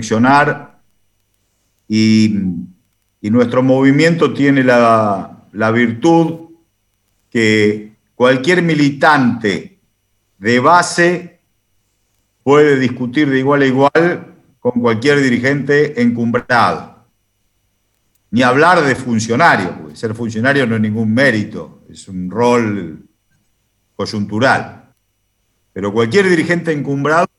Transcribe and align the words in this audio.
reflexionar 0.00 0.80
y, 1.88 2.34
nuestro 3.22 3.62
movimiento 3.62 4.32
tiene 4.32 4.64
la, 4.64 5.44
la 5.52 5.70
virtud 5.70 6.48
que 7.28 7.92
cualquier 8.14 8.62
militante 8.62 9.78
de 10.38 10.58
base 10.58 11.40
puede 12.42 12.78
discutir 12.78 13.28
de 13.28 13.38
igual 13.38 13.62
a 13.62 13.66
igual 13.66 14.34
con 14.58 14.80
cualquier 14.80 15.20
dirigente 15.20 16.00
encumbrado. 16.00 17.04
Ni 18.30 18.42
hablar 18.42 18.82
de 18.82 18.94
funcionario, 18.94 19.76
porque 19.78 19.96
ser 19.96 20.14
funcionario 20.14 20.66
no 20.66 20.76
es 20.76 20.80
ningún 20.80 21.12
mérito, 21.12 21.82
es 21.90 22.08
un 22.08 22.30
rol 22.30 23.04
coyuntural. 23.96 24.94
Pero 25.72 25.92
cualquier 25.92 26.28
dirigente 26.28 26.72
encumbrado 26.72 27.29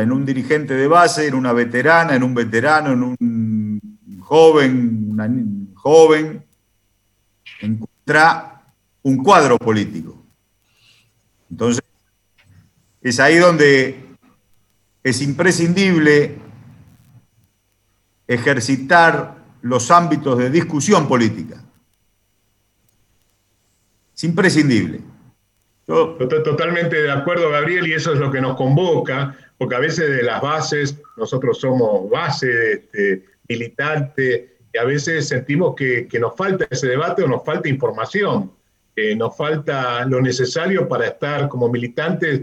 en 0.00 0.12
un 0.12 0.24
dirigente 0.24 0.74
de 0.74 0.86
base, 0.86 1.26
en 1.26 1.34
una 1.34 1.52
veterana, 1.52 2.14
en 2.14 2.22
un 2.22 2.34
veterano, 2.34 2.92
en 2.92 3.02
un 3.02 4.18
joven, 4.20 5.08
una 5.10 5.28
joven, 5.74 6.44
encuentra 7.60 8.62
un 9.02 9.22
cuadro 9.22 9.58
político. 9.58 10.24
Entonces, 11.50 11.82
es 13.02 13.20
ahí 13.20 13.36
donde 13.36 14.16
es 15.02 15.20
imprescindible 15.20 16.38
ejercitar 18.26 19.36
los 19.62 19.90
ámbitos 19.90 20.38
de 20.38 20.50
discusión 20.50 21.08
política. 21.08 21.62
Es 24.14 24.24
imprescindible. 24.24 25.00
Yo 25.86 26.16
totalmente 26.16 27.02
de 27.02 27.10
acuerdo, 27.10 27.50
Gabriel, 27.50 27.88
y 27.88 27.94
eso 27.94 28.12
es 28.12 28.20
lo 28.20 28.30
que 28.30 28.40
nos 28.40 28.56
convoca, 28.56 29.36
porque 29.62 29.76
a 29.76 29.78
veces 29.78 30.10
de 30.10 30.24
las 30.24 30.42
bases, 30.42 31.00
nosotros 31.16 31.60
somos 31.60 32.10
base 32.10 32.72
este, 32.72 33.22
militante, 33.48 34.56
y 34.74 34.76
a 34.76 34.82
veces 34.82 35.28
sentimos 35.28 35.76
que, 35.76 36.08
nos 36.20 36.34
falta 36.34 36.66
ese 36.68 36.88
debate 36.88 37.22
o 37.22 37.28
nos 37.28 37.44
falta 37.44 37.68
información, 37.68 38.50
nos 39.16 39.36
falta 39.36 40.04
lo 40.04 40.20
necesario 40.20 40.88
para 40.88 41.06
estar 41.06 41.48
como 41.48 41.68
militantes 41.68 42.40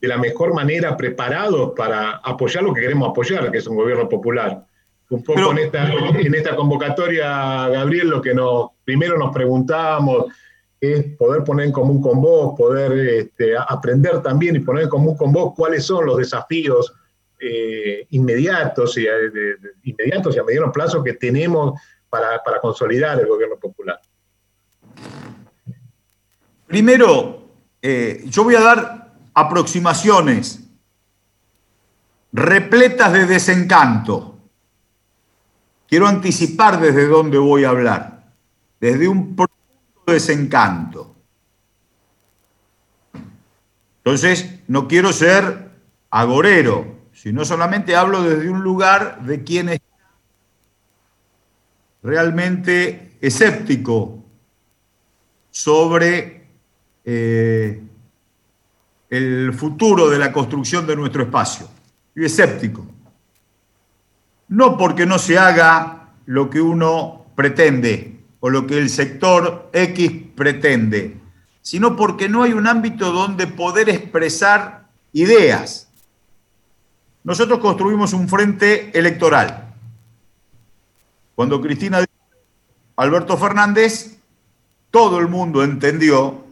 de 0.00 0.08
la 0.08 0.16
mejor 0.16 0.54
manera 0.54 0.96
preparados 0.96 1.72
para 1.76 2.12
apoyar 2.12 2.62
lo 2.62 2.72
que 2.72 2.80
queremos 2.80 3.10
apoyar, 3.10 3.50
que 3.52 3.58
es 3.58 3.66
un 3.66 3.76
gobierno 3.76 4.08
popular. 4.08 4.64
Un 5.10 5.22
poco 5.22 5.50
en, 5.50 5.58
esta, 5.58 5.92
en 5.92 6.34
esta 6.34 6.56
convocatoria, 6.56 7.68
Gabriel, 7.68 8.08
lo 8.08 8.22
que 8.22 8.32
nos, 8.32 8.70
primero 8.86 9.18
nos 9.18 9.34
preguntábamos 9.34 10.32
es 10.80 11.04
poder 11.16 11.42
poner 11.44 11.66
en 11.66 11.72
común 11.72 12.00
con 12.00 12.20
vos, 12.20 12.54
poder 12.56 12.92
este, 12.92 13.54
aprender 13.56 14.22
también 14.22 14.56
y 14.56 14.60
poner 14.60 14.84
en 14.84 14.88
común 14.88 15.16
con 15.16 15.32
vos 15.32 15.54
cuáles 15.56 15.84
son 15.84 16.06
los 16.06 16.18
desafíos 16.18 16.92
eh, 17.40 18.06
inmediatos, 18.10 18.96
y, 18.98 19.06
eh, 19.06 19.56
inmediatos 19.84 20.36
y 20.36 20.38
a 20.38 20.44
mediano 20.44 20.72
plazo 20.72 21.02
que 21.02 21.14
tenemos 21.14 21.80
para, 22.08 22.40
consolidar 22.60 23.20
el 23.20 23.26
gobierno 23.26 23.56
popular. 23.56 24.00
Primero, 26.66 27.48
eh, 27.80 28.24
yo 28.26 28.44
voy 28.44 28.54
a 28.54 28.60
dar 28.60 29.14
aproximaciones 29.34 30.64
repletas 32.32 33.12
de 33.12 33.26
desencanto. 33.26 34.36
Quiero 35.88 36.06
anticipar 36.06 36.80
desde 36.80 37.06
dónde 37.06 37.38
voy 37.38 37.64
a 37.64 37.70
hablar. 37.70 38.32
Desde 38.80 39.08
un 39.08 39.34
desencanto. 40.12 41.16
Entonces, 43.98 44.60
no 44.68 44.88
quiero 44.88 45.12
ser 45.12 45.70
agorero, 46.10 46.98
sino 47.12 47.44
solamente 47.44 47.94
hablo 47.94 48.22
desde 48.22 48.48
un 48.48 48.62
lugar 48.62 49.22
de 49.22 49.42
quien 49.42 49.68
es 49.68 49.80
realmente 52.02 53.16
escéptico 53.20 54.24
sobre 55.50 56.46
eh, 57.04 57.82
el 59.10 59.52
futuro 59.52 60.08
de 60.08 60.18
la 60.18 60.32
construcción 60.32 60.86
de 60.86 60.96
nuestro 60.96 61.22
espacio. 61.22 61.68
Y 62.14 62.24
escéptico. 62.24 62.86
No 64.48 64.76
porque 64.76 65.06
no 65.06 65.18
se 65.18 65.38
haga 65.38 66.10
lo 66.26 66.48
que 66.50 66.60
uno 66.60 67.26
pretende, 67.34 68.17
o 68.40 68.50
lo 68.50 68.66
que 68.66 68.78
el 68.78 68.90
sector 68.90 69.70
X 69.72 70.12
pretende, 70.34 71.16
sino 71.62 71.96
porque 71.96 72.28
no 72.28 72.42
hay 72.42 72.52
un 72.52 72.66
ámbito 72.66 73.12
donde 73.12 73.46
poder 73.46 73.88
expresar 73.88 74.88
ideas. 75.12 75.88
Nosotros 77.24 77.58
construimos 77.58 78.12
un 78.12 78.28
frente 78.28 78.96
electoral. 78.96 79.74
Cuando 81.34 81.60
Cristina 81.60 82.00
dijo 82.00 82.12
Alberto 82.96 83.36
Fernández, 83.36 84.18
todo 84.90 85.18
el 85.18 85.28
mundo 85.28 85.62
entendió 85.62 86.46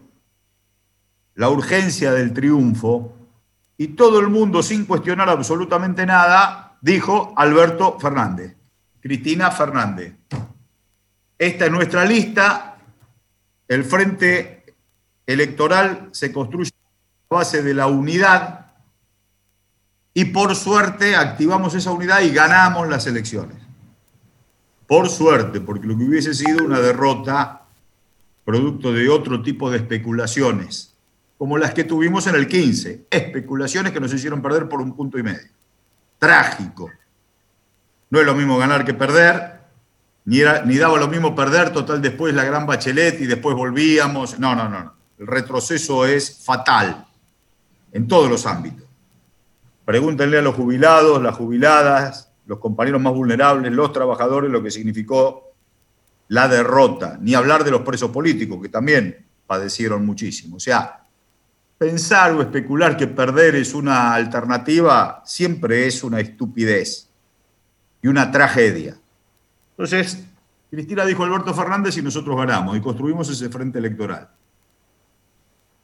la 1.34 1.48
urgencia 1.48 2.12
del 2.12 2.32
triunfo 2.32 3.12
y 3.78 3.88
todo 3.88 4.20
el 4.20 4.28
mundo, 4.28 4.62
sin 4.62 4.86
cuestionar 4.86 5.28
absolutamente 5.28 6.06
nada, 6.06 6.76
dijo 6.80 7.34
Alberto 7.36 7.98
Fernández, 7.98 8.56
Cristina 9.00 9.50
Fernández. 9.50 10.14
Esta 11.38 11.66
es 11.66 11.70
nuestra 11.70 12.04
lista. 12.04 12.78
El 13.68 13.84
frente 13.84 14.74
electoral 15.26 16.08
se 16.12 16.32
construye 16.32 16.70
a 17.30 17.34
base 17.34 17.62
de 17.62 17.74
la 17.74 17.86
unidad 17.88 18.66
y 20.14 20.26
por 20.26 20.54
suerte 20.54 21.14
activamos 21.14 21.74
esa 21.74 21.90
unidad 21.90 22.22
y 22.22 22.30
ganamos 22.30 22.88
las 22.88 23.06
elecciones. 23.06 23.58
Por 24.86 25.08
suerte, 25.08 25.60
porque 25.60 25.86
lo 25.86 25.98
que 25.98 26.04
hubiese 26.04 26.32
sido 26.32 26.64
una 26.64 26.80
derrota 26.80 27.62
producto 28.44 28.92
de 28.92 29.08
otro 29.08 29.42
tipo 29.42 29.70
de 29.70 29.78
especulaciones, 29.78 30.94
como 31.36 31.58
las 31.58 31.74
que 31.74 31.84
tuvimos 31.84 32.28
en 32.28 32.36
el 32.36 32.46
15, 32.46 33.08
especulaciones 33.10 33.92
que 33.92 34.00
nos 34.00 34.14
hicieron 34.14 34.40
perder 34.40 34.68
por 34.68 34.80
un 34.80 34.94
punto 34.94 35.18
y 35.18 35.24
medio. 35.24 35.48
Trágico. 36.18 36.90
No 38.08 38.20
es 38.20 38.24
lo 38.24 38.34
mismo 38.34 38.56
ganar 38.56 38.84
que 38.84 38.94
perder, 38.94 39.55
ni, 40.26 40.40
daba 40.76 40.98
lo 40.98 41.06
mismo 41.06 41.36
perder, 41.36 41.72
total 41.72 42.02
después 42.02 42.34
la 42.34 42.44
gran 42.44 42.66
bachelet 42.66 43.20
y 43.20 43.26
después 43.26 43.56
volvíamos. 43.56 44.38
No, 44.40 44.56
no, 44.56 44.68
no. 44.68 44.94
El 45.18 45.26
retroceso 45.26 46.04
es 46.04 46.44
fatal 46.44 47.06
en 47.92 48.08
todos 48.08 48.28
los 48.28 48.44
ámbitos. 48.44 48.86
Pregúntenle 49.84 50.38
a 50.38 50.42
los 50.42 50.56
jubilados, 50.56 51.22
las 51.22 51.36
jubiladas, 51.36 52.32
los 52.44 52.58
compañeros 52.58 53.00
más 53.00 53.14
vulnerables, 53.14 53.72
los 53.72 53.92
trabajadores, 53.92 54.50
lo 54.50 54.60
que 54.62 54.72
significó 54.72 55.52
la 56.28 56.48
derrota. 56.48 57.18
Ni 57.20 57.34
hablar 57.34 57.62
de 57.62 57.70
los 57.70 57.82
presos 57.82 58.10
políticos, 58.10 58.58
que 58.60 58.68
también 58.68 59.24
padecieron 59.46 60.04
muchísimo. 60.04 60.56
O 60.56 60.60
sea, 60.60 61.04
pensar 61.78 62.32
o 62.32 62.42
especular 62.42 62.96
que 62.96 63.06
perder 63.06 63.54
es 63.54 63.74
una 63.74 64.12
alternativa 64.12 65.22
siempre 65.24 65.86
es 65.86 66.02
una 66.02 66.18
estupidez 66.18 67.08
y 68.02 68.08
una 68.08 68.32
tragedia. 68.32 68.96
Entonces, 69.76 70.26
Cristina 70.70 71.04
dijo 71.04 71.22
Alberto 71.22 71.52
Fernández 71.52 71.96
y 71.98 72.02
nosotros 72.02 72.36
ganamos 72.36 72.76
y 72.76 72.80
construimos 72.80 73.28
ese 73.28 73.50
frente 73.50 73.78
electoral. 73.78 74.28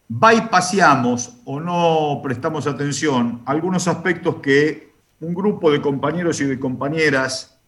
Bypaseamos 0.08 1.38
o 1.44 1.60
no 1.60 2.20
prestamos 2.22 2.66
atención 2.66 3.42
a 3.46 3.52
algunos 3.52 3.86
aspectos 3.88 4.36
que 4.36 4.92
un 5.20 5.34
grupo 5.34 5.70
de 5.70 5.80
compañeros 5.80 6.40
y 6.40 6.44
de 6.44 6.58
compañeras 6.58 7.58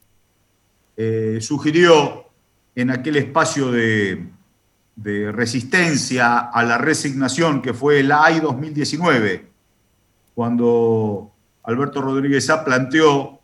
eh, 0.96 1.38
sugirió 1.40 2.26
en 2.74 2.90
aquel 2.90 3.16
espacio 3.16 3.70
de, 3.70 4.30
resistencia 4.96 6.38
a 6.38 6.62
la 6.62 6.78
resignación 6.78 7.60
que 7.60 7.74
fue 7.74 8.02
la 8.02 8.24
AI 8.24 8.40
2019, 8.40 9.46
cuando 10.34 11.32
Alberto 11.64 12.00
Rodríguez 12.00 12.48
A 12.50 12.64
planteó 12.64 13.40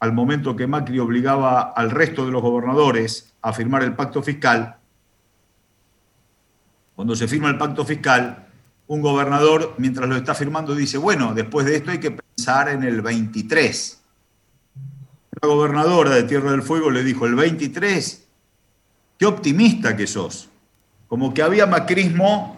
al 0.00 0.12
momento 0.12 0.56
que 0.56 0.66
Macri 0.66 0.98
obligaba 0.98 1.72
al 1.72 1.90
resto 1.90 2.26
de 2.26 2.32
los 2.32 2.42
gobernadores 2.42 3.34
a 3.42 3.52
firmar 3.52 3.82
el 3.82 3.94
pacto 3.94 4.22
fiscal, 4.22 4.76
cuando 6.96 7.14
se 7.14 7.28
firma 7.28 7.50
el 7.50 7.58
pacto 7.58 7.84
fiscal, 7.84 8.46
un 8.86 9.02
gobernador, 9.02 9.74
mientras 9.76 10.08
lo 10.08 10.16
está 10.16 10.34
firmando, 10.34 10.74
dice, 10.74 10.96
bueno, 10.96 11.34
después 11.34 11.66
de 11.66 11.76
esto 11.76 11.90
hay 11.90 11.98
que 11.98 12.12
pensar 12.12 12.70
en 12.70 12.84
el 12.84 13.02
23. 13.02 14.00
La 15.42 15.48
gobernadora 15.48 16.10
de 16.10 16.22
Tierra 16.22 16.52
del 16.52 16.62
Fuego 16.62 16.90
le 16.90 17.04
dijo, 17.04 17.26
el 17.26 17.34
23, 17.34 18.26
qué 19.18 19.26
optimista 19.26 19.94
que 19.94 20.06
sos. 20.06 20.48
Como 21.08 21.34
que 21.34 21.42
había 21.42 21.66
macrismo 21.66 22.56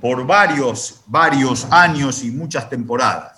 por 0.00 0.26
varios, 0.26 1.02
varios 1.06 1.70
años 1.70 2.24
y 2.24 2.30
muchas 2.30 2.70
temporadas. 2.70 3.31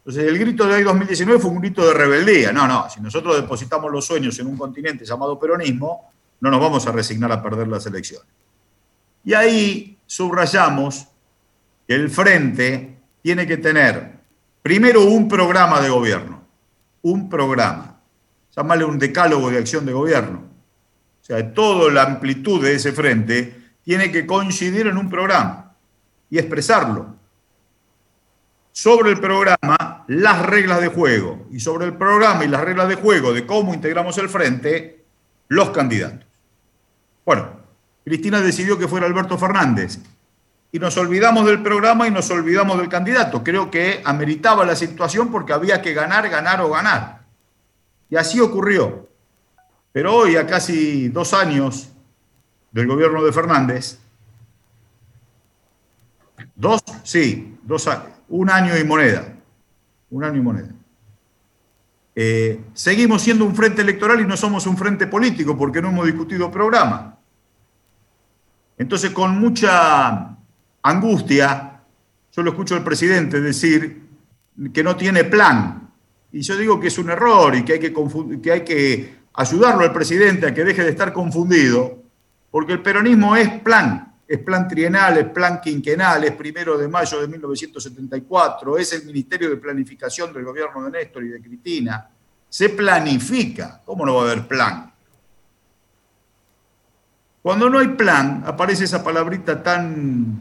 Entonces, 0.00 0.28
el 0.28 0.38
grito 0.38 0.66
de 0.66 0.76
hoy 0.76 0.82
2019 0.82 1.40
fue 1.40 1.50
un 1.50 1.60
grito 1.60 1.86
de 1.86 1.92
rebeldía. 1.92 2.52
No, 2.52 2.66
no, 2.66 2.88
si 2.88 3.00
nosotros 3.00 3.36
depositamos 3.36 3.92
los 3.92 4.04
sueños 4.06 4.38
en 4.38 4.46
un 4.46 4.56
continente 4.56 5.04
llamado 5.04 5.38
peronismo, 5.38 6.10
no 6.40 6.50
nos 6.50 6.60
vamos 6.60 6.86
a 6.86 6.92
resignar 6.92 7.30
a 7.32 7.42
perder 7.42 7.68
las 7.68 7.84
elecciones. 7.86 8.26
Y 9.24 9.34
ahí 9.34 9.98
subrayamos 10.06 11.06
que 11.86 11.94
el 11.94 12.08
frente 12.08 12.98
tiene 13.22 13.46
que 13.46 13.58
tener 13.58 14.20
primero 14.62 15.04
un 15.04 15.28
programa 15.28 15.80
de 15.80 15.90
gobierno. 15.90 16.40
un 17.02 17.30
programa. 17.30 17.98
Llámale 18.54 18.84
un 18.84 18.98
decálogo 18.98 19.50
de 19.50 19.56
acción 19.56 19.86
de 19.86 19.92
gobierno. 19.92 20.42
O 21.22 21.24
sea, 21.24 21.54
toda 21.54 21.90
la 21.90 22.02
amplitud 22.02 22.62
de 22.62 22.74
ese 22.74 22.92
frente 22.92 23.72
tiene 23.82 24.12
que 24.12 24.26
coincidir 24.26 24.86
en 24.86 24.98
un 24.98 25.08
programa 25.08 25.74
y 26.28 26.38
expresarlo. 26.38 27.14
Sobre 28.72 29.10
el 29.10 29.20
programa, 29.20 29.89
las 30.10 30.44
reglas 30.44 30.80
de 30.80 30.88
juego. 30.88 31.46
Y 31.52 31.60
sobre 31.60 31.86
el 31.86 31.96
programa 31.96 32.44
y 32.44 32.48
las 32.48 32.62
reglas 32.62 32.88
de 32.88 32.96
juego 32.96 33.32
de 33.32 33.46
cómo 33.46 33.72
integramos 33.72 34.18
el 34.18 34.28
frente, 34.28 35.04
los 35.46 35.70
candidatos. 35.70 36.26
Bueno, 37.24 37.48
Cristina 38.04 38.40
decidió 38.40 38.76
que 38.76 38.88
fuera 38.88 39.06
Alberto 39.06 39.38
Fernández 39.38 40.00
y 40.72 40.80
nos 40.80 40.96
olvidamos 40.96 41.46
del 41.46 41.62
programa 41.62 42.08
y 42.08 42.10
nos 42.10 42.28
olvidamos 42.32 42.78
del 42.78 42.88
candidato. 42.88 43.44
Creo 43.44 43.70
que 43.70 44.02
ameritaba 44.04 44.64
la 44.64 44.74
situación 44.74 45.30
porque 45.30 45.52
había 45.52 45.80
que 45.80 45.94
ganar, 45.94 46.28
ganar 46.28 46.60
o 46.60 46.70
ganar. 46.70 47.20
Y 48.08 48.16
así 48.16 48.40
ocurrió. 48.40 49.08
Pero 49.92 50.12
hoy, 50.12 50.34
a 50.34 50.44
casi 50.44 51.08
dos 51.08 51.32
años 51.32 51.88
del 52.72 52.88
gobierno 52.88 53.22
de 53.22 53.32
Fernández, 53.32 54.00
dos, 56.56 56.82
sí, 57.04 57.56
dos 57.62 57.88
un 58.28 58.50
año 58.50 58.76
y 58.76 58.82
moneda, 58.82 59.36
un 60.10 60.24
año 60.24 60.38
y 60.38 60.42
moneda. 60.42 60.74
Eh, 62.14 62.60
seguimos 62.74 63.22
siendo 63.22 63.44
un 63.44 63.54
frente 63.54 63.82
electoral 63.82 64.20
y 64.20 64.26
no 64.26 64.36
somos 64.36 64.66
un 64.66 64.76
frente 64.76 65.06
político 65.06 65.56
porque 65.56 65.80
no 65.80 65.88
hemos 65.88 66.06
discutido 66.06 66.50
programa. 66.50 67.18
Entonces, 68.76 69.10
con 69.10 69.38
mucha 69.38 70.36
angustia, 70.82 71.82
yo 72.32 72.42
lo 72.42 72.50
escucho 72.50 72.74
al 72.74 72.84
presidente 72.84 73.40
decir 73.40 74.02
que 74.72 74.82
no 74.82 74.96
tiene 74.96 75.24
plan. 75.24 75.90
Y 76.32 76.42
yo 76.42 76.56
digo 76.56 76.80
que 76.80 76.88
es 76.88 76.98
un 76.98 77.10
error 77.10 77.54
y 77.54 77.64
que 77.64 77.74
hay 77.74 77.78
que, 77.78 77.92
que, 78.42 78.52
hay 78.52 78.64
que 78.64 79.14
ayudarlo 79.34 79.82
al 79.82 79.92
presidente 79.92 80.46
a 80.46 80.54
que 80.54 80.64
deje 80.64 80.82
de 80.82 80.90
estar 80.90 81.12
confundido, 81.12 82.02
porque 82.50 82.72
el 82.72 82.82
peronismo 82.82 83.36
es 83.36 83.48
plan, 83.60 84.09
es 84.30 84.38
plan 84.38 84.68
trienal, 84.68 85.18
es 85.18 85.28
plan 85.30 85.60
quinquenal, 85.60 86.22
es 86.22 86.30
primero 86.36 86.78
de 86.78 86.86
mayo 86.86 87.20
de 87.20 87.26
1974, 87.26 88.78
es 88.78 88.92
el 88.92 89.04
Ministerio 89.04 89.50
de 89.50 89.56
Planificación 89.56 90.32
del 90.32 90.44
gobierno 90.44 90.84
de 90.84 90.90
Néstor 90.92 91.24
y 91.24 91.30
de 91.30 91.42
Cristina. 91.42 92.08
Se 92.48 92.68
planifica, 92.68 93.80
¿cómo 93.84 94.06
no 94.06 94.14
va 94.14 94.20
a 94.20 94.24
haber 94.26 94.46
plan? 94.46 94.92
Cuando 97.42 97.68
no 97.68 97.80
hay 97.80 97.88
plan, 97.88 98.44
aparece 98.46 98.84
esa 98.84 99.02
palabrita 99.02 99.60
tan 99.60 100.40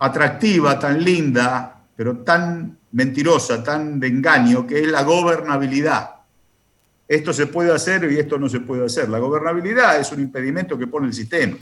atractiva, 0.00 0.76
tan 0.76 1.00
linda, 1.00 1.84
pero 1.94 2.24
tan 2.24 2.76
mentirosa, 2.90 3.62
tan 3.62 4.00
de 4.00 4.08
engaño, 4.08 4.66
que 4.66 4.80
es 4.80 4.88
la 4.88 5.04
gobernabilidad. 5.04 6.10
Esto 7.06 7.32
se 7.32 7.46
puede 7.46 7.72
hacer 7.72 8.10
y 8.10 8.18
esto 8.18 8.36
no 8.36 8.48
se 8.48 8.58
puede 8.58 8.84
hacer. 8.84 9.08
La 9.08 9.20
gobernabilidad 9.20 10.00
es 10.00 10.10
un 10.10 10.22
impedimento 10.22 10.76
que 10.76 10.88
pone 10.88 11.06
el 11.06 11.14
sistema. 11.14 11.56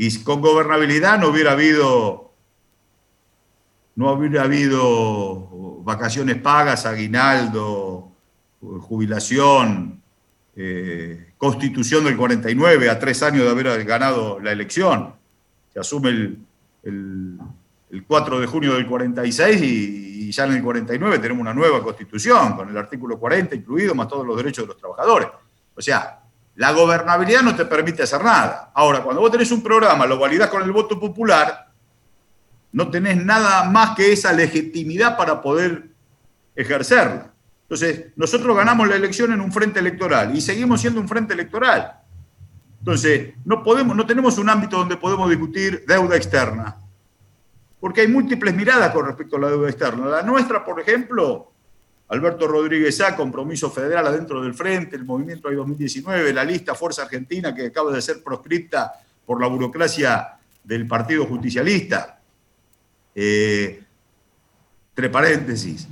Y 0.00 0.16
con 0.22 0.40
gobernabilidad 0.40 1.18
no 1.18 1.28
hubiera 1.28 1.52
habido, 1.52 2.32
no 3.96 4.12
hubiera 4.12 4.44
habido 4.44 5.82
vacaciones 5.82 6.36
pagas, 6.36 6.86
aguinaldo, 6.86 8.12
jubilación, 8.60 10.00
eh, 10.54 11.32
constitución 11.36 12.04
del 12.04 12.16
49 12.16 12.88
a 12.88 12.98
tres 13.00 13.24
años 13.24 13.42
de 13.44 13.50
haber 13.50 13.84
ganado 13.84 14.38
la 14.38 14.52
elección. 14.52 15.14
Se 15.72 15.80
asume 15.80 16.10
el, 16.10 16.38
el, 17.90 18.04
4 18.06 18.38
de 18.38 18.46
junio 18.46 18.74
del 18.74 18.86
46 18.86 19.62
y, 19.62 20.30
ya 20.30 20.44
en 20.44 20.52
el 20.52 20.62
49 20.62 21.18
tenemos 21.18 21.40
una 21.40 21.54
nueva 21.54 21.82
constitución 21.82 22.54
con 22.54 22.68
el 22.68 22.76
artículo 22.76 23.18
40 23.18 23.56
incluido, 23.56 23.96
más 23.96 24.06
todos 24.06 24.24
los 24.24 24.36
derechos 24.36 24.64
de 24.64 24.68
los 24.68 24.76
trabajadores. 24.76 25.28
O 25.74 25.80
sea, 25.80 26.20
la 26.58 26.72
gobernabilidad 26.72 27.42
no 27.42 27.54
te 27.54 27.64
permite 27.66 28.02
hacer 28.02 28.22
nada. 28.22 28.72
Ahora, 28.74 29.00
cuando 29.04 29.20
vos 29.20 29.30
tenés 29.30 29.52
un 29.52 29.62
programa, 29.62 30.06
lo 30.06 30.18
validás 30.18 30.50
con 30.50 30.60
el 30.60 30.72
voto 30.72 30.98
popular, 30.98 31.68
no 32.72 32.90
tenés 32.90 33.24
nada 33.24 33.62
más 33.70 33.94
que 33.94 34.12
esa 34.12 34.32
legitimidad 34.32 35.16
para 35.16 35.40
poder 35.40 35.84
ejercerla. 36.56 37.30
Entonces, 37.62 38.06
nosotros 38.16 38.56
ganamos 38.56 38.88
la 38.88 38.96
elección 38.96 39.32
en 39.32 39.40
un 39.40 39.52
frente 39.52 39.78
electoral 39.78 40.34
y 40.34 40.40
seguimos 40.40 40.80
siendo 40.80 41.00
un 41.00 41.06
frente 41.06 41.32
electoral. 41.32 42.00
Entonces, 42.80 43.34
no, 43.44 43.62
podemos, 43.62 43.96
no 43.96 44.04
tenemos 44.04 44.36
un 44.36 44.50
ámbito 44.50 44.78
donde 44.78 44.96
podemos 44.96 45.30
discutir 45.30 45.84
deuda 45.86 46.16
externa, 46.16 46.76
porque 47.78 48.00
hay 48.00 48.08
múltiples 48.08 48.52
miradas 48.52 48.90
con 48.90 49.06
respecto 49.06 49.36
a 49.36 49.40
la 49.42 49.50
deuda 49.50 49.68
externa. 49.68 50.06
La 50.06 50.22
nuestra, 50.22 50.64
por 50.64 50.80
ejemplo, 50.80 51.52
Alberto 52.08 52.46
Rodríguez 52.46 53.00
A, 53.02 53.14
compromiso 53.14 53.70
federal 53.70 54.06
adentro 54.06 54.42
del 54.42 54.54
frente, 54.54 54.96
el 54.96 55.04
movimiento 55.04 55.48
hay 55.48 55.56
2019, 55.56 56.32
la 56.32 56.44
lista 56.44 56.74
Fuerza 56.74 57.02
Argentina 57.02 57.54
que 57.54 57.66
acaba 57.66 57.92
de 57.92 58.00
ser 58.00 58.22
proscripta 58.22 58.92
por 59.26 59.40
la 59.40 59.46
burocracia 59.46 60.38
del 60.64 60.86
Partido 60.86 61.26
Justicialista. 61.26 62.20
Eh, 63.14 63.82
entre 64.90 65.10
paréntesis, 65.10 65.86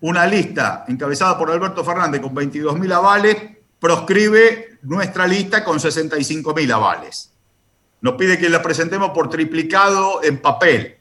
una 0.00 0.26
lista 0.26 0.84
encabezada 0.88 1.36
por 1.36 1.50
Alberto 1.50 1.84
Fernández 1.84 2.20
con 2.20 2.34
22.000 2.34 2.92
avales 2.92 3.36
proscribe 3.78 4.78
nuestra 4.82 5.26
lista 5.26 5.64
con 5.64 5.78
65 5.78 6.54
mil 6.54 6.70
avales. 6.72 7.32
Nos 8.00 8.14
pide 8.14 8.38
que 8.38 8.48
la 8.48 8.62
presentemos 8.62 9.10
por 9.10 9.28
triplicado 9.28 10.22
en 10.22 10.38
papel. 10.38 10.97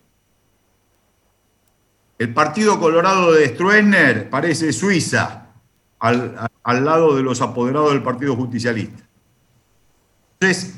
El 2.17 2.33
Partido 2.33 2.79
Colorado 2.79 3.31
de 3.31 3.47
Stroessner 3.49 4.29
parece 4.29 4.73
Suiza, 4.73 5.47
al, 5.99 6.49
al 6.63 6.85
lado 6.85 7.15
de 7.15 7.23
los 7.23 7.41
apoderados 7.41 7.91
del 7.91 8.03
Partido 8.03 8.35
Justicialista. 8.35 9.03
Entonces, 10.39 10.75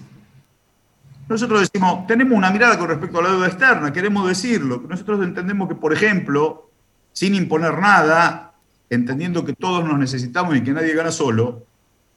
nosotros 1.29 1.61
decimos, 1.61 2.07
tenemos 2.07 2.37
una 2.37 2.49
mirada 2.49 2.77
con 2.77 2.89
respecto 2.89 3.19
a 3.19 3.23
la 3.23 3.29
deuda 3.29 3.47
externa, 3.47 3.93
queremos 3.93 4.27
decirlo. 4.27 4.83
Nosotros 4.87 5.23
entendemos 5.23 5.69
que, 5.69 5.75
por 5.75 5.93
ejemplo, 5.93 6.69
sin 7.13 7.35
imponer 7.35 7.77
nada, 7.77 8.53
entendiendo 8.89 9.45
que 9.45 9.53
todos 9.53 9.85
nos 9.85 9.99
necesitamos 9.99 10.55
y 10.55 10.63
que 10.63 10.71
nadie 10.71 10.95
gana 10.95 11.11
solo, 11.11 11.63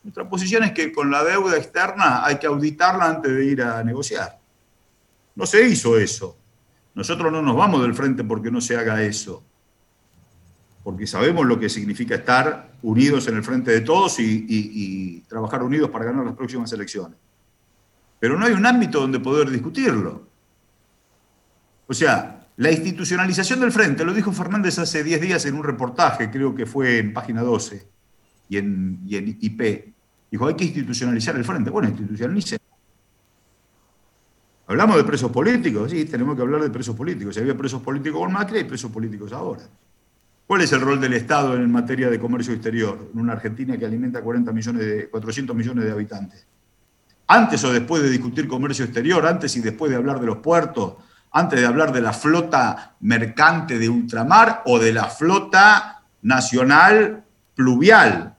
nuestra 0.03 0.29
posición 0.29 0.65
es 0.65 0.73
que 0.73 0.93
con 0.93 1.11
la 1.11 1.23
deuda 1.23 1.57
externa 1.57 2.25
hay 2.25 2.39
que 2.39 2.47
auditarla 2.47 3.07
antes 3.07 3.33
de 3.33 3.45
ir 3.45 3.63
a 3.63 3.85
negociar. 3.85 4.39
No 5.35 5.47
se 5.47 5.69
hizo 5.69 5.97
eso. 5.99 6.37
Nosotros 6.95 7.33
no 7.33 7.43
nos 7.43 7.57
vamos 7.57 7.83
del 7.83 7.95
frente 7.95 8.25
porque 8.25 8.51
no 8.51 8.61
se 8.61 8.77
haga 8.77 9.03
eso. 9.03 9.43
Porque 10.83 11.07
sabemos 11.07 11.47
lo 11.47 11.59
que 11.59 11.69
significa 11.69 12.17
estar 12.17 12.73
unidos 12.83 13.29
en 13.29 13.37
el 13.37 13.45
frente 13.45 13.71
de 13.71 13.81
todos 13.81 14.19
y, 14.19 15.25
trabajar 15.29 15.63
unidos 15.63 15.91
para 15.91 16.05
ganar 16.05 16.25
las 16.25 16.35
próximas 16.35 16.73
elecciones. 16.73 17.17
Pero 18.19 18.39
no 18.39 18.45
hay 18.45 18.53
un 18.53 18.67
ámbito 18.67 19.01
donde 19.01 19.21
poder 19.21 19.51
discutirlo. 19.51 20.27
O 21.87 21.95
sea, 21.95 22.47
la 22.57 22.71
institucionalización 22.71 23.61
del 23.61 23.73
frente, 23.73 24.05
lo 24.05 24.13
dijo 24.13 24.33
Fernández 24.33 24.79
hace 24.79 25.03
10 25.03 25.21
días 25.21 25.47
en 25.47 25.55
un 25.55 25.65
reportaje, 25.65 26.31
creo 26.31 26.55
que 26.55 26.67
fue 26.67 26.99
en 26.99 27.13
página 27.13 27.43
12 27.43 27.87
y 28.49 28.57
en, 28.59 29.01
y 29.07 29.17
en 29.17 29.39
IP, 29.41 29.93
Dijo, 30.33 30.47
hay 30.47 30.55
que 30.55 30.65
institucionalizar 30.65 31.37
el 31.37 31.45
frente. 31.45 31.69
Bueno, 31.69 31.91
institucionalice. 31.91 32.57
Hablamos 34.73 34.97
de 34.97 35.05
presos 35.05 35.31
políticos, 35.31 35.91
sí, 35.91 36.07
tenemos 36.07 36.35
que 36.35 36.41
hablar 36.41 36.63
de 36.63 36.71
presos 36.71 36.97
políticos. 36.97 37.35
Si 37.35 37.43
había 37.43 37.55
presos 37.55 37.83
políticos 37.83 38.19
con 38.19 38.33
Macri, 38.33 38.57
hay 38.57 38.65
presos 38.65 38.91
políticos 38.91 39.31
ahora. 39.31 39.61
¿Cuál 40.47 40.63
es 40.63 40.73
el 40.73 40.81
rol 40.81 40.99
del 40.99 41.13
Estado 41.13 41.57
en 41.57 41.71
materia 41.71 42.09
de 42.09 42.19
comercio 42.19 42.55
exterior 42.55 43.11
en 43.13 43.21
una 43.21 43.35
Argentina 43.35 43.77
que 43.77 43.85
alimenta 43.85 44.23
40 44.23 44.51
millones 44.51 44.87
de, 44.87 45.11
400 45.11 45.55
millones 45.55 45.85
de 45.85 45.93
habitantes? 45.93 46.47
Antes 47.27 47.63
o 47.65 47.71
después 47.71 48.03
de 48.03 48.09
discutir 48.09 48.49
comercio 48.49 48.87
exterior, 48.87 49.27
antes 49.27 49.55
y 49.59 49.61
después 49.61 49.91
de 49.91 49.99
hablar 49.99 50.19
de 50.19 50.27
los 50.27 50.39
puertos, 50.39 50.95
antes 51.33 51.61
de 51.61 51.67
hablar 51.67 51.93
de 51.93 52.01
la 52.01 52.15
flota 52.15 52.97
mercante 53.01 53.79
de 53.79 53.91
ultramar 53.91 54.63
o 54.65 54.79
de 54.79 54.95
la 54.95 55.05
flota 55.05 56.03
nacional 56.23 57.25
pluvial, 57.55 58.37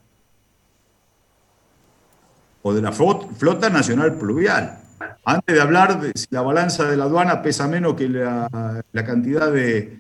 o 2.64 2.74
de 2.74 2.82
la 2.82 2.92
Flota 2.92 3.70
Nacional 3.70 4.16
Pluvial. 4.16 4.83
Antes 5.26 5.56
de 5.56 5.62
hablar 5.62 6.00
de 6.00 6.12
si 6.16 6.28
la 6.30 6.42
balanza 6.42 6.90
de 6.90 6.98
la 6.98 7.06
aduana 7.06 7.42
pesa 7.42 7.68
menos 7.68 7.96
que 7.96 8.10
la, 8.10 8.84
cantidad 9.06 9.52
de, 9.52 10.00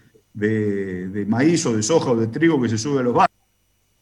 maíz 1.28 1.66
o 1.66 1.76
de 1.76 1.84
soja 1.84 2.12
o 2.12 2.16
de 2.16 2.28
trigo 2.28 2.62
que 2.62 2.70
se 2.70 2.78
sube 2.78 3.00
a 3.00 3.04
los 3.04 3.14
barcos. 3.14 3.38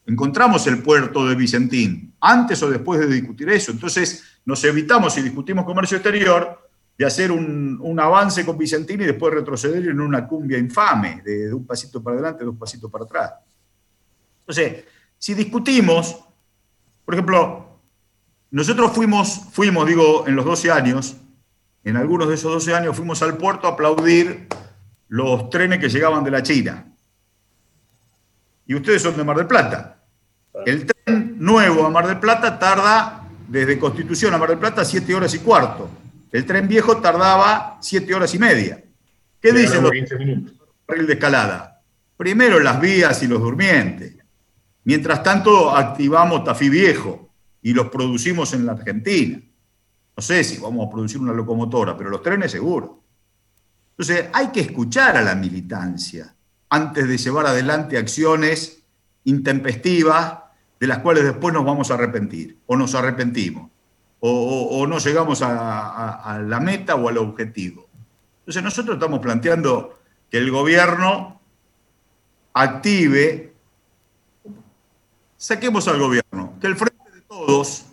Encontramos 0.06 0.66
el 0.66 0.82
puerto 0.82 1.26
de 1.26 1.34
Vicentín, 1.34 2.14
antes 2.20 2.62
o 2.62 2.70
después 2.70 3.00
de 3.00 3.06
discutir 3.06 3.48
eso. 3.50 3.72
Entonces 3.72 4.40
nos 4.44 4.62
evitamos, 4.64 5.14
si 5.14 5.22
discutimos 5.22 5.64
comercio 5.64 5.98
exterior, 5.98 6.68
de 6.98 7.06
hacer 7.06 7.32
un, 7.32 7.98
avance 8.00 8.44
con 8.44 8.58
Vicentín 8.58 9.00
y 9.00 9.04
después 9.04 9.32
retroceder 9.32 9.88
en 9.88 10.00
una 10.00 10.26
cumbia 10.26 10.58
infame, 10.58 11.22
de, 11.24 11.46
de 11.46 11.54
un 11.54 11.66
pasito 11.66 12.02
para 12.02 12.16
adelante, 12.16 12.44
de 12.44 12.50
un 12.50 12.58
pasito 12.58 12.90
para 12.90 13.04
atrás. 13.04 13.32
Entonces, 14.40 14.84
si 15.18 15.34
discutimos, 15.34 16.18
por 17.04 17.14
ejemplo, 17.14 17.71
nosotros 18.52 18.92
fuimos, 18.92 19.48
fuimos, 19.50 19.88
digo, 19.88 20.28
en 20.28 20.36
los 20.36 20.44
12 20.44 20.70
años, 20.70 21.16
en 21.84 21.96
algunos 21.96 22.28
de 22.28 22.34
esos 22.34 22.52
12 22.52 22.74
años 22.74 22.94
fuimos 22.94 23.22
al 23.22 23.38
puerto 23.38 23.66
a 23.66 23.70
aplaudir 23.70 24.46
los 25.08 25.48
trenes 25.48 25.78
que 25.78 25.88
llegaban 25.88 26.22
de 26.22 26.30
la 26.30 26.42
China. 26.42 26.86
Y 28.66 28.74
ustedes 28.74 29.00
son 29.00 29.16
de 29.16 29.24
Mar 29.24 29.38
del 29.38 29.46
Plata. 29.46 30.02
El 30.66 30.84
tren 30.84 31.36
nuevo 31.38 31.86
a 31.86 31.90
Mar 31.90 32.06
del 32.06 32.20
Plata 32.20 32.58
tarda 32.58 33.26
desde 33.48 33.78
Constitución 33.78 34.34
a 34.34 34.38
Mar 34.38 34.50
del 34.50 34.58
Plata 34.58 34.84
siete 34.84 35.14
horas 35.14 35.32
y 35.32 35.38
cuarto. 35.38 35.88
El 36.30 36.44
tren 36.44 36.68
viejo 36.68 36.98
tardaba 36.98 37.78
siete 37.80 38.14
horas 38.14 38.34
y 38.34 38.38
media. 38.38 38.84
¿Qué 39.40 39.50
dicen 39.52 39.82
los 39.82 39.92
carril 40.86 41.06
de 41.06 41.12
escalada? 41.14 41.80
Primero 42.18 42.60
las 42.60 42.78
vías 42.78 43.22
y 43.22 43.28
los 43.28 43.40
durmientes. 43.40 44.14
Mientras 44.84 45.22
tanto, 45.22 45.74
activamos 45.74 46.44
Tafí 46.44 46.68
Viejo 46.68 47.21
y 47.62 47.72
los 47.72 47.88
producimos 47.88 48.52
en 48.52 48.66
la 48.66 48.72
Argentina. 48.72 49.40
No 50.16 50.22
sé 50.22 50.44
si 50.44 50.58
vamos 50.58 50.86
a 50.86 50.90
producir 50.90 51.18
una 51.18 51.32
locomotora, 51.32 51.96
pero 51.96 52.10
los 52.10 52.22
trenes 52.22 52.50
seguro. 52.50 53.00
Entonces, 53.92 54.28
hay 54.32 54.48
que 54.48 54.60
escuchar 54.60 55.16
a 55.16 55.22
la 55.22 55.34
militancia 55.34 56.34
antes 56.68 57.06
de 57.06 57.18
llevar 57.18 57.46
adelante 57.46 57.98
acciones 57.98 58.82
intempestivas 59.24 60.38
de 60.80 60.86
las 60.86 60.98
cuales 60.98 61.22
después 61.22 61.54
nos 61.54 61.64
vamos 61.64 61.90
a 61.90 61.94
arrepentir, 61.94 62.58
o 62.66 62.76
nos 62.76 62.94
arrepentimos, 62.94 63.70
o, 64.18 64.86
no 64.88 64.98
llegamos 64.98 65.40
a, 65.42 66.42
la 66.44 66.58
meta 66.58 66.96
o 66.96 67.08
al 67.08 67.18
objetivo. 67.18 67.88
Entonces 68.40 68.62
nosotros 68.62 68.96
estamos 68.96 69.20
planteando 69.20 70.00
que 70.28 70.38
el 70.38 70.50
gobierno 70.50 71.40
active, 72.54 73.54
saquemos 75.36 75.86
al 75.86 76.00
gobierno, 76.00 76.54
que 76.60 76.66
el 76.66 76.76
Frente 76.76 76.91
Todos 77.46 77.86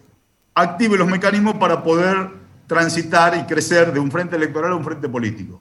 active 0.53 0.97
los 0.97 1.07
mecanismos 1.07 1.55
para 1.55 1.81
poder 1.83 2.29
transitar 2.67 3.35
y 3.35 3.47
crecer 3.47 3.91
de 3.91 3.99
un 3.99 4.11
frente 4.11 4.35
electoral 4.35 4.73
a 4.73 4.75
un 4.75 4.83
frente 4.83 5.09
político 5.09 5.59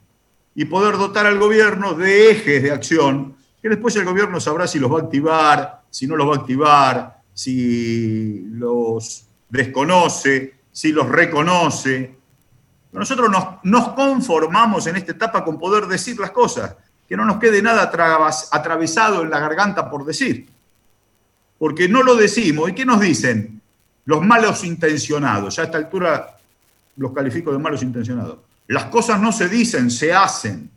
y 0.53 0.65
poder 0.65 0.95
dotar 0.97 1.25
al 1.25 1.39
gobierno 1.39 1.93
de 1.93 2.29
ejes 2.29 2.61
de 2.61 2.71
acción 2.71 3.35
que 3.61 3.69
después 3.69 3.95
el 3.95 4.05
gobierno 4.05 4.39
sabrá 4.39 4.67
si 4.67 4.77
los 4.77 4.91
va 4.91 4.99
a 4.99 5.01
activar, 5.03 5.81
si 5.89 6.05
no 6.05 6.15
los 6.15 6.27
va 6.27 6.33
a 6.33 6.37
activar, 6.37 7.21
si 7.33 8.41
los 8.51 9.25
desconoce, 9.49 10.59
si 10.71 10.91
los 10.91 11.09
reconoce. 11.09 12.15
Nosotros 12.91 13.29
nos, 13.29 13.45
nos 13.63 13.89
conformamos 13.89 14.85
en 14.85 14.97
esta 14.97 15.13
etapa 15.13 15.43
con 15.43 15.57
poder 15.57 15.87
decir 15.87 16.19
las 16.19 16.31
cosas, 16.31 16.75
que 17.07 17.17
no 17.17 17.25
nos 17.25 17.37
quede 17.37 17.61
nada 17.61 17.91
atravesado 18.51 19.23
en 19.23 19.31
la 19.31 19.39
garganta 19.39 19.89
por 19.89 20.05
decir. 20.05 20.47
Porque 21.57 21.89
no 21.89 22.03
lo 22.03 22.15
decimos. 22.15 22.69
¿Y 22.69 22.73
qué 22.73 22.85
nos 22.85 23.01
dicen? 23.01 23.58
Los 24.09 24.25
malos 24.25 24.63
intencionados. 24.63 25.55
Ya 25.55 25.61
a 25.61 25.65
esta 25.65 25.77
altura 25.77 26.35
los 26.97 27.13
califico 27.13 27.51
de 27.51 27.59
malos 27.59 27.83
intencionados. 27.83 28.39
Las 28.65 28.85
cosas 28.85 29.21
no 29.21 29.31
se 29.31 29.47
dicen, 29.47 29.91
se 29.91 30.11
hacen. 30.11 30.67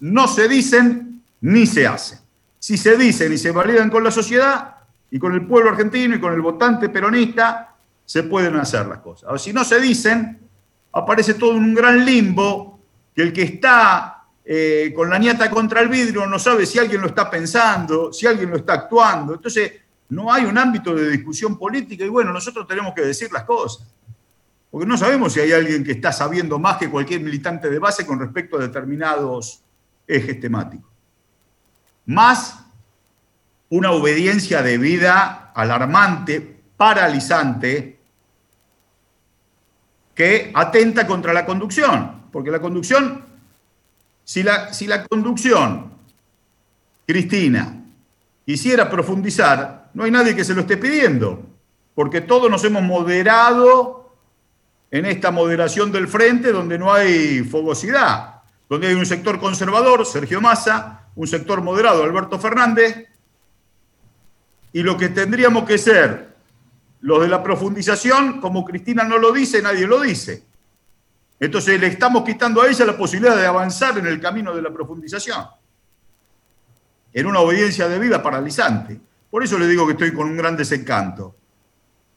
No 0.00 0.26
se 0.26 0.48
dicen 0.48 1.22
ni 1.42 1.66
se 1.66 1.86
hacen. 1.86 2.20
Si 2.58 2.78
se 2.78 2.96
dicen 2.96 3.30
y 3.30 3.36
se 3.36 3.50
validan 3.50 3.90
con 3.90 4.02
la 4.02 4.10
sociedad 4.10 4.76
y 5.10 5.18
con 5.18 5.34
el 5.34 5.46
pueblo 5.46 5.68
argentino 5.68 6.16
y 6.16 6.20
con 6.20 6.32
el 6.32 6.40
votante 6.40 6.88
peronista, 6.88 7.74
se 8.06 8.22
pueden 8.22 8.56
hacer 8.56 8.86
las 8.86 9.00
cosas. 9.00 9.24
Ahora, 9.24 9.38
si 9.38 9.52
no 9.52 9.64
se 9.64 9.78
dicen, 9.78 10.40
aparece 10.94 11.34
todo 11.34 11.50
en 11.58 11.64
un 11.64 11.74
gran 11.74 12.02
limbo 12.06 12.80
que 13.14 13.20
el 13.20 13.34
que 13.34 13.42
está 13.42 14.24
eh, 14.46 14.94
con 14.96 15.10
la 15.10 15.18
niata 15.18 15.50
contra 15.50 15.82
el 15.82 15.88
vidrio 15.90 16.26
no 16.26 16.38
sabe 16.38 16.64
si 16.64 16.78
alguien 16.78 17.02
lo 17.02 17.08
está 17.08 17.28
pensando, 17.28 18.14
si 18.14 18.26
alguien 18.26 18.48
lo 18.48 18.56
está 18.56 18.72
actuando. 18.72 19.34
Entonces, 19.34 19.72
no 20.12 20.30
hay 20.30 20.44
un 20.44 20.58
ámbito 20.58 20.94
de 20.94 21.08
discusión 21.08 21.58
política 21.58 22.04
y 22.04 22.08
bueno, 22.10 22.34
nosotros 22.34 22.66
tenemos 22.66 22.92
que 22.92 23.00
decir 23.00 23.32
las 23.32 23.44
cosas. 23.44 23.88
Porque 24.70 24.86
no 24.86 24.98
sabemos 24.98 25.32
si 25.32 25.40
hay 25.40 25.52
alguien 25.52 25.82
que 25.82 25.92
está 25.92 26.12
sabiendo 26.12 26.58
más 26.58 26.76
que 26.76 26.90
cualquier 26.90 27.22
militante 27.22 27.70
de 27.70 27.78
base 27.78 28.06
con 28.06 28.20
respecto 28.20 28.58
a 28.58 28.60
determinados 28.60 29.62
ejes 30.06 30.38
temáticos. 30.38 30.90
Más 32.04 32.58
una 33.70 33.92
obediencia 33.92 34.60
de 34.60 34.76
vida 34.76 35.50
alarmante, 35.54 36.60
paralizante, 36.76 37.98
que 40.14 40.52
atenta 40.54 41.06
contra 41.06 41.32
la 41.32 41.46
conducción. 41.46 42.24
Porque 42.30 42.50
la 42.50 42.60
conducción, 42.60 43.24
si 44.24 44.42
la, 44.42 44.74
si 44.74 44.86
la 44.86 45.06
conducción, 45.06 45.90
Cristina, 47.06 47.82
quisiera 48.44 48.90
profundizar, 48.90 49.81
no 49.94 50.04
hay 50.04 50.10
nadie 50.10 50.34
que 50.34 50.44
se 50.44 50.54
lo 50.54 50.62
esté 50.62 50.76
pidiendo, 50.76 51.42
porque 51.94 52.20
todos 52.20 52.50
nos 52.50 52.64
hemos 52.64 52.82
moderado 52.82 54.14
en 54.90 55.06
esta 55.06 55.30
moderación 55.30 55.90
del 55.90 56.08
frente 56.08 56.52
donde 56.52 56.78
no 56.78 56.92
hay 56.92 57.42
fogosidad, 57.44 58.42
donde 58.68 58.88
hay 58.88 58.94
un 58.94 59.06
sector 59.06 59.38
conservador, 59.38 60.04
Sergio 60.06 60.40
Massa, 60.40 61.08
un 61.14 61.26
sector 61.26 61.62
moderado, 61.62 62.02
Alberto 62.02 62.38
Fernández, 62.38 63.08
y 64.72 64.82
lo 64.82 64.96
que 64.96 65.10
tendríamos 65.10 65.64
que 65.64 65.78
ser 65.78 66.32
los 67.02 67.20
de 67.20 67.28
la 67.28 67.42
profundización, 67.42 68.40
como 68.40 68.64
Cristina 68.64 69.04
no 69.04 69.18
lo 69.18 69.32
dice, 69.32 69.60
nadie 69.60 69.86
lo 69.86 70.00
dice. 70.00 70.44
Entonces 71.40 71.80
le 71.80 71.88
estamos 71.88 72.24
quitando 72.24 72.62
a 72.62 72.68
ella 72.68 72.86
la 72.86 72.96
posibilidad 72.96 73.36
de 73.36 73.46
avanzar 73.46 73.98
en 73.98 74.06
el 74.06 74.20
camino 74.20 74.54
de 74.54 74.62
la 74.62 74.70
profundización, 74.70 75.44
en 77.12 77.26
una 77.26 77.40
obediencia 77.40 77.88
de 77.88 77.98
vida 77.98 78.22
paralizante. 78.22 79.00
Por 79.32 79.42
eso 79.42 79.58
le 79.58 79.66
digo 79.66 79.86
que 79.86 79.92
estoy 79.92 80.12
con 80.12 80.28
un 80.28 80.36
gran 80.36 80.58
desencanto. 80.58 81.34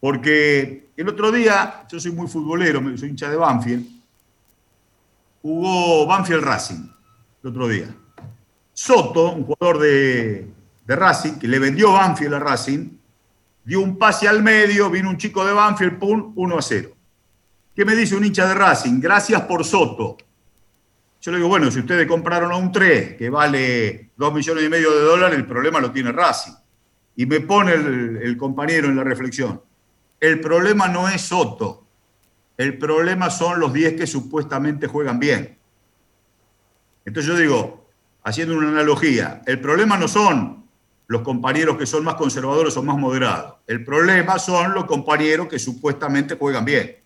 Porque 0.01 0.89
el 0.97 1.07
otro 1.07 1.31
día, 1.31 1.85
yo 1.89 1.97
soy 1.97 2.11
muy 2.11 2.27
futbolero, 2.27 2.81
soy 2.97 3.07
hincha 3.07 3.29
de 3.29 3.37
Banfield, 3.37 3.87
jugó 5.41 6.05
Banfield 6.05 6.43
Racing 6.43 6.89
el 7.41 7.49
otro 7.49 7.69
día. 7.69 7.87
Soto, 8.73 9.31
un 9.31 9.45
jugador 9.45 9.79
de, 9.79 10.51
Racing, 10.85 11.39
que 11.39 11.47
le 11.47 11.57
vendió 11.57 11.93
Banfield 11.93 12.33
a 12.33 12.39
Racing, 12.39 12.89
dio 13.63 13.79
un 13.79 13.97
pase 13.97 14.27
al 14.27 14.43
medio, 14.43 14.89
vino 14.89 15.09
un 15.09 15.17
chico 15.17 15.45
de 15.45 15.53
Banfield, 15.53 15.97
pum, 15.97 16.33
1 16.35 16.57
a 16.57 16.61
0. 16.61 16.89
¿Qué 17.73 17.85
me 17.85 17.95
dice 17.95 18.17
un 18.17 18.25
hincha 18.25 18.45
de 18.45 18.55
Racing? 18.55 18.99
Gracias 18.99 19.41
por 19.43 19.63
Soto. 19.63 20.17
Yo 21.21 21.31
le 21.31 21.37
digo, 21.37 21.47
bueno, 21.47 21.71
si 21.71 21.79
ustedes 21.79 22.09
compraron 22.09 22.51
a 22.51 22.57
un 22.57 22.73
3 22.73 23.15
que 23.15 23.29
vale 23.29 24.11
2 24.17 24.33
millones 24.33 24.65
y 24.65 24.69
medio 24.69 24.93
de 24.93 25.01
dólares, 25.01 25.39
el 25.39 25.45
problema 25.45 25.79
lo 25.79 25.91
tiene 25.91 26.11
Racing. 26.11 26.64
Y 27.15 27.25
me 27.25 27.39
pone 27.41 27.73
el 27.73 28.35
compañero 28.37 28.87
en 28.87 28.95
la 28.95 29.03
reflexión. 29.03 29.61
El 30.19 30.41
problema 30.41 30.87
no 30.87 31.07
es 31.07 31.21
Soto, 31.21 31.85
el 32.57 32.77
problema 32.77 33.29
son 33.29 33.59
los 33.59 33.73
10 33.73 33.95
que 33.95 34.07
supuestamente 34.07 34.87
juegan 34.87 35.19
bien. 35.19 35.57
Entonces 37.03 37.31
yo 37.31 37.37
digo, 37.37 37.87
haciendo 38.23 38.57
una 38.57 38.69
analogía, 38.69 39.41
el 39.45 39.59
problema 39.59 39.97
no 39.97 40.07
son 40.07 40.65
los 41.07 41.21
compañeros 41.21 41.77
que 41.77 41.85
son 41.85 42.03
más 42.03 42.15
conservadores 42.15 42.75
o 42.77 42.83
más 42.83 42.97
moderados, 42.97 43.55
el 43.67 43.83
problema 43.83 44.39
son 44.39 44.73
los 44.73 44.85
compañeros 44.85 45.47
que 45.47 45.59
supuestamente 45.59 46.35
juegan 46.35 46.65
bien, 46.65 46.97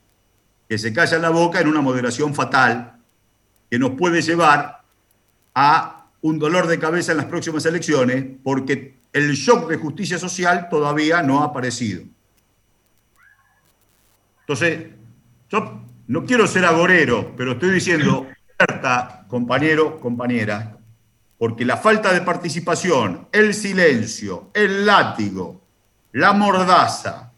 que 0.70 0.78
se 0.78 0.94
callan 0.94 1.22
la 1.22 1.30
boca 1.30 1.60
en 1.60 1.68
una 1.68 1.82
moderación 1.82 2.34
fatal 2.34 3.00
que 3.70 3.80
nos 3.80 3.92
puede 3.92 4.22
llevar 4.22 4.84
a 5.54 6.06
un 6.22 6.40
dolor 6.40 6.68
de 6.68 6.80
cabeza 6.80 7.12
en 7.12 7.18
las 7.18 7.26
próximas 7.26 7.66
elecciones 7.66 8.24
porque 8.44 8.99
el 9.14 9.34
shock 9.34 9.70
de 9.70 9.78
justicia 9.78 10.20
social 10.20 10.68
todavía 10.70 11.22
no 11.22 11.42
ha 11.42 11.46
aparecido. 11.46 12.04
Entonces, 14.42 14.88
yo 15.50 15.82
no 16.08 16.26
quiero 16.26 16.48
ser 16.48 16.66
agorero, 16.66 17.34
pero 17.36 17.54
estoy 17.54 17.72
diciendo, 17.72 18.28
alerta, 18.58 19.26
compañero, 19.28 20.00
compañera, 20.00 20.78
porque 21.38 21.66
la 21.66 21.78
falta 21.78 22.14
de 22.14 22.22
participación, 22.22 23.28
el 23.32 23.54
silencio, 23.54 24.50
el 24.54 24.86
látigo, 24.86 25.62
la 26.12 26.34
mordaza, 26.34 27.32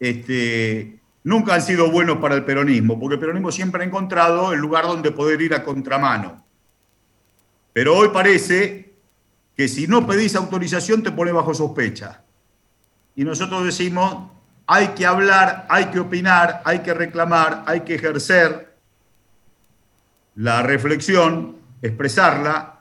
este, 0.00 0.98
nunca 1.22 1.54
han 1.54 1.62
sido 1.62 1.90
buenos 1.90 2.18
para 2.18 2.34
el 2.34 2.44
peronismo, 2.44 2.98
porque 2.98 3.14
el 3.14 3.20
peronismo 3.20 3.52
siempre 3.52 3.82
ha 3.82 3.86
encontrado 3.86 4.52
el 4.52 4.60
lugar 4.60 4.84
donde 4.84 5.10
poder 5.12 5.40
ir 5.40 5.54
a 5.54 5.62
contramano. 5.62 6.44
Pero 7.72 7.96
hoy 7.96 8.08
parece 8.12 8.83
que 9.56 9.68
si 9.68 9.86
no 9.86 10.06
pedís 10.06 10.34
autorización 10.34 11.02
te 11.02 11.12
pone 11.12 11.32
bajo 11.32 11.54
sospecha. 11.54 12.22
Y 13.14 13.24
nosotros 13.24 13.64
decimos, 13.64 14.30
hay 14.66 14.88
que 14.88 15.06
hablar, 15.06 15.66
hay 15.68 15.86
que 15.86 16.00
opinar, 16.00 16.62
hay 16.64 16.80
que 16.80 16.94
reclamar, 16.94 17.62
hay 17.66 17.80
que 17.80 17.94
ejercer 17.94 18.74
la 20.34 20.62
reflexión, 20.62 21.56
expresarla, 21.80 22.80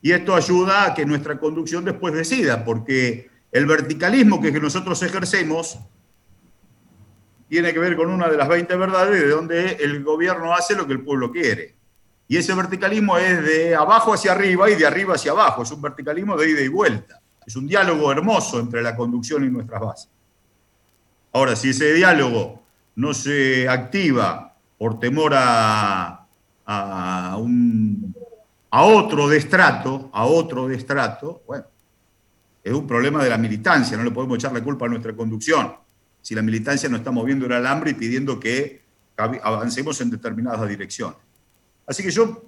y 0.00 0.12
esto 0.12 0.34
ayuda 0.34 0.86
a 0.86 0.94
que 0.94 1.04
nuestra 1.04 1.38
conducción 1.38 1.84
después 1.84 2.14
decida, 2.14 2.64
porque 2.64 3.30
el 3.52 3.66
verticalismo 3.66 4.40
que 4.40 4.52
nosotros 4.52 5.02
ejercemos 5.02 5.78
tiene 7.48 7.72
que 7.72 7.78
ver 7.78 7.96
con 7.96 8.10
una 8.10 8.28
de 8.28 8.36
las 8.36 8.48
20 8.48 8.74
verdades 8.76 9.20
de 9.20 9.28
donde 9.28 9.72
el 9.80 10.02
gobierno 10.02 10.54
hace 10.54 10.74
lo 10.74 10.86
que 10.86 10.94
el 10.94 11.02
pueblo 11.02 11.30
quiere. 11.30 11.75
Y 12.28 12.36
ese 12.36 12.54
verticalismo 12.54 13.16
es 13.16 13.42
de 13.44 13.74
abajo 13.74 14.12
hacia 14.12 14.32
arriba 14.32 14.68
y 14.68 14.74
de 14.74 14.86
arriba 14.86 15.14
hacia 15.14 15.30
abajo, 15.30 15.62
es 15.62 15.70
un 15.70 15.80
verticalismo 15.80 16.36
de 16.36 16.50
ida 16.50 16.60
y 16.60 16.68
vuelta, 16.68 17.20
es 17.46 17.54
un 17.54 17.66
diálogo 17.68 18.10
hermoso 18.10 18.58
entre 18.58 18.82
la 18.82 18.96
conducción 18.96 19.44
y 19.44 19.50
nuestras 19.50 19.80
bases. 19.80 20.10
Ahora, 21.32 21.54
si 21.54 21.70
ese 21.70 21.92
diálogo 21.92 22.62
no 22.96 23.14
se 23.14 23.68
activa 23.68 24.56
por 24.78 24.98
temor 24.98 25.34
a, 25.34 26.26
a, 26.66 27.36
otro 28.70 29.28
destrato, 29.28 30.10
a 30.12 30.26
otro 30.26 30.66
destrato, 30.66 31.42
bueno, 31.46 31.64
es 32.64 32.72
un 32.72 32.86
problema 32.86 33.22
de 33.22 33.30
la 33.30 33.38
militancia, 33.38 33.96
no 33.96 34.02
le 34.02 34.10
podemos 34.10 34.38
echar 34.38 34.52
la 34.52 34.64
culpa 34.64 34.86
a 34.86 34.88
nuestra 34.88 35.14
conducción. 35.14 35.74
Si 36.20 36.34
la 36.34 36.42
militancia 36.42 36.88
no 36.88 36.96
está 36.96 37.12
moviendo 37.12 37.46
el 37.46 37.52
alambre 37.52 37.92
y 37.92 37.94
pidiendo 37.94 38.40
que 38.40 38.82
avancemos 39.16 40.00
en 40.00 40.10
determinadas 40.10 40.68
direcciones. 40.68 41.25
Así 41.86 42.02
que 42.02 42.10
yo 42.10 42.42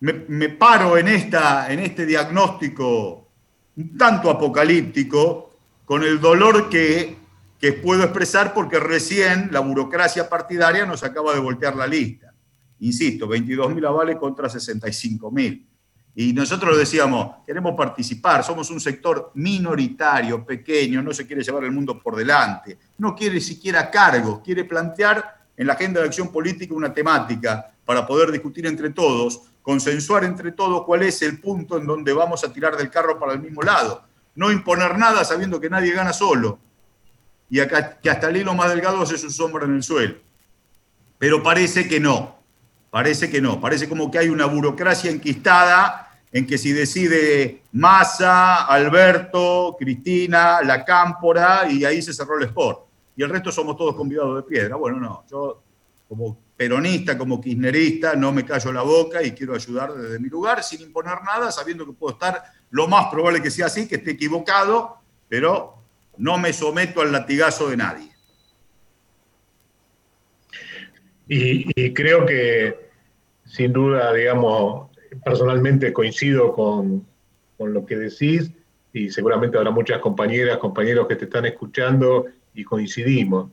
me, 0.00 0.48
paro 0.50 0.96
en, 0.96 1.08
esta, 1.08 1.72
en 1.72 1.80
este 1.80 2.06
diagnóstico 2.06 3.28
un 3.76 3.96
tanto 3.96 4.30
apocalíptico 4.30 5.50
con 5.84 6.02
el 6.02 6.20
dolor 6.20 6.68
que, 6.68 7.16
que 7.60 7.72
puedo 7.72 8.02
expresar 8.02 8.54
porque 8.54 8.78
recién 8.78 9.48
la 9.52 9.60
burocracia 9.60 10.28
partidaria 10.28 10.86
nos 10.86 11.02
acaba 11.02 11.34
de 11.34 11.40
voltear 11.40 11.76
la 11.76 11.86
lista. 11.86 12.32
Insisto, 12.80 13.28
22.000 13.28 13.86
avales 13.86 14.16
contra 14.16 14.48
65.000. 14.48 15.66
Y 16.14 16.32
nosotros 16.32 16.76
decíamos, 16.76 17.36
queremos 17.46 17.76
participar, 17.76 18.42
somos 18.42 18.70
un 18.70 18.80
sector 18.80 19.30
minoritario, 19.34 20.44
pequeño, 20.44 21.00
no 21.00 21.12
se 21.14 21.26
quiere 21.26 21.44
llevar 21.44 21.62
el 21.62 21.70
mundo 21.70 22.00
por 22.00 22.16
delante, 22.16 22.76
no 22.98 23.14
quiere 23.14 23.40
siquiera 23.40 23.88
cargos, 23.88 24.40
quiere 24.40 24.64
plantear 24.64 25.37
en 25.58 25.66
la 25.66 25.74
agenda 25.74 26.00
de 26.00 26.06
acción 26.06 26.28
política 26.28 26.72
una 26.72 26.94
temática 26.94 27.70
para 27.84 28.06
poder 28.06 28.30
discutir 28.30 28.64
entre 28.66 28.90
todos, 28.90 29.42
consensuar 29.60 30.24
entre 30.24 30.52
todos 30.52 30.84
cuál 30.84 31.02
es 31.02 31.20
el 31.20 31.40
punto 31.40 31.76
en 31.76 31.86
donde 31.86 32.12
vamos 32.12 32.44
a 32.44 32.52
tirar 32.52 32.76
del 32.76 32.88
carro 32.88 33.18
para 33.18 33.32
el 33.32 33.40
mismo 33.40 33.60
lado. 33.62 34.04
No 34.36 34.52
imponer 34.52 34.96
nada 34.96 35.24
sabiendo 35.24 35.60
que 35.60 35.68
nadie 35.68 35.92
gana 35.92 36.12
solo 36.12 36.60
y 37.50 37.58
que 37.66 38.10
hasta 38.10 38.28
el 38.28 38.36
hilo 38.36 38.54
más 38.54 38.70
delgado 38.70 39.02
hace 39.02 39.18
su 39.18 39.30
sombra 39.30 39.64
en 39.64 39.74
el 39.74 39.82
suelo. 39.82 40.14
Pero 41.18 41.42
parece 41.42 41.88
que 41.88 41.98
no, 41.98 42.38
parece 42.90 43.28
que 43.28 43.40
no, 43.40 43.60
parece 43.60 43.88
como 43.88 44.10
que 44.10 44.18
hay 44.18 44.28
una 44.28 44.46
burocracia 44.46 45.10
enquistada 45.10 46.08
en 46.30 46.46
que 46.46 46.56
si 46.56 46.72
decide 46.72 47.62
Massa, 47.72 48.64
Alberto, 48.66 49.76
Cristina, 49.78 50.60
La 50.62 50.84
Cámpora, 50.84 51.68
y 51.68 51.84
ahí 51.84 52.00
se 52.00 52.12
cerró 52.12 52.38
el 52.38 52.44
sport. 52.44 52.87
Y 53.18 53.22
el 53.24 53.30
resto 53.30 53.50
somos 53.50 53.76
todos 53.76 53.96
convidados 53.96 54.36
de 54.36 54.42
piedra. 54.44 54.76
Bueno, 54.76 55.00
no, 55.00 55.24
yo 55.28 55.60
como 56.08 56.38
peronista, 56.56 57.18
como 57.18 57.40
kirchnerista, 57.40 58.14
no 58.14 58.30
me 58.30 58.44
callo 58.44 58.72
la 58.72 58.82
boca 58.82 59.20
y 59.24 59.32
quiero 59.32 59.56
ayudar 59.56 59.92
desde 59.92 60.20
mi 60.20 60.28
lugar 60.28 60.62
sin 60.62 60.82
imponer 60.82 61.20
nada, 61.26 61.50
sabiendo 61.50 61.84
que 61.84 61.94
puedo 61.94 62.12
estar, 62.12 62.40
lo 62.70 62.86
más 62.86 63.08
probable 63.10 63.42
que 63.42 63.50
sea 63.50 63.66
así, 63.66 63.88
que 63.88 63.96
esté 63.96 64.12
equivocado, 64.12 64.98
pero 65.28 65.74
no 66.16 66.38
me 66.38 66.52
someto 66.52 67.00
al 67.00 67.10
latigazo 67.10 67.68
de 67.68 67.76
nadie. 67.76 68.08
Y, 71.26 71.92
creo 71.94 72.24
que, 72.24 72.88
sin 73.44 73.72
duda, 73.72 74.12
digamos, 74.12 74.96
personalmente 75.24 75.92
coincido 75.92 76.52
con, 76.52 77.04
lo 77.58 77.84
que 77.84 77.96
decís 77.96 78.52
y 78.92 79.10
seguramente 79.10 79.58
habrá 79.58 79.72
muchas 79.72 79.98
compañeras, 79.98 80.58
compañeros 80.58 81.08
que 81.08 81.16
te 81.16 81.24
están 81.24 81.46
escuchando 81.46 82.26
y 82.58 82.64
coincidimos. 82.64 83.50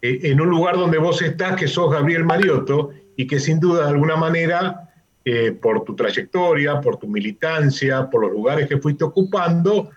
E, 0.00 0.20
en 0.30 0.40
un 0.40 0.50
lugar 0.50 0.76
donde 0.76 0.98
vos 0.98 1.22
estás, 1.22 1.56
que 1.56 1.66
sos 1.66 1.90
Gabriel 1.90 2.24
Mariotto, 2.24 2.90
y 3.16 3.26
que 3.26 3.40
sin 3.40 3.58
duda 3.58 3.84
de 3.84 3.90
alguna 3.90 4.16
manera, 4.16 4.90
eh, 5.24 5.52
por 5.52 5.84
tu 5.84 5.94
trayectoria, 5.94 6.80
por 6.80 6.98
tu 6.98 7.06
militancia, 7.06 8.08
por 8.10 8.22
los 8.22 8.32
lugares 8.32 8.68
que 8.68 8.78
fuiste 8.78 9.04
ocupando, 9.04 9.90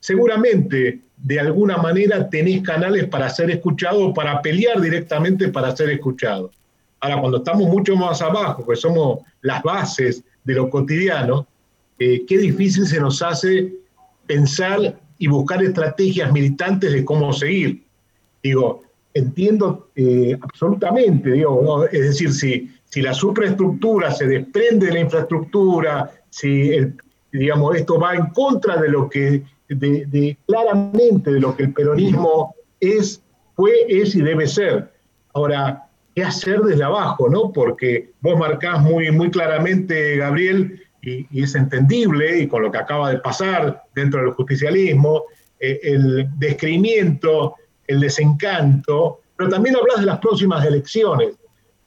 seguramente 0.00 1.00
de 1.16 1.40
alguna 1.40 1.78
manera 1.78 2.28
tenés 2.28 2.62
canales 2.62 3.06
para 3.06 3.30
ser 3.30 3.50
escuchado 3.50 4.12
para 4.12 4.42
pelear 4.42 4.80
directamente 4.80 5.48
para 5.48 5.74
ser 5.74 5.90
escuchado. 5.90 6.50
Ahora, 7.00 7.20
cuando 7.20 7.38
estamos 7.38 7.68
mucho 7.68 7.96
más 7.96 8.20
abajo, 8.20 8.66
que 8.66 8.76
somos 8.76 9.20
las 9.42 9.62
bases 9.62 10.24
de 10.42 10.54
lo 10.54 10.68
cotidiano, 10.68 11.46
eh, 11.98 12.24
qué 12.26 12.38
difícil 12.38 12.86
se 12.86 13.00
nos 13.00 13.22
hace 13.22 13.72
pensar 14.26 14.98
y 15.18 15.26
buscar 15.28 15.62
estrategias 15.62 16.32
militantes 16.32 16.92
de 16.92 17.04
cómo 17.04 17.32
seguir. 17.32 17.83
Digo, 18.44 18.82
entiendo 19.14 19.88
eh, 19.96 20.36
absolutamente, 20.38 21.30
digo, 21.30 21.86
es 21.86 22.00
decir, 22.00 22.30
si, 22.30 22.70
si 22.84 23.00
la 23.00 23.14
superestructura 23.14 24.10
se 24.10 24.26
desprende 24.26 24.86
de 24.86 24.92
la 24.92 25.00
infraestructura, 25.00 26.10
si 26.28 26.70
digamos, 27.32 27.74
esto 27.74 27.98
va 27.98 28.14
en 28.14 28.26
contra 28.26 28.76
de 28.76 28.90
lo 28.90 29.08
que, 29.08 29.42
de, 29.68 30.36
claramente 30.46 31.32
de 31.32 31.40
lo 31.40 31.56
que 31.56 31.62
el 31.64 31.72
peronismo 31.72 32.54
es, 32.80 33.22
fue, 33.56 33.72
es 33.88 34.14
y 34.14 34.20
debe 34.20 34.46
ser. 34.46 34.92
Ahora, 35.32 35.88
qué 36.14 36.22
hacer 36.22 36.60
desde 36.60 36.84
abajo, 36.84 37.30
¿no? 37.30 37.50
Porque 37.50 38.10
vos 38.20 38.38
marcás 38.38 38.82
muy, 38.82 39.10
muy 39.10 39.30
claramente, 39.30 40.18
Gabriel, 40.18 40.82
y, 41.00 41.26
es 41.42 41.54
entendible, 41.54 42.40
y 42.40 42.46
con 42.46 42.62
lo 42.62 42.70
que 42.70 42.78
acaba 42.78 43.10
de 43.10 43.20
pasar 43.20 43.84
dentro 43.94 44.20
del 44.20 44.32
justicialismo, 44.32 45.24
eh, 45.58 45.80
el 45.82 46.28
descreimiento, 46.38 47.56
el 47.86 48.00
desencanto, 48.00 49.20
pero 49.36 49.50
también 49.50 49.76
hablas 49.76 50.00
de 50.00 50.06
las 50.06 50.18
próximas 50.18 50.64
elecciones. 50.64 51.34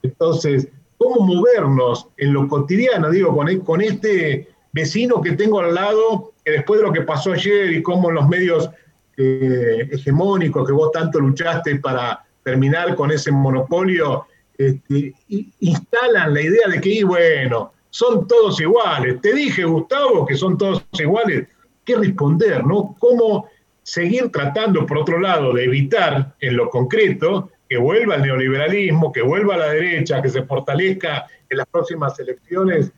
Entonces, 0.04 0.68
¿cómo 0.98 1.26
movernos 1.26 2.08
en 2.18 2.34
lo 2.34 2.48
cotidiano? 2.48 3.10
Digo, 3.10 3.36
con, 3.36 3.50
e, 3.50 3.60
con 3.60 3.82
este 3.82 4.50
vecino 4.72 5.22
que 5.22 5.34
tengo 5.34 5.60
al 5.60 5.74
lado, 5.74 6.34
que 6.44 6.52
después 6.52 6.80
de 6.80 6.88
lo 6.88 6.94
que 6.94 7.02
pasó 7.02 7.32
ayer 7.32 7.72
y 7.74 7.82
cómo 7.82 8.12
los 8.12 8.28
medios 8.28 8.70
eh, 9.18 9.88
hegemónicos 9.92 10.68
que 10.68 10.74
vos 10.74 10.92
tanto 10.92 11.20
luchaste 11.20 11.78
para 11.78 12.24
terminar 12.44 12.96
con 12.96 13.12
ese 13.12 13.32
monopolio, 13.32 14.28
este, 14.58 15.14
instalan 15.60 16.34
la 16.34 16.42
idea 16.42 16.68
de 16.70 16.80
que, 16.82 17.04
bueno, 17.04 17.74
son 17.90 18.28
todos 18.28 18.60
iguales. 18.62 19.22
Te 19.22 19.34
dije, 19.34 19.64
Gustavo, 19.64 20.26
que 20.26 20.36
son 20.36 20.58
todos 20.58 20.84
iguales. 20.94 21.48
¿Qué 21.84 21.96
responder, 21.96 22.66
no? 22.66 22.96
¿Cómo 23.00 23.48
seguir 23.88 24.30
tratando, 24.34 24.86
por 24.86 24.98
otro 24.98 25.18
lado, 25.18 25.54
de 25.54 25.64
evitar 25.64 26.36
en 26.42 26.58
lo 26.58 26.70
concreto 26.70 27.52
que 27.70 27.78
vuelva 27.78 28.16
el 28.16 28.24
neoliberalismo, 28.24 29.14
que 29.14 29.22
vuelva 29.22 29.56
a 29.56 29.60
la 29.60 29.70
derecha, 29.70 30.22
que 30.22 30.28
se 30.28 30.44
fortalezca 30.44 31.26
en 31.50 31.58
las 31.58 31.68
próximas 31.68 32.20
elecciones 32.20 32.92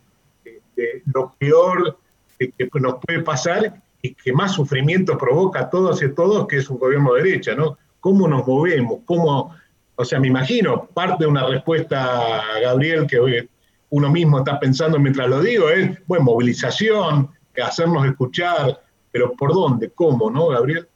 este, 0.43 1.03
lo 1.13 1.35
peor 1.37 1.99
que 2.39 2.55
nos 2.79 2.95
puede 3.05 3.21
pasar 3.21 3.83
y 4.01 4.15
que 4.15 4.33
más 4.33 4.53
sufrimiento 4.53 5.15
provoca 5.15 5.59
a 5.59 5.69
todos 5.69 6.01
y 6.01 6.05
a 6.05 6.15
todos, 6.15 6.47
que 6.47 6.57
es 6.57 6.67
un 6.71 6.79
gobierno 6.79 7.13
de 7.13 7.21
derecha, 7.21 7.53
¿no? 7.53 7.77
cómo 7.99 8.27
nos 8.27 8.47
movemos, 8.47 9.01
cómo, 9.05 9.55
o 9.95 10.05
sea, 10.05 10.19
me 10.19 10.29
imagino, 10.29 10.87
parte 10.87 11.25
de 11.25 11.29
una 11.29 11.45
respuesta, 11.45 12.41
Gabriel, 12.63 13.05
que 13.05 13.47
uno 13.91 14.09
mismo 14.09 14.39
está 14.39 14.59
pensando 14.59 14.97
mientras 14.97 15.29
lo 15.29 15.39
digo, 15.39 15.69
es, 15.69 15.99
bueno, 16.07 16.25
movilización, 16.25 17.29
hacernos 17.63 18.07
escuchar, 18.07 18.81
pero 19.11 19.33
¿por 19.33 19.53
dónde? 19.53 19.91
¿Cómo, 19.91 20.29
no, 20.29 20.47
Gabriel? 20.47 20.87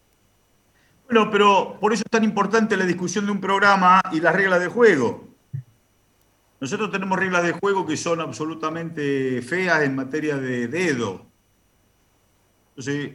Bueno, 1.05 1.29
pero 1.29 1.77
por 1.79 1.93
eso 1.93 2.03
es 2.05 2.11
tan 2.11 2.23
importante 2.23 2.77
la 2.77 2.85
discusión 2.85 3.25
de 3.25 3.31
un 3.31 3.41
programa 3.41 4.01
y 4.11 4.19
las 4.19 4.35
reglas 4.35 4.59
de 4.59 4.67
juego. 4.67 5.27
Nosotros 6.59 6.91
tenemos 6.91 7.19
reglas 7.19 7.43
de 7.43 7.51
juego 7.51 7.85
que 7.85 7.97
son 7.97 8.21
absolutamente 8.21 9.41
feas 9.41 9.83
en 9.83 9.95
materia 9.95 10.37
de 10.37 10.67
dedo. 10.67 11.25
Entonces, 12.69 13.13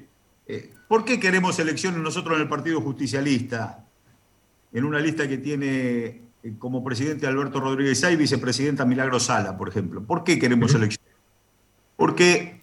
eh, 0.49 0.73
¿Por 0.89 1.05
qué 1.05 1.21
queremos 1.21 1.59
elecciones 1.59 2.01
nosotros 2.01 2.37
en 2.37 2.43
el 2.43 2.49
Partido 2.49 2.81
Justicialista? 2.81 3.85
En 4.73 4.85
una 4.85 4.99
lista 4.99 5.29
que 5.29 5.37
tiene 5.37 6.23
eh, 6.43 6.55
como 6.59 6.83
presidente 6.83 7.27
Alberto 7.27 7.61
Rodríguez 7.61 8.03
y 8.11 8.17
vicepresidenta 8.17 8.87
Milagro 8.87 9.21
Sala, 9.21 9.57
por 9.59 9.69
ejemplo. 9.69 10.03
¿Por 10.03 10.25
qué 10.25 10.39
queremos 10.39 10.75
elecciones? 10.75 11.15
Porque 11.97 12.58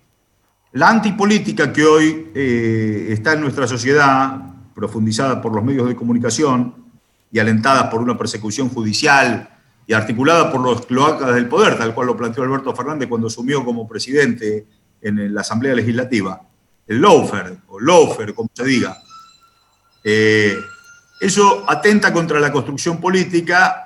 la 0.75 0.89
antipolítica 0.89 1.71
que 1.71 1.85
hoy 1.85 2.31
eh, 2.35 3.07
está 3.09 3.31
en 3.31 3.39
nuestra 3.39 3.65
sociedad, 3.65 4.37
profundizada 4.73 5.41
por 5.41 5.55
los 5.55 5.63
medios 5.63 5.87
de 5.87 5.95
comunicación 5.95 6.75
y 7.31 7.39
alentada 7.39 7.89
por 7.89 8.01
una 8.01 8.17
persecución 8.17 8.67
judicial 8.67 9.49
y 9.87 9.93
articulada 9.93 10.51
por 10.51 10.59
los 10.59 10.85
cloacas 10.85 11.33
del 11.33 11.47
poder, 11.47 11.77
tal 11.77 11.93
cual 11.93 12.07
lo 12.07 12.17
planteó 12.17 12.43
Alberto 12.43 12.75
Fernández 12.75 13.07
cuando 13.07 13.27
asumió 13.27 13.63
como 13.63 13.87
presidente 13.87 14.67
en 15.01 15.33
la 15.33 15.41
Asamblea 15.41 15.73
Legislativa, 15.75 16.41
el 16.87 16.99
lawfare, 16.99 17.55
o 17.69 17.79
lawfare, 17.79 18.33
como 18.33 18.49
se 18.53 18.65
diga. 18.65 18.97
Eh, 20.03 20.57
eso 21.21 21.63
atenta 21.69 22.11
contra 22.11 22.37
la 22.41 22.51
construcción 22.51 22.99
política 22.99 23.84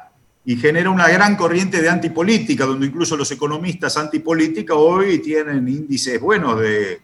y 0.49 0.55
genera 0.55 0.89
una 0.89 1.07
gran 1.07 1.35
corriente 1.35 1.79
de 1.79 1.89
antipolítica, 1.89 2.65
donde 2.65 2.88
incluso 2.88 3.15
los 3.15 3.29
economistas 3.29 3.95
antipolítica 3.97 4.73
hoy 4.73 5.19
tienen 5.19 5.67
índices 5.67 6.19
buenos 6.19 6.59
de, 6.59 6.99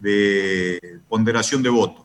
de 0.00 0.98
ponderación 1.08 1.62
de 1.62 1.68
voto. 1.68 2.04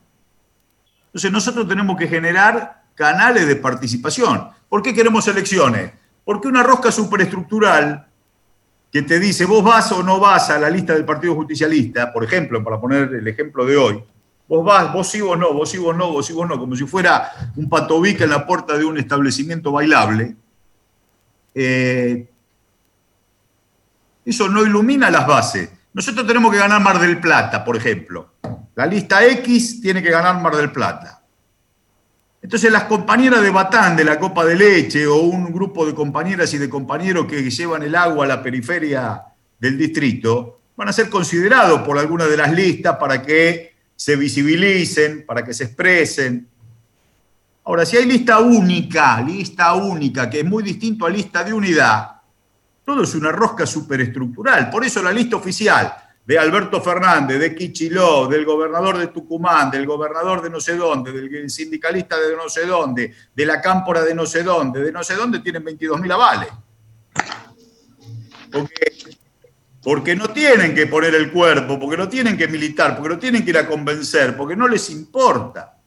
Entonces 1.08 1.32
nosotros 1.32 1.68
tenemos 1.68 1.98
que 1.98 2.08
generar 2.08 2.84
canales 2.94 3.48
de 3.48 3.56
participación. 3.56 4.50
¿Por 4.70 4.84
qué 4.84 4.94
queremos 4.94 5.28
elecciones? 5.28 5.94
Porque 6.24 6.48
una 6.48 6.62
rosca 6.62 6.92
superestructural 6.92 8.06
que 8.92 9.02
te 9.02 9.20
dice 9.20 9.46
vos 9.46 9.64
vas 9.64 9.92
o 9.94 10.04
no 10.04 10.20
vas 10.20 10.52
a 10.52 10.60
la 10.60 10.70
lista 10.70 10.94
del 10.94 11.06
Partido 11.06 11.34
Justicialista, 11.34 12.14
por 12.14 12.24
ejemplo, 12.24 12.64
para 12.64 12.80
poner 12.80 13.12
el 13.16 13.28
ejemplo 13.28 13.66
de 13.66 13.78
hoy, 13.78 14.04
vos 14.48 14.64
vas, 14.64 14.94
vos 14.94 15.10
sí, 15.10 15.22
vos 15.22 15.40
no, 15.40 15.54
vos 15.54 15.72
sí, 15.72 15.80
vos 15.80 15.98
no, 15.98 16.12
vos 16.12 16.24
sí, 16.24 16.34
vos 16.34 16.48
no, 16.48 16.60
como 16.60 16.76
si 16.76 16.86
fuera 16.86 17.32
un 17.56 17.68
patobica 17.68 18.26
en 18.26 18.30
la 18.30 18.46
puerta 18.46 18.78
de 18.78 18.86
un 18.86 19.00
establecimiento 19.00 19.72
bailable, 19.72 20.36
eh, 21.56 22.28
eso 24.26 24.50
no 24.50 24.66
ilumina 24.66 25.10
las 25.10 25.28
bases. 25.28 25.70
Nosotros 25.94 26.26
tenemos 26.26 26.52
que 26.52 26.58
ganar 26.58 26.82
Mar 26.82 27.00
del 27.00 27.20
Plata, 27.20 27.64
por 27.64 27.76
ejemplo. 27.76 28.34
La 28.76 28.86
lista 28.86 29.26
X 29.26 29.82
tiene 29.82 30.02
que 30.02 30.10
ganar 30.10 30.42
Mar 30.42 30.56
del 30.56 30.72
Plata. 30.72 31.22
Entonces 32.42 32.72
las 32.72 32.84
compañeras 32.84 33.42
de 33.42 33.52
Batán 33.52 33.96
de 33.96 34.04
la 34.04 34.20
Copa 34.20 34.44
de 34.44 34.56
Leche 34.56 35.08
o 35.08 35.18
un 35.18 35.54
grupo 35.54 35.86
de 35.86 35.94
compañeras 35.94 36.54
y 36.54 36.58
de 36.58 36.70
compañeros 36.70 37.26
que 37.26 37.50
llevan 37.50 37.84
el 37.84 37.96
agua 37.96 38.26
a 38.26 38.28
la 38.28 38.44
periferia 38.44 39.24
del 39.60 39.78
distrito 39.78 40.60
van 40.76 40.90
a 40.90 40.94
ser 40.94 41.10
considerados 41.10 41.84
por 41.84 41.98
alguna 41.98 42.26
de 42.26 42.36
las 42.36 42.52
listas 42.52 42.98
para 42.98 43.22
que 43.22 43.74
se 43.96 44.16
visibilicen, 44.16 45.26
para 45.26 45.46
que 45.46 45.54
se 45.54 45.66
expresen. 45.66 46.50
Ahora, 47.66 47.86
si 47.86 47.96
hay 47.96 48.06
lista 48.06 48.40
única, 48.40 49.22
lista 49.22 49.74
única, 49.74 50.30
que 50.30 50.42
es 50.42 50.46
muy 50.46 50.64
distinto 50.64 51.06
a 51.06 51.10
lista 51.10 51.44
de 51.44 51.54
unidad, 51.54 52.22
todo 52.84 53.04
es 53.04 53.16
una 53.16 53.32
rosca 53.32 53.66
superestructural. 53.66 54.70
Por 54.70 54.84
eso 54.84 55.02
la 55.02 55.14
lista 55.14 55.38
oficial 55.38 55.94
de 56.26 56.38
Alberto 56.40 56.82
Fernández, 56.82 57.40
de 57.40 57.56
Kichiló, 57.56 58.28
del 58.28 58.46
gobernador 58.46 58.98
de 58.98 59.08
Tucumán, 59.08 59.72
del 59.72 59.86
gobernador 59.86 60.42
de 60.42 60.50
no 60.50 60.60
sé 60.60 60.76
dónde, 60.76 61.12
del 61.12 61.50
sindicalista 61.50 62.18
de 62.20 62.36
no 62.36 62.50
sé 62.50 62.66
dónde, 62.66 63.14
de 63.34 63.46
la 63.46 63.62
cámpora 63.62 64.04
de 64.04 64.14
no 64.14 64.26
sé 64.26 64.44
dónde, 64.44 64.82
de 64.82 64.92
no 64.92 65.04
sé 65.04 65.16
dónde, 65.16 65.40
tienen 65.40 65.64
22.000 65.64 66.14
avales. 66.14 66.50
Porque, 68.52 68.94
porque 69.82 70.16
no 70.16 70.30
tienen 70.30 70.76
que 70.76 70.88
poner 70.88 71.16
el 71.16 71.32
cuerpo, 71.32 71.80
porque 71.80 71.98
no 71.98 72.10
tienen 72.10 72.38
que 72.38 72.48
militar, 72.48 72.96
porque 72.96 73.14
no 73.16 73.20
tienen 73.20 73.44
que 73.44 73.50
ir 73.52 73.58
a 73.58 73.68
convencer, 73.68 74.36
porque 74.36 74.56
no 74.56 74.68
les 74.68 74.90
importa. 74.90 75.78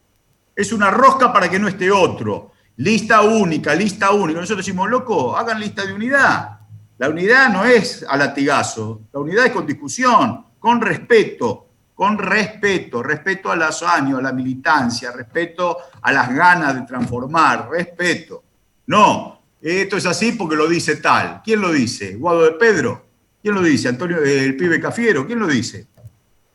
Es 0.56 0.72
una 0.72 0.90
rosca 0.90 1.32
para 1.32 1.48
que 1.48 1.60
no 1.60 1.68
esté 1.68 1.92
otro. 1.92 2.50
Lista 2.78 3.20
única, 3.22 3.74
lista 3.74 4.10
única. 4.10 4.40
Nosotros 4.40 4.66
decimos, 4.66 4.90
loco, 4.90 5.36
hagan 5.36 5.60
lista 5.60 5.86
de 5.86 5.92
unidad 5.92 6.56
la 6.98 7.10
unidad 7.10 7.50
no 7.50 7.64
es 7.64 8.04
a 8.08 8.16
latigazo, 8.16 9.02
la 9.12 9.20
unidad 9.20 9.46
es 9.46 9.52
con 9.52 9.66
discusión, 9.66 10.46
con 10.58 10.80
respeto, 10.80 11.68
con 11.94 12.16
respeto, 12.16 13.02
respeto 13.02 13.50
a 13.50 13.56
los 13.56 13.82
años, 13.82 14.18
a 14.18 14.22
la 14.22 14.32
militancia, 14.32 15.12
respeto 15.12 15.76
a 16.00 16.12
las 16.12 16.34
ganas 16.34 16.74
de 16.74 16.82
transformar, 16.82 17.68
respeto. 17.68 18.42
No, 18.86 19.42
esto 19.60 19.96
es 19.98 20.06
así 20.06 20.32
porque 20.32 20.56
lo 20.56 20.66
dice 20.66 20.96
tal. 20.96 21.42
¿Quién 21.44 21.60
lo 21.60 21.70
dice? 21.70 22.16
¿Guado 22.16 22.44
de 22.44 22.52
Pedro? 22.52 23.04
¿Quién 23.42 23.54
lo 23.54 23.62
dice? 23.62 23.88
¿Antonio, 23.88 24.22
el 24.22 24.56
pibe 24.56 24.80
Cafiero? 24.80 25.26
¿Quién 25.26 25.38
lo 25.38 25.46
dice? 25.46 25.88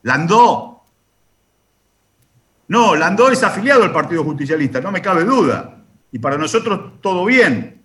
¿Landó? 0.04 0.71
No, 2.72 2.96
Landó 2.96 3.30
es 3.30 3.44
afiliado 3.44 3.84
al 3.84 3.92
Partido 3.92 4.24
Justicialista, 4.24 4.80
no 4.80 4.94
me 4.94 5.02
cabe 5.02 5.26
duda. 5.26 5.84
Y 6.10 6.20
para 6.20 6.38
nosotros 6.38 7.02
todo 7.02 7.26
bien. 7.26 7.82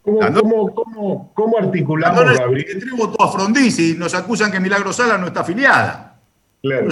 ¿Cómo, 0.00 1.58
articulamos, 1.58 2.38
Gabriel? 2.38 2.84
Le 2.86 2.96
votó 2.96 3.20
a 3.20 3.32
Frondizi 3.32 3.90
y 3.90 3.94
nos 3.94 4.14
acusan 4.14 4.52
que 4.52 4.60
Milagro 4.60 4.92
Sala 4.92 5.18
no 5.18 5.26
está 5.26 5.40
afiliada. 5.40 6.20
Claro. 6.62 6.90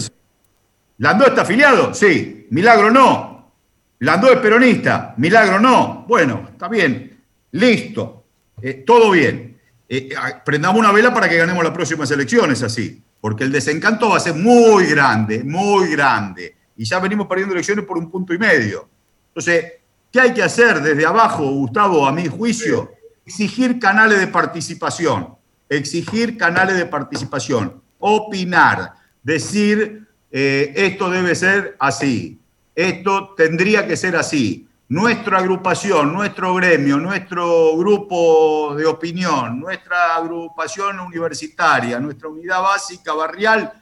¿Landó 0.99 1.25
está 1.29 1.43
afiliado? 1.43 1.95
Sí. 1.95 2.49
Milagro 2.51 2.91
no. 2.91 3.53
Landó 4.01 4.33
es 4.33 4.39
peronista. 4.39 5.15
Milagro 5.17 5.61
no. 5.61 6.05
Bueno, 6.09 6.49
está 6.51 6.67
bien. 6.67 7.17
Listo. 7.53 8.25
Eh, 8.61 8.83
todo 8.85 9.13
bien. 9.13 9.57
Eh, 9.89 10.09
prendamos 10.45 10.81
una 10.81 10.91
vela 10.91 11.15
para 11.15 11.29
que 11.29 11.37
ganemos 11.37 11.63
las 11.63 11.73
próximas 11.73 12.11
elecciones 12.11 12.61
así. 12.65 13.01
Porque 13.21 13.45
el 13.45 13.53
desencanto 13.53 14.09
va 14.09 14.17
a 14.17 14.21
ser 14.21 14.35
muy 14.35 14.87
grande, 14.87 15.45
muy 15.45 15.93
grande. 15.93 16.57
Y 16.81 16.85
ya 16.87 16.99
venimos 16.99 17.27
perdiendo 17.27 17.53
elecciones 17.53 17.85
por 17.85 17.99
un 17.99 18.11
punto 18.11 18.33
y 18.33 18.39
medio. 18.39 18.89
Entonces, 19.29 19.75
¿qué 20.11 20.21
hay 20.21 20.33
que 20.33 20.43
hacer 20.43 20.81
desde 20.81 21.05
abajo, 21.05 21.45
Gustavo, 21.45 22.07
a 22.07 22.13
mi 22.13 22.27
juicio? 22.27 22.91
exigir 23.31 23.79
canales 23.79 24.19
de 24.19 24.27
participación, 24.27 25.37
exigir 25.69 26.37
canales 26.37 26.77
de 26.77 26.87
participación, 26.87 27.81
opinar, 28.01 28.95
decir 29.23 30.09
eh, 30.33 30.73
esto 30.75 31.09
debe 31.09 31.37
ser 31.37 31.77
así, 31.79 32.41
esto 32.75 33.35
tendría 33.37 33.87
que 33.87 33.97
ser 33.97 34.17
así. 34.17 34.67
Nuestra 34.89 35.39
agrupación, 35.39 36.13
nuestro 36.13 36.53
gremio, 36.57 36.97
nuestro 36.97 37.77
grupo 37.77 38.75
de 38.75 38.87
opinión, 38.87 39.61
nuestra 39.61 40.17
agrupación 40.17 40.99
universitaria, 40.99 42.01
nuestra 42.01 42.29
unidad 42.29 42.61
básica 42.61 43.13
barrial 43.13 43.73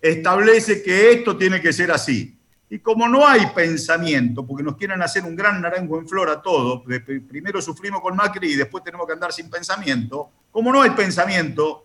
establece 0.00 0.80
que 0.80 1.14
esto 1.14 1.36
tiene 1.36 1.60
que 1.60 1.72
ser 1.72 1.90
así. 1.90 2.38
Y 2.72 2.78
como 2.78 3.06
no 3.06 3.28
hay 3.28 3.48
pensamiento, 3.54 4.46
porque 4.46 4.62
nos 4.62 4.78
quieren 4.78 5.02
hacer 5.02 5.24
un 5.24 5.36
gran 5.36 5.60
naranjo 5.60 5.98
en 5.98 6.08
flor 6.08 6.30
a 6.30 6.40
todos, 6.40 6.82
primero 7.28 7.60
sufrimos 7.60 8.00
con 8.00 8.16
Macri 8.16 8.52
y 8.52 8.56
después 8.56 8.82
tenemos 8.82 9.06
que 9.06 9.12
andar 9.12 9.30
sin 9.30 9.50
pensamiento, 9.50 10.30
como 10.50 10.72
no 10.72 10.80
hay 10.80 10.88
pensamiento, 10.88 11.84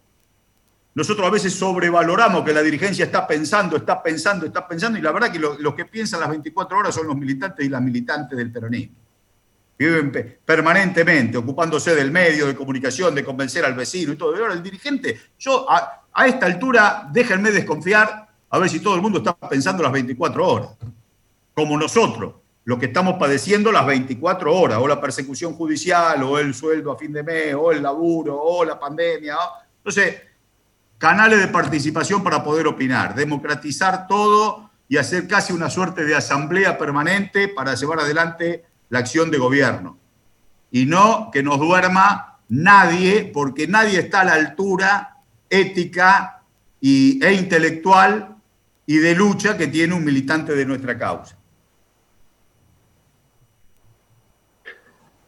nosotros 0.95 1.27
a 1.27 1.29
veces 1.29 1.53
sobrevaloramos 1.53 2.45
que 2.45 2.53
la 2.53 2.61
dirigencia 2.61 3.03
está 3.03 3.27
pensando, 3.27 3.75
está 3.75 4.01
pensando, 4.01 4.45
está 4.45 4.65
pensando, 4.65 4.97
y 4.97 5.01
la 5.01 5.11
verdad 5.11 5.29
que 5.29 5.39
los 5.39 5.75
que 5.75 5.83
piensan 5.83 6.21
las 6.21 6.29
24 6.29 6.77
horas 6.77 6.95
son 6.95 7.05
los 7.05 7.17
militantes 7.17 7.65
y 7.65 7.67
las 7.67 7.81
militantes 7.81 8.37
del 8.37 8.49
peronismo. 8.49 8.95
Viven 9.77 10.39
permanentemente 10.45 11.37
ocupándose 11.37 11.95
del 11.95 12.11
medio 12.11 12.47
de 12.47 12.55
comunicación, 12.55 13.13
de 13.13 13.25
convencer 13.25 13.65
al 13.65 13.73
vecino 13.73 14.13
y 14.13 14.15
todo. 14.15 14.37
Y 14.37 14.39
ahora 14.39 14.53
el 14.53 14.63
dirigente, 14.63 15.19
yo 15.37 15.67
a 15.69 16.27
esta 16.27 16.45
altura, 16.45 17.09
déjenme 17.11 17.51
desconfiar 17.51 18.26
a 18.49 18.59
ver 18.59 18.69
si 18.69 18.79
todo 18.79 18.95
el 18.95 19.01
mundo 19.01 19.19
está 19.19 19.35
pensando 19.35 19.83
las 19.83 19.91
24 19.91 20.47
horas, 20.47 20.69
como 21.53 21.77
nosotros, 21.77 22.35
lo 22.63 22.77
que 22.77 22.87
estamos 22.87 23.15
padeciendo 23.17 23.71
las 23.71 23.85
24 23.85 24.53
horas, 24.53 24.79
o 24.81 24.87
la 24.87 24.99
persecución 24.99 25.53
judicial, 25.53 26.21
o 26.23 26.37
el 26.37 26.53
sueldo 26.53 26.91
a 26.91 26.97
fin 26.97 27.13
de 27.13 27.23
mes, 27.23 27.55
o 27.55 27.71
el 27.71 27.81
laburo, 27.81 28.37
o 28.41 28.65
la 28.65 28.79
pandemia. 28.79 29.37
Entonces, 29.77 30.21
canales 30.97 31.39
de 31.39 31.47
participación 31.47 32.23
para 32.23 32.43
poder 32.43 32.67
opinar, 32.67 33.15
democratizar 33.15 34.07
todo 34.07 34.69
y 34.89 34.97
hacer 34.97 35.27
casi 35.27 35.53
una 35.53 35.69
suerte 35.69 36.05
de 36.05 36.15
asamblea 36.15 36.77
permanente 36.77 37.47
para 37.47 37.75
llevar 37.75 37.99
adelante 37.99 38.65
la 38.89 38.99
acción 38.99 39.31
de 39.31 39.37
gobierno. 39.37 39.97
Y 40.71 40.85
no 40.85 41.29
que 41.31 41.43
nos 41.43 41.59
duerma 41.59 42.39
nadie, 42.49 43.29
porque 43.33 43.67
nadie 43.67 43.99
está 43.99 44.21
a 44.21 44.25
la 44.25 44.33
altura 44.33 45.17
ética 45.49 46.41
y, 46.79 47.23
e 47.23 47.33
intelectual 47.33 48.36
y 48.87 48.97
de 48.97 49.13
lucha 49.13 49.57
que 49.57 49.67
tiene 49.67 49.93
un 49.93 50.03
militante 50.03 50.55
de 50.55 50.65
nuestra 50.65 50.97
causa. 50.97 51.37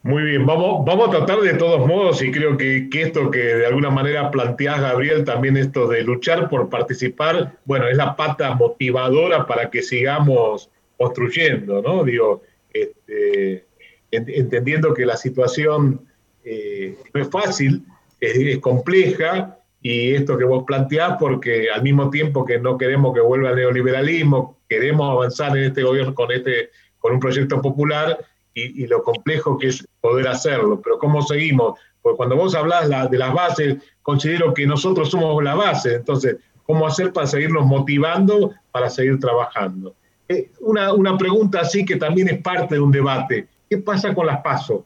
Muy 0.01 0.23
bien, 0.23 0.45
vamos, 0.45 0.85
vamos 0.85 1.09
a 1.09 1.11
tratar 1.11 1.41
de 1.41 1.55
todos 1.55 1.85
modos, 1.85 2.23
y 2.23 2.31
creo 2.31 2.55
que, 2.55 2.87
esto 2.93 3.29
que 3.29 3.39
de 3.39 3.65
alguna 3.65 3.89
manera 3.89 4.31
planteas, 4.31 4.79
Gabriel, 4.79 5.25
también 5.25 5.57
esto 5.57 5.87
de 5.87 6.03
luchar 6.03 6.49
por 6.49 6.69
participar, 6.69 7.57
bueno, 7.65 7.85
es 7.89 7.97
la 7.97 8.15
pata 8.15 8.55
motivadora 8.55 9.45
para 9.45 9.69
que 9.69 9.81
sigamos 9.81 10.71
construyendo, 10.97 11.81
¿no? 11.81 12.05
Digo, 12.05 12.43
este, 12.73 13.65
entendiendo 14.09 14.93
que 14.93 15.05
la 15.05 15.17
situación 15.17 16.07
eh, 16.45 16.95
no 17.13 17.21
es 17.21 17.29
fácil, 17.29 17.83
es 18.21 18.57
compleja, 18.59 19.58
y 19.81 20.13
esto 20.13 20.37
que 20.37 20.43
vos 20.43 20.63
planteás, 20.65 21.17
porque 21.19 21.69
al 21.71 21.81
mismo 21.83 22.09
tiempo 22.09 22.45
que 22.45 22.59
no 22.59 22.77
queremos 22.77 23.13
que 23.13 23.21
vuelva 23.21 23.51
el 23.51 23.55
neoliberalismo, 23.55 24.57
queremos 24.67 25.09
avanzar 25.09 25.57
en 25.57 25.65
este 25.65 25.83
gobierno 25.83 26.13
con, 26.13 26.31
este, 26.31 26.69
con 26.99 27.13
un 27.13 27.19
proyecto 27.19 27.61
popular 27.61 28.17
y, 28.53 28.87
lo 28.87 29.03
complejo 29.03 29.57
que 29.57 29.67
es 29.67 29.87
poder 30.01 30.27
hacerlo. 30.27 30.81
Pero 30.81 30.99
¿cómo 30.99 31.21
seguimos? 31.21 31.79
Porque 32.01 32.17
cuando 32.17 32.35
vos 32.35 32.55
hablas 32.55 32.89
de 33.09 33.17
las 33.17 33.33
bases, 33.33 33.77
considero 34.01 34.53
que 34.53 34.67
nosotros 34.67 35.09
somos 35.09 35.41
la 35.41 35.55
base, 35.55 35.95
entonces, 35.95 36.37
¿cómo 36.65 36.85
hacer 36.85 37.13
para 37.13 37.27
seguirnos 37.27 37.65
motivando, 37.65 38.53
para 38.71 38.89
seguir 38.89 39.17
trabajando? 39.17 39.95
Eh, 40.27 40.51
una, 40.59 40.93
una 40.93 41.17
pregunta 41.17 41.61
así 41.61 41.85
que 41.85 41.95
también 41.95 42.27
es 42.27 42.41
parte 42.41 42.75
de 42.75 42.81
un 42.81 42.91
debate. 42.91 43.47
¿Qué 43.69 43.77
pasa 43.77 44.13
con 44.13 44.25
las 44.25 44.41
pasos? 44.41 44.81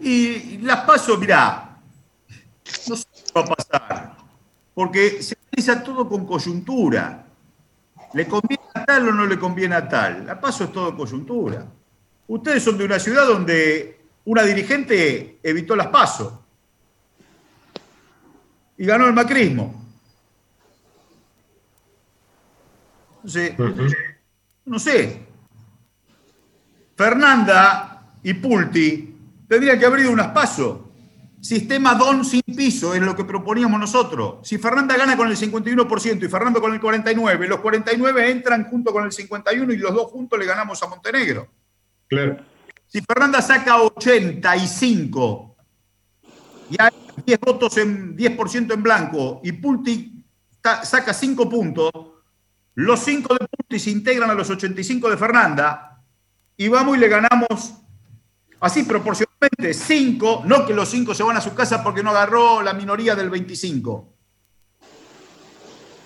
Y 0.00 0.58
las 0.58 0.80
pasos, 0.80 1.18
mirá, 1.18 1.65
va 3.36 3.42
a 3.42 3.54
pasar, 3.54 4.16
porque 4.74 5.22
se 5.22 5.36
realiza 5.50 5.82
todo 5.82 6.08
con 6.08 6.26
coyuntura. 6.26 7.26
¿Le 8.14 8.26
conviene 8.26 8.62
a 8.74 8.84
tal 8.84 9.08
o 9.08 9.12
no 9.12 9.26
le 9.26 9.38
conviene 9.38 9.74
a 9.74 9.88
tal? 9.88 10.28
A 10.30 10.40
paso 10.40 10.64
es 10.64 10.72
todo 10.72 10.96
coyuntura. 10.96 11.66
Ustedes 12.28 12.62
son 12.62 12.78
de 12.78 12.84
una 12.84 12.98
ciudad 12.98 13.26
donde 13.26 14.00
una 14.24 14.42
dirigente 14.42 15.38
evitó 15.42 15.76
las 15.76 15.88
pasos 15.88 16.32
y 18.78 18.86
ganó 18.86 19.06
el 19.06 19.12
macrismo. 19.12 19.82
no 24.64 24.78
sé. 24.78 25.26
Fernanda 26.94 28.12
y 28.22 28.34
Pulti 28.34 29.16
tendrían 29.48 29.78
que 29.78 29.86
haber 29.86 30.00
ido 30.00 30.12
unas 30.12 30.28
pasos 30.28 30.85
Sistema 31.46 31.94
don 31.94 32.24
sin 32.24 32.42
piso 32.42 32.92
es 32.92 33.00
lo 33.00 33.14
que 33.14 33.24
proponíamos 33.24 33.78
nosotros. 33.78 34.38
Si 34.42 34.58
Fernanda 34.58 34.96
gana 34.96 35.16
con 35.16 35.28
el 35.28 35.36
51% 35.36 36.24
y 36.24 36.28
Fernando 36.28 36.60
con 36.60 36.74
el 36.74 36.80
49%, 36.80 37.46
los 37.46 37.60
49 37.60 38.30
entran 38.32 38.64
junto 38.64 38.92
con 38.92 39.04
el 39.04 39.12
51 39.12 39.72
y 39.72 39.76
los 39.76 39.94
dos 39.94 40.10
juntos 40.10 40.40
le 40.40 40.44
ganamos 40.44 40.82
a 40.82 40.88
Montenegro. 40.88 41.46
Claro. 42.08 42.38
Si 42.88 43.00
Fernanda 43.00 43.40
saca 43.40 43.80
85 43.80 45.56
y 46.70 46.82
hay 46.82 46.90
10 47.24 47.38
votos 47.38 47.76
en 47.76 48.16
10% 48.16 48.74
en 48.74 48.82
blanco 48.82 49.40
y 49.44 49.52
Pulti 49.52 50.24
saca 50.82 51.14
5 51.14 51.48
puntos, 51.48 51.92
los 52.74 52.98
5 52.98 53.34
de 53.34 53.46
Punti 53.46 53.78
se 53.78 53.90
integran 53.90 54.30
a 54.30 54.34
los 54.34 54.50
85 54.50 55.10
de 55.10 55.16
Fernanda 55.16 56.02
y 56.56 56.66
vamos 56.66 56.96
y 56.96 57.00
le 57.00 57.06
ganamos 57.06 57.85
así 58.60 58.82
proporcionalmente 58.84 59.74
5, 59.74 60.42
no 60.46 60.66
que 60.66 60.74
los 60.74 60.88
5 60.88 61.14
se 61.14 61.22
van 61.22 61.36
a 61.36 61.40
su 61.40 61.54
casa 61.54 61.82
porque 61.82 62.02
no 62.02 62.10
agarró 62.10 62.62
la 62.62 62.72
minoría 62.72 63.14
del 63.14 63.30
25. 63.30 64.12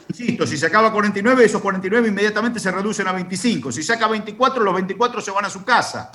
Insisto, 0.09 0.47
si 0.47 0.57
se 0.57 0.67
acaba 0.67 0.93
49, 0.93 1.45
esos 1.45 1.63
49 1.63 2.09
inmediatamente 2.09 2.59
se 2.59 2.71
reducen 2.71 3.07
a 3.07 3.13
25. 3.13 3.71
Si 3.71 3.83
saca 3.83 4.09
24, 4.09 4.65
los 4.65 4.75
24 4.75 5.21
se 5.21 5.31
van 5.31 5.45
a 5.45 5.51
su 5.51 5.65
casa. 5.65 6.11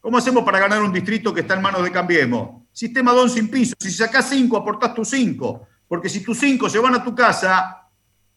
¿Cómo 0.00 0.18
hacemos 0.18 0.44
para 0.44 0.58
ganar 0.58 0.82
un 0.82 0.92
distrito 0.92 1.32
que 1.32 1.40
está 1.40 1.54
en 1.54 1.62
manos 1.62 1.82
de 1.82 1.90
Cambiemos? 1.90 2.62
Sistema 2.72 3.12
don 3.12 3.30
sin 3.30 3.48
piso. 3.48 3.74
Si 3.80 3.90
sacás 3.90 4.28
5, 4.28 4.56
aportás 4.56 4.94
tus 4.94 5.08
5. 5.08 5.66
Porque 5.88 6.10
si 6.10 6.22
tus 6.22 6.38
5 6.38 6.68
se 6.68 6.78
van 6.78 6.94
a 6.94 7.02
tu 7.02 7.14
casa, 7.14 7.88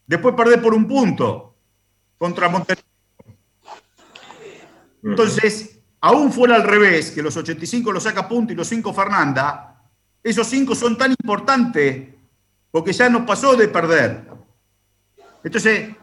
después 0.08 0.34
perdés 0.34 0.60
por 0.60 0.74
un 0.74 0.88
punto 0.88 1.56
contra 2.18 2.48
Montenegro. 2.48 2.86
Entonces, 5.04 5.71
aún 6.02 6.32
fuera 6.32 6.56
al 6.56 6.64
revés, 6.64 7.12
que 7.12 7.22
los 7.22 7.38
85 7.38 7.92
los 7.92 8.04
saca 8.04 8.28
Punto 8.28 8.54
y 8.54 8.56
los 8.56 8.68
5 8.68 8.94
Fernanda, 8.94 9.82
esos 10.24 10.48
5 10.48 10.76
son 10.76 10.98
tan 10.98 11.12
importantes 11.12 12.10
porque 12.70 12.94
ya 12.94 13.10
nos 13.10 13.24
pasó 13.24 13.56
de 13.56 13.68
perder. 13.68 14.28
Entonces, 15.44 15.96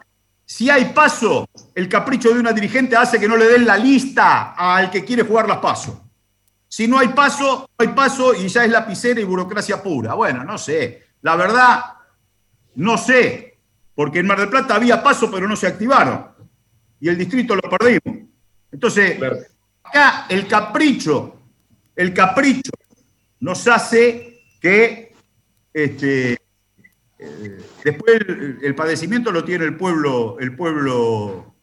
si 0.44 0.70
hay 0.70 0.86
paso, 0.86 1.48
el 1.74 1.88
capricho 1.88 2.32
de 2.32 2.40
una 2.40 2.52
dirigente 2.52 2.96
hace 2.96 3.20
que 3.20 3.28
no 3.28 3.36
le 3.36 3.46
den 3.46 3.66
la 3.66 3.76
lista 3.76 4.54
al 4.54 4.90
que 4.90 5.04
quiere 5.04 5.22
jugar 5.22 5.48
las 5.48 5.58
pasos. 5.58 5.96
Si 6.66 6.86
no 6.86 6.98
hay 6.98 7.08
paso, 7.08 7.68
no 7.78 7.86
hay 7.86 7.94
paso 7.94 8.34
y 8.34 8.48
ya 8.48 8.64
es 8.64 8.70
lapicera 8.70 9.20
y 9.20 9.24
burocracia 9.24 9.82
pura. 9.82 10.14
Bueno, 10.14 10.44
no 10.44 10.58
sé. 10.58 11.02
La 11.22 11.34
verdad, 11.36 11.80
no 12.76 12.98
sé. 12.98 13.58
Porque 13.94 14.20
en 14.20 14.26
Mar 14.26 14.38
del 14.38 14.50
Plata 14.50 14.74
había 14.74 15.02
paso, 15.02 15.30
pero 15.30 15.48
no 15.48 15.56
se 15.56 15.66
activaron. 15.66 16.28
Y 17.00 17.08
el 17.08 17.16
distrito 17.16 17.56
lo 17.56 17.62
perdimos. 17.62 18.28
Entonces, 18.70 19.18
acá 19.88 20.26
el 20.28 20.46
capricho, 20.46 21.36
el 21.94 22.12
capricho 22.14 22.72
nos 23.40 23.66
hace 23.68 24.42
que 24.60 25.14
este, 25.72 26.38
eh, 27.18 27.62
después 27.84 28.20
el, 28.62 28.74
padecimiento 28.74 29.30
lo 29.30 29.44
tiene 29.44 29.64
el 29.64 29.76
pueblo, 29.76 30.38
el 30.38 30.54
pueblo 30.56 31.54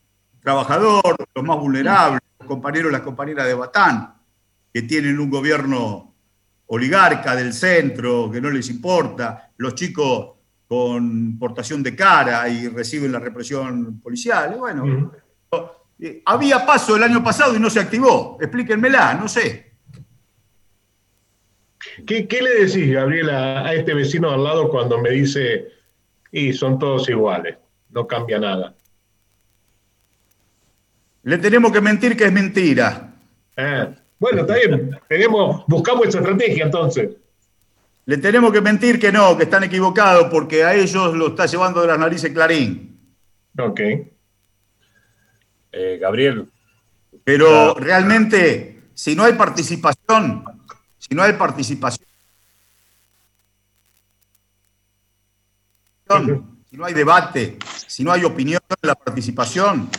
trabajador, 0.41 1.15
los 1.33 1.43
más 1.43 1.57
vulnerables, 1.57 2.21
los 2.39 2.47
compañeros, 2.47 2.91
las 2.91 3.01
compañeras 3.01 3.47
de 3.47 3.53
Batán, 3.53 4.15
que 4.73 4.83
tienen 4.83 5.19
un 5.19 5.29
gobierno 5.29 6.13
oligarca 6.67 7.35
del 7.35 7.53
centro, 7.53 8.29
que 8.31 8.41
no 8.41 8.49
les 8.49 8.69
importa, 8.69 9.51
los 9.57 9.75
chicos 9.75 10.31
con 10.67 11.37
portación 11.37 11.83
de 11.83 11.95
cara 11.95 12.47
y 12.49 12.67
reciben 12.67 13.11
la 13.11 13.19
represión 13.19 13.99
policial. 13.99 14.55
bueno, 14.57 15.11
eh, 15.99 16.21
había 16.25 16.65
paso 16.65 16.95
el 16.95 17.03
año 17.03 17.23
pasado 17.23 17.55
y 17.55 17.59
no 17.59 17.69
se 17.69 17.79
activó. 17.79 18.37
Explíquenmela, 18.41 19.13
no 19.13 19.27
sé. 19.27 19.73
¿Qué, 22.05 22.27
le 22.41 22.65
decís, 22.65 22.91
Gabriel, 22.93 23.29
a, 23.29 23.73
este 23.73 23.93
vecino 23.93 24.29
al 24.29 24.43
lado 24.43 24.69
cuando 24.69 24.97
me 24.99 25.11
dice, 25.11 25.67
y 26.31 26.51
son 26.51 26.77
todos 26.77 27.07
iguales, 27.07 27.57
no 27.91 28.05
cambia 28.05 28.39
nada? 28.39 28.75
Le 31.23 31.37
tenemos 31.37 31.71
que 31.71 31.81
mentir 31.81 32.17
que 32.17 32.25
es 32.25 32.31
mentira. 32.31 33.13
Ah, 33.57 33.89
bueno, 34.19 34.41
está 34.41 34.55
bien. 34.55 34.99
Tenemos, 35.07 35.63
buscamos 35.67 36.07
esa 36.07 36.19
estrategia 36.19 36.65
entonces. 36.65 37.11
Le 38.05 38.17
tenemos 38.17 38.51
que 38.51 38.61
mentir 38.61 38.99
que 38.99 39.11
no, 39.11 39.35
que 39.35 39.43
están 39.43 39.63
equivocados, 39.63 40.27
porque 40.29 40.63
a 40.63 40.75
ellos 40.75 41.15
lo 41.15 41.29
está 41.29 41.45
llevando 41.45 41.81
de 41.81 41.87
las 41.87 41.97
narices 41.97 42.31
Clarín. 42.31 42.99
Ok. 43.57 43.79
Eh, 45.77 45.97
Gabriel. 45.99 46.49
Pero 47.25 47.73
realmente, 47.73 48.83
si 48.93 49.13
no 49.13 49.25
hay 49.25 49.33
participación, 49.33 50.45
si 50.97 51.13
no 51.13 51.21
hay 51.21 51.33
participación, 51.33 52.07
si 56.69 56.77
no 56.77 56.85
hay 56.85 56.93
debate, 56.93 57.57
si 57.87 58.05
no 58.05 58.13
hay 58.13 58.23
opinión 58.23 58.61
en 58.69 58.87
la 58.87 58.95
participación, 58.95 59.89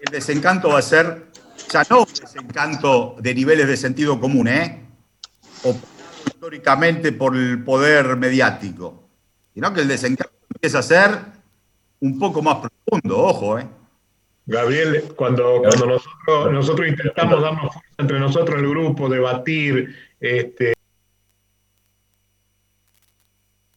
el 0.00 0.12
desencanto 0.12 0.68
va 0.68 0.80
a 0.80 0.82
ser 0.82 1.28
ya 1.72 1.82
no 1.88 2.00
un 2.00 2.12
desencanto 2.20 3.16
de 3.20 3.34
niveles 3.34 3.66
de 3.66 3.78
sentido 3.78 4.20
común, 4.20 4.48
¿eh? 4.48 4.84
O 5.62 5.74
históricamente 6.26 7.12
por 7.12 7.34
el 7.34 7.64
poder 7.64 8.16
mediático, 8.18 9.08
sino 9.54 9.72
que 9.72 9.80
el 9.80 9.88
desencanto 9.88 10.34
empieza 10.52 10.80
a 10.80 10.82
ser 10.82 11.18
un 12.00 12.18
poco 12.18 12.42
más 12.42 12.58
profundo, 12.58 13.18
ojo, 13.18 13.58
¿eh? 13.58 13.66
Gabriel, 14.46 15.04
cuando, 15.16 15.62
cuando 15.62 15.86
nosotros, 15.86 16.52
nosotros 16.52 16.88
intentamos 16.88 17.40
darnos 17.40 17.72
fuerza 17.72 17.94
entre 17.98 18.20
nosotros, 18.20 18.60
el 18.60 18.68
grupo, 18.68 19.08
debatir, 19.08 19.94
este, 20.20 20.74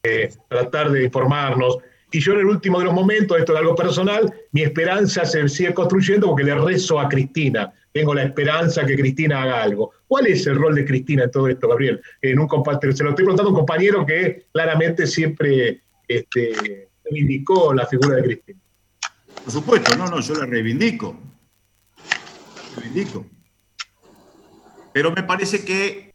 eh, 0.04 0.30
tratar 0.50 0.92
de 0.92 1.06
informarnos, 1.06 1.78
y 2.12 2.20
yo 2.20 2.34
en 2.34 2.40
el 2.40 2.46
último 2.46 2.80
de 2.80 2.86
los 2.86 2.94
momentos, 2.94 3.38
esto 3.38 3.54
es 3.54 3.60
algo 3.60 3.76
personal, 3.76 4.34
mi 4.52 4.62
esperanza 4.62 5.26
se 5.26 5.48
sigue 5.50 5.74
construyendo 5.74 6.28
porque 6.28 6.46
le 6.46 6.56
rezo 6.56 7.00
a 7.00 7.10
Cristina. 7.10 7.74
Tengo 7.92 8.14
la 8.14 8.24
esperanza 8.24 8.86
que 8.86 8.96
Cristina 8.96 9.44
haga 9.44 9.62
algo. 9.62 9.92
¿Cuál 10.08 10.28
es 10.28 10.48
el 10.48 10.56
rol 10.56 10.76
de 10.76 10.86
Cristina 10.86 11.26
en 11.26 11.32
todo 11.32 11.50
esto, 11.50 11.68
Gabriel? 11.68 12.02
En 12.22 12.40
un 12.40 12.48
se 12.48 13.04
lo 13.04 13.10
estoy 13.10 13.26
preguntando 13.26 13.50
a 13.50 13.50
un 13.50 13.56
compañero 13.56 14.06
que 14.06 14.46
claramente 14.54 15.06
siempre 15.06 15.82
este, 16.08 16.88
reivindicó 17.04 17.74
la 17.74 17.86
figura 17.86 18.16
de 18.16 18.24
Cristina. 18.24 18.60
Por 19.48 19.54
supuesto, 19.54 19.96
no, 19.96 20.10
no, 20.10 20.20
yo 20.20 20.34
la 20.34 20.46
reivindico. 20.46 21.18
La 22.76 22.82
reivindico. 22.82 23.26
Pero 24.92 25.10
me 25.14 25.24
parece 25.24 25.64
que 25.64 26.14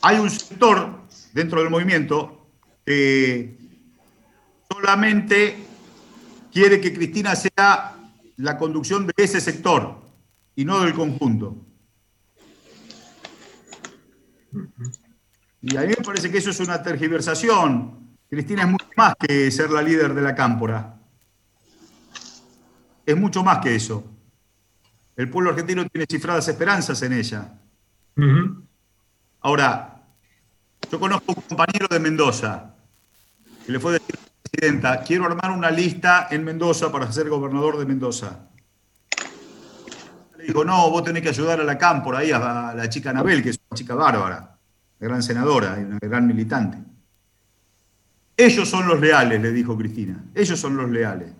hay 0.00 0.18
un 0.20 0.30
sector 0.30 1.00
dentro 1.32 1.60
del 1.60 1.70
movimiento 1.70 2.52
que 2.84 3.58
solamente 4.70 5.56
quiere 6.52 6.80
que 6.80 6.94
Cristina 6.94 7.34
sea 7.34 7.96
la 8.36 8.56
conducción 8.56 9.08
de 9.08 9.14
ese 9.16 9.40
sector 9.40 10.02
y 10.54 10.64
no 10.64 10.78
del 10.82 10.94
conjunto. 10.94 11.66
Y 15.62 15.76
a 15.76 15.80
mí 15.80 15.88
me 15.88 16.04
parece 16.04 16.30
que 16.30 16.38
eso 16.38 16.50
es 16.50 16.60
una 16.60 16.80
tergiversación 16.80 18.06
Cristina 18.28 18.62
es 18.62 18.68
mucho 18.68 18.85
más 18.96 19.14
que 19.16 19.50
ser 19.50 19.70
la 19.70 19.82
líder 19.82 20.14
de 20.14 20.22
la 20.22 20.34
cámpora. 20.34 20.94
Es 23.04 23.16
mucho 23.16 23.44
más 23.44 23.58
que 23.58 23.74
eso. 23.74 24.04
El 25.14 25.30
pueblo 25.30 25.50
argentino 25.50 25.86
tiene 25.86 26.06
cifradas 26.10 26.48
esperanzas 26.48 27.00
en 27.02 27.12
ella. 27.12 27.52
Ahora, 29.40 30.02
yo 30.90 30.98
conozco 30.98 31.34
un 31.36 31.42
compañero 31.42 31.86
de 31.88 32.00
Mendoza 32.00 32.74
que 33.64 33.72
le 33.72 33.80
fue 33.80 33.94
decir 33.94 34.14
a 34.16 34.20
la 34.20 34.50
presidenta, 34.50 35.02
quiero 35.02 35.26
armar 35.26 35.50
una 35.50 35.70
lista 35.70 36.28
en 36.30 36.44
Mendoza 36.44 36.90
para 36.92 37.10
ser 37.10 37.28
gobernador 37.28 37.78
de 37.78 37.84
Mendoza. 37.84 38.48
Le 40.38 40.44
dijo, 40.44 40.64
no, 40.64 40.90
vos 40.90 41.02
tenés 41.02 41.22
que 41.22 41.30
ayudar 41.30 41.60
a 41.60 41.64
la 41.64 41.76
cámpora, 41.76 42.20
ahí 42.20 42.30
a 42.30 42.72
la 42.74 42.88
chica 42.88 43.10
Anabel, 43.10 43.42
que 43.42 43.50
es 43.50 43.60
una 43.68 43.76
chica 43.76 43.94
bárbara, 43.94 44.56
una 45.00 45.08
gran 45.08 45.22
senadora 45.22 45.76
y 45.80 45.84
una 45.84 45.98
gran 46.00 46.26
militante. 46.26 46.78
Ellos 48.36 48.68
son 48.68 48.86
los 48.86 49.00
leales, 49.00 49.40
le 49.40 49.52
dijo 49.52 49.76
Cristina. 49.76 50.24
Ellos 50.34 50.58
son 50.60 50.76
los 50.76 50.90
leales. 50.90 51.32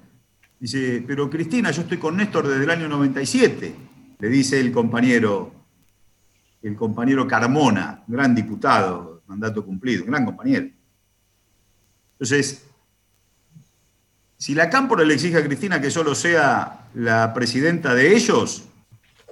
Dice, 0.58 1.04
pero 1.06 1.28
Cristina, 1.28 1.70
yo 1.70 1.82
estoy 1.82 1.98
con 1.98 2.16
Néstor 2.16 2.48
desde 2.48 2.64
el 2.64 2.70
año 2.70 2.88
97, 2.88 3.74
le 4.18 4.28
dice 4.28 4.58
el 4.58 4.72
compañero, 4.72 5.52
el 6.62 6.74
compañero 6.74 7.28
Carmona, 7.28 8.02
gran 8.06 8.34
diputado, 8.34 9.22
mandato 9.26 9.64
cumplido, 9.64 10.06
gran 10.06 10.24
compañero. 10.24 10.68
Entonces, 12.12 12.66
si 14.38 14.54
la 14.54 14.70
Cámpora 14.70 15.04
le 15.04 15.14
exige 15.14 15.36
a 15.36 15.44
Cristina 15.44 15.80
que 15.80 15.90
solo 15.90 16.14
sea 16.14 16.88
la 16.94 17.34
presidenta 17.34 17.94
de 17.94 18.16
ellos, 18.16 18.68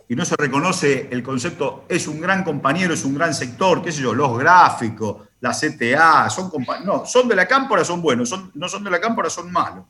y 0.09 0.15
no 0.15 0.25
se 0.25 0.37
reconoce 0.37 1.09
el 1.11 1.23
concepto, 1.23 1.87
es 1.89 2.07
un 2.07 2.21
gran 2.21 2.45
compañero, 2.45 2.95
es 2.95 3.05
un 3.05 3.15
gran 3.15 3.35
sector, 3.35 3.83
qué 3.83 3.91
sé 3.91 4.03
yo, 4.03 4.15
los 4.15 4.39
gráficos, 4.39 5.29
la 5.41 5.53
CTA, 5.53 6.29
son 6.31 6.51
no, 6.85 7.07
son 7.07 7.29
de 7.29 7.37
la 7.37 7.47
cámpora, 7.47 7.85
son 7.85 8.03
buenos, 8.03 8.29
son, 8.29 8.51
no 8.55 8.69
son 8.69 8.85
de 8.85 8.91
la 8.91 9.01
cámpora, 9.01 9.31
son 9.31 9.51
malos. 9.51 9.85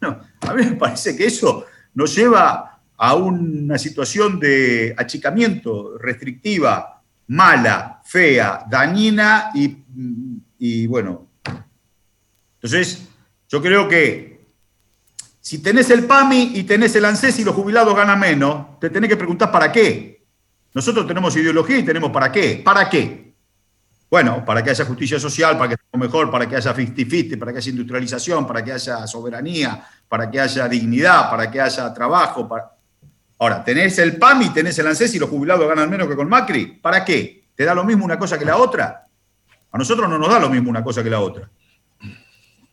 a 0.00 0.54
mí 0.54 0.64
me 0.64 0.72
parece 0.72 1.16
que 1.16 1.26
eso 1.26 1.66
nos 1.94 2.14
lleva 2.14 2.80
a 2.96 3.14
una 3.14 3.78
situación 3.78 4.38
de 4.38 4.94
achicamiento 4.96 5.96
restrictiva, 5.98 7.02
mala, 7.28 8.00
fea, 8.04 8.64
dañina 8.68 9.50
y, 9.54 9.78
y 10.58 10.86
bueno. 10.86 11.28
Entonces, 12.54 13.08
yo 13.48 13.62
creo 13.62 13.88
que 13.88 14.29
si 15.50 15.58
tenés 15.58 15.90
el 15.90 16.04
PAMI 16.04 16.52
y 16.54 16.62
tenés 16.62 16.94
el 16.94 17.04
ANSES 17.04 17.40
y 17.40 17.44
los 17.44 17.56
jubilados 17.56 17.92
ganan 17.92 18.20
menos, 18.20 18.78
te 18.78 18.88
tenés 18.88 19.10
que 19.10 19.16
preguntar 19.16 19.50
para 19.50 19.72
qué. 19.72 20.24
Nosotros 20.72 21.04
tenemos 21.08 21.34
ideología 21.34 21.78
y 21.78 21.82
tenemos 21.82 22.12
para 22.12 22.30
qué. 22.30 22.62
¿Para 22.64 22.88
qué? 22.88 23.34
Bueno, 24.08 24.44
para 24.44 24.62
que 24.62 24.70
haya 24.70 24.84
justicia 24.84 25.18
social, 25.18 25.58
para 25.58 25.70
que 25.70 25.74
sea 25.74 25.98
mejor, 25.98 26.30
para 26.30 26.48
que 26.48 26.54
haya 26.54 26.72
50 26.72 27.36
para 27.36 27.50
que 27.50 27.58
haya 27.58 27.68
industrialización, 27.68 28.46
para 28.46 28.62
que 28.62 28.70
haya 28.70 29.04
soberanía, 29.08 29.84
para 30.08 30.30
que 30.30 30.38
haya 30.38 30.68
dignidad, 30.68 31.28
para 31.28 31.50
que 31.50 31.60
haya 31.60 31.92
trabajo. 31.92 32.48
Ahora, 33.40 33.64
tenés 33.64 33.98
el 33.98 34.18
PAM 34.18 34.42
y 34.42 34.50
tenés 34.50 34.78
el 34.78 34.86
ANSES 34.86 35.16
y 35.16 35.18
los 35.18 35.28
jubilados 35.28 35.66
ganan 35.66 35.90
menos 35.90 36.06
que 36.06 36.14
con 36.14 36.28
Macri. 36.28 36.78
¿Para 36.80 37.04
qué? 37.04 37.46
¿Te 37.56 37.64
da 37.64 37.74
lo 37.74 37.82
mismo 37.82 38.04
una 38.04 38.20
cosa 38.20 38.38
que 38.38 38.44
la 38.44 38.56
otra? 38.56 39.04
A 39.72 39.78
nosotros 39.78 40.08
no 40.08 40.16
nos 40.16 40.28
da 40.28 40.38
lo 40.38 40.48
mismo 40.48 40.70
una 40.70 40.84
cosa 40.84 41.02
que 41.02 41.10
la 41.10 41.18
otra. 41.18 41.50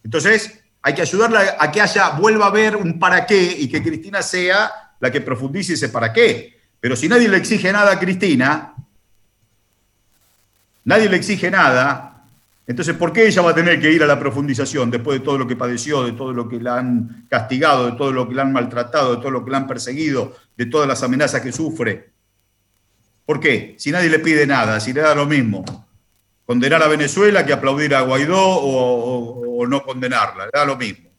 Entonces, 0.04 0.67
hay 0.88 0.94
que 0.94 1.02
ayudarla 1.02 1.58
a 1.60 1.70
que 1.70 1.82
haya, 1.82 2.12
vuelva 2.12 2.46
a 2.46 2.48
haber 2.48 2.78
un 2.78 2.98
para 2.98 3.26
qué 3.26 3.58
y 3.60 3.68
que 3.68 3.84
Cristina 3.84 4.22
sea 4.22 4.72
la 5.02 5.12
que 5.12 5.20
profundice 5.20 5.74
ese 5.74 5.90
para 5.90 6.14
qué. 6.14 6.58
Pero 6.80 6.96
si 6.96 7.10
nadie 7.10 7.28
le 7.28 7.36
exige 7.36 7.74
nada 7.74 7.92
a 7.92 8.00
Cristina, 8.00 8.74
nadie 10.86 11.10
le 11.10 11.18
exige 11.18 11.52
nada, 11.52 12.24
entonces 12.66 12.96
¿por 12.96 13.12
qué 13.12 13.28
ella 13.28 13.42
va 13.42 13.52
a 13.52 13.56
tener 13.56 13.82
que 13.82 13.92
ir 13.92 14.02
a 14.02 14.08
la 14.08 14.18
profundización 14.18 14.90
después 14.90 15.20
de 15.20 15.26
todo 15.26 15.38
lo 15.38 15.46
que 15.46 15.58
padeció, 15.58 16.06
de 16.06 16.14
todo 16.14 16.32
lo 16.32 16.48
que 16.48 16.62
la 16.62 16.78
han 16.78 17.26
castigado, 17.30 17.92
de 17.92 17.98
todo 17.98 18.14
lo 18.14 18.30
que 18.30 18.36
la 18.36 18.44
han 18.44 18.54
maltratado, 18.54 19.16
de 19.16 19.18
todo 19.18 19.32
lo 19.32 19.44
que 19.44 19.52
la 19.52 19.58
han 19.58 19.68
perseguido, 19.68 20.38
de 20.56 20.68
todas 20.68 20.88
las 20.88 21.04
amenazas 21.04 21.42
que 21.42 21.52
sufre? 21.52 22.12
¿Por 23.26 23.42
qué? 23.42 23.76
Si 23.78 23.92
nadie 23.92 24.10
le 24.10 24.20
pide 24.20 24.48
nada, 24.48 24.80
si 24.80 24.94
le 24.94 25.02
da 25.02 25.14
lo 25.14 25.26
mismo, 25.26 25.66
condenar 26.48 26.82
a 26.82 26.88
Venezuela 26.88 27.46
que 27.46 27.52
aplaudir 27.52 27.94
a 27.94 28.02
Guaidó 28.02 28.40
o, 28.40 29.68
no 29.68 29.84
condenarla, 29.84 30.46
le 30.46 30.52
da 30.54 30.66
lo 30.66 30.78
mismo. 30.78 31.10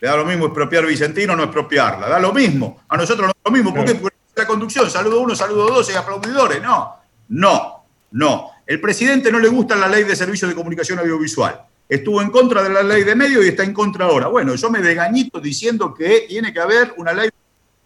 Le 0.00 0.08
da 0.08 0.16
lo 0.16 0.24
mismo 0.24 0.46
expropiar 0.46 0.86
Vicentino 0.86 1.32
o 1.32 1.36
no 1.36 1.42
expropiarla, 1.42 2.08
da 2.08 2.20
lo 2.20 2.32
mismo. 2.32 2.82
A 2.88 2.96
nosotros 2.96 3.26
no 3.26 3.32
da 3.32 3.40
lo 3.44 3.50
mismo. 3.50 3.74
¿Por 3.74 3.84
qué? 3.84 3.96
Porque 3.96 4.16
la 4.36 4.46
conducción, 4.46 4.88
saludo 4.88 5.20
uno, 5.20 5.34
saludo 5.34 5.66
dos 5.66 5.90
y 5.90 5.96
aplaudidores. 5.96 6.62
No, 6.62 7.00
no, 7.30 7.84
no. 8.12 8.50
El 8.64 8.80
presidente 8.80 9.32
no 9.32 9.40
le 9.40 9.48
gusta 9.48 9.74
la 9.74 9.88
ley 9.88 10.04
de 10.04 10.14
servicios 10.14 10.48
de 10.48 10.54
comunicación 10.54 11.00
audiovisual. 11.00 11.62
Estuvo 11.88 12.22
en 12.22 12.30
contra 12.30 12.62
de 12.62 12.70
la 12.70 12.82
ley 12.84 13.02
de 13.02 13.16
medios 13.16 13.44
y 13.44 13.48
está 13.48 13.64
en 13.64 13.72
contra 13.72 14.04
ahora. 14.04 14.28
Bueno, 14.28 14.54
yo 14.54 14.70
me 14.70 14.80
degañito 14.80 15.40
diciendo 15.40 15.92
que 15.92 16.26
tiene 16.28 16.52
que 16.52 16.60
haber 16.60 16.94
una 16.96 17.12
ley 17.12 17.26
de 17.26 17.32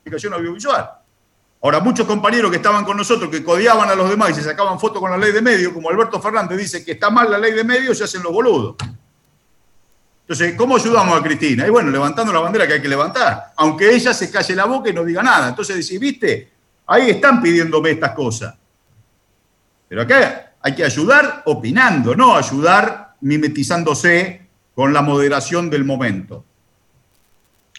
comunicación 0.03 0.35
audiovisual. 0.35 0.91
Ahora, 1.63 1.81
muchos 1.81 2.07
compañeros 2.07 2.51
que 2.51 2.57
estaban 2.57 2.85
con 2.85 2.97
nosotros, 2.97 3.31
que 3.31 3.45
codiaban 3.45 3.89
a 3.91 3.95
los 3.95 4.09
demás 4.09 4.31
y 4.31 4.35
se 4.35 4.43
sacaban 4.43 4.81
fotos 4.81 5.01
con 5.01 5.11
la 5.11 5.19
ley 5.19 5.31
de 5.31 5.43
medios, 5.43 5.73
como 5.73 5.91
Alberto 5.91 6.21
Fernández 6.21 6.59
dice 6.59 6.85
que 6.85 6.93
está 6.93 7.11
mal 7.11 7.31
la 7.31 7.37
ley 7.37 7.53
de 7.53 7.65
medios, 7.65 7.99
se 7.99 8.05
hacen 8.05 8.23
los 8.23 8.33
boludos. 8.33 8.77
Entonces, 10.23 10.55
¿cómo 10.57 10.77
ayudamos 10.77 11.19
a 11.19 11.23
Cristina? 11.23 11.67
Y 11.67 11.71
bueno, 11.71 11.91
levantando 11.91 12.33
la 12.33 12.41
bandera 12.41 12.67
que 12.67 12.75
hay 12.75 12.81
que 12.81 12.89
levantar, 12.89 13.53
aunque 13.57 13.95
ella 13.95 14.15
se 14.15 14.31
calle 14.31 14.55
la 14.55 14.65
boca 14.65 14.89
y 14.89 14.93
no 14.95 15.05
diga 15.05 15.23
nada. 15.23 15.49
Entonces 15.49 15.77
decís, 15.77 16.01
viste, 16.01 16.53
ahí 16.87 17.11
están 17.11 17.43
pidiéndome 17.43 17.91
estas 17.91 18.13
cosas. 18.13 18.55
Pero 19.89 20.03
acá 20.03 20.53
hay 20.63 20.75
que 20.75 20.85
ayudar 20.85 21.43
opinando, 21.47 22.15
no 22.15 22.37
ayudar 22.37 23.17
mimetizándose 23.21 24.49
con 24.75 24.93
la 24.93 25.03
moderación 25.03 25.69
del 25.69 25.85
momento. 25.85 26.45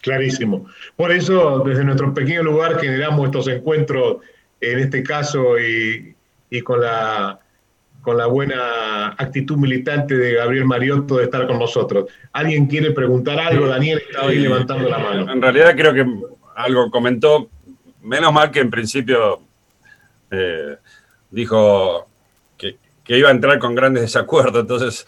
Clarísimo. 0.02 0.66
Por 0.96 1.12
eso, 1.12 1.60
desde 1.66 1.84
nuestro 1.84 2.14
pequeño 2.14 2.44
lugar, 2.44 2.80
generamos 2.80 3.26
estos 3.26 3.48
encuentros, 3.48 4.18
en 4.60 4.80
este 4.80 5.04
caso, 5.04 5.60
y, 5.60 6.16
con, 6.64 6.82
la, 6.82 7.40
con 8.02 8.18
la 8.18 8.26
buena 8.26 9.10
actitud 9.10 9.58
militante 9.58 10.16
de 10.16 10.34
Gabriel 10.34 10.66
Mariotto 10.66 11.18
de 11.18 11.26
estar 11.26 11.46
con 11.48 11.60
nosotros. 11.60 12.10
¿Alguien 12.34 12.66
quiere 12.66 12.92
preguntar 12.92 13.40
algo? 13.40 13.68
Daniel 13.68 14.02
estaba 14.08 14.30
ahí 14.30 14.40
levantando 14.40 14.90
la 14.90 14.98
mano. 14.98 15.32
En 15.32 15.42
realidad 15.42 15.76
creo 15.76 15.94
que 15.94 16.06
algo 16.56 16.90
comentó, 16.90 17.50
menos 18.02 18.34
mal 18.34 18.50
que 18.50 18.60
en 18.60 18.72
principio 18.72 19.42
eh, 20.32 20.78
dijo 21.30 22.08
que, 22.58 22.78
iba 23.18 23.28
a 23.28 23.34
entrar 23.34 23.60
con 23.60 23.76
grandes 23.76 24.04
desacuerdos, 24.04 24.62
entonces 24.62 25.06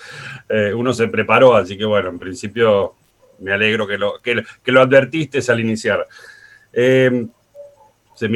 eh, 0.50 0.74
uno 0.76 0.92
se 0.92 1.08
preparó, 1.08 1.56
así 1.56 1.78
que 1.78 1.86
bueno, 1.86 2.10
en 2.10 2.20
principio 2.20 2.96
me 3.40 3.54
alegro 3.54 3.88
que 3.88 3.98
lo, 3.98 4.22
que, 4.22 4.44
lo 4.72 4.82
advertiste 4.82 5.40
al 5.48 5.60
iniciar. 5.60 6.08
Eh, 6.72 7.28
se 8.16 8.28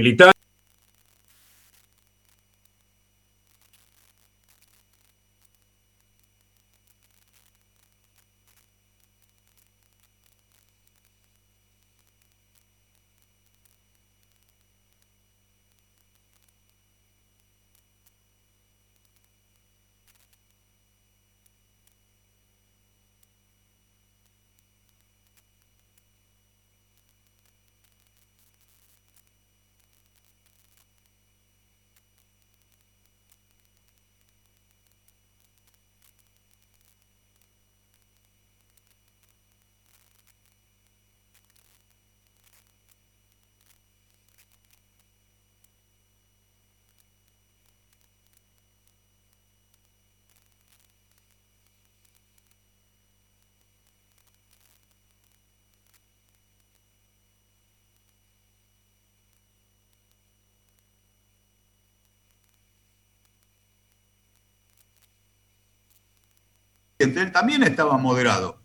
él 67.00 67.32
también 67.32 67.64
estaba 67.64 67.98
moderado. 67.98 68.60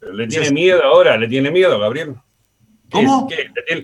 ¿Le 0.00 0.26
tiene 0.26 0.50
miedo 0.50 0.82
ahora? 0.82 1.16
¿Le 1.16 1.28
tiene 1.28 1.50
miedo, 1.50 1.78
Gabriel? 1.78 2.16
¿Cómo? 2.90 3.28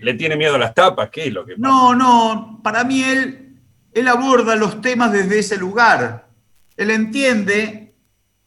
¿Le, 0.02 0.14
tiene 0.14 0.36
miedo 0.36 0.54
a 0.54 0.58
las 0.58 0.74
tapas? 0.74 1.10
¿Qué 1.10 1.26
es 1.26 1.32
lo 1.32 1.44
que 1.44 1.52
pasa? 1.52 1.62
No, 1.62 1.94
no, 1.94 2.60
para 2.62 2.84
mí 2.84 3.02
él, 3.02 3.60
él 3.92 4.08
aborda 4.08 4.56
los 4.56 4.80
temas 4.80 5.12
desde 5.12 5.38
ese 5.38 5.58
lugar. 5.58 6.28
Él 6.76 6.90
entiende, 6.90 7.94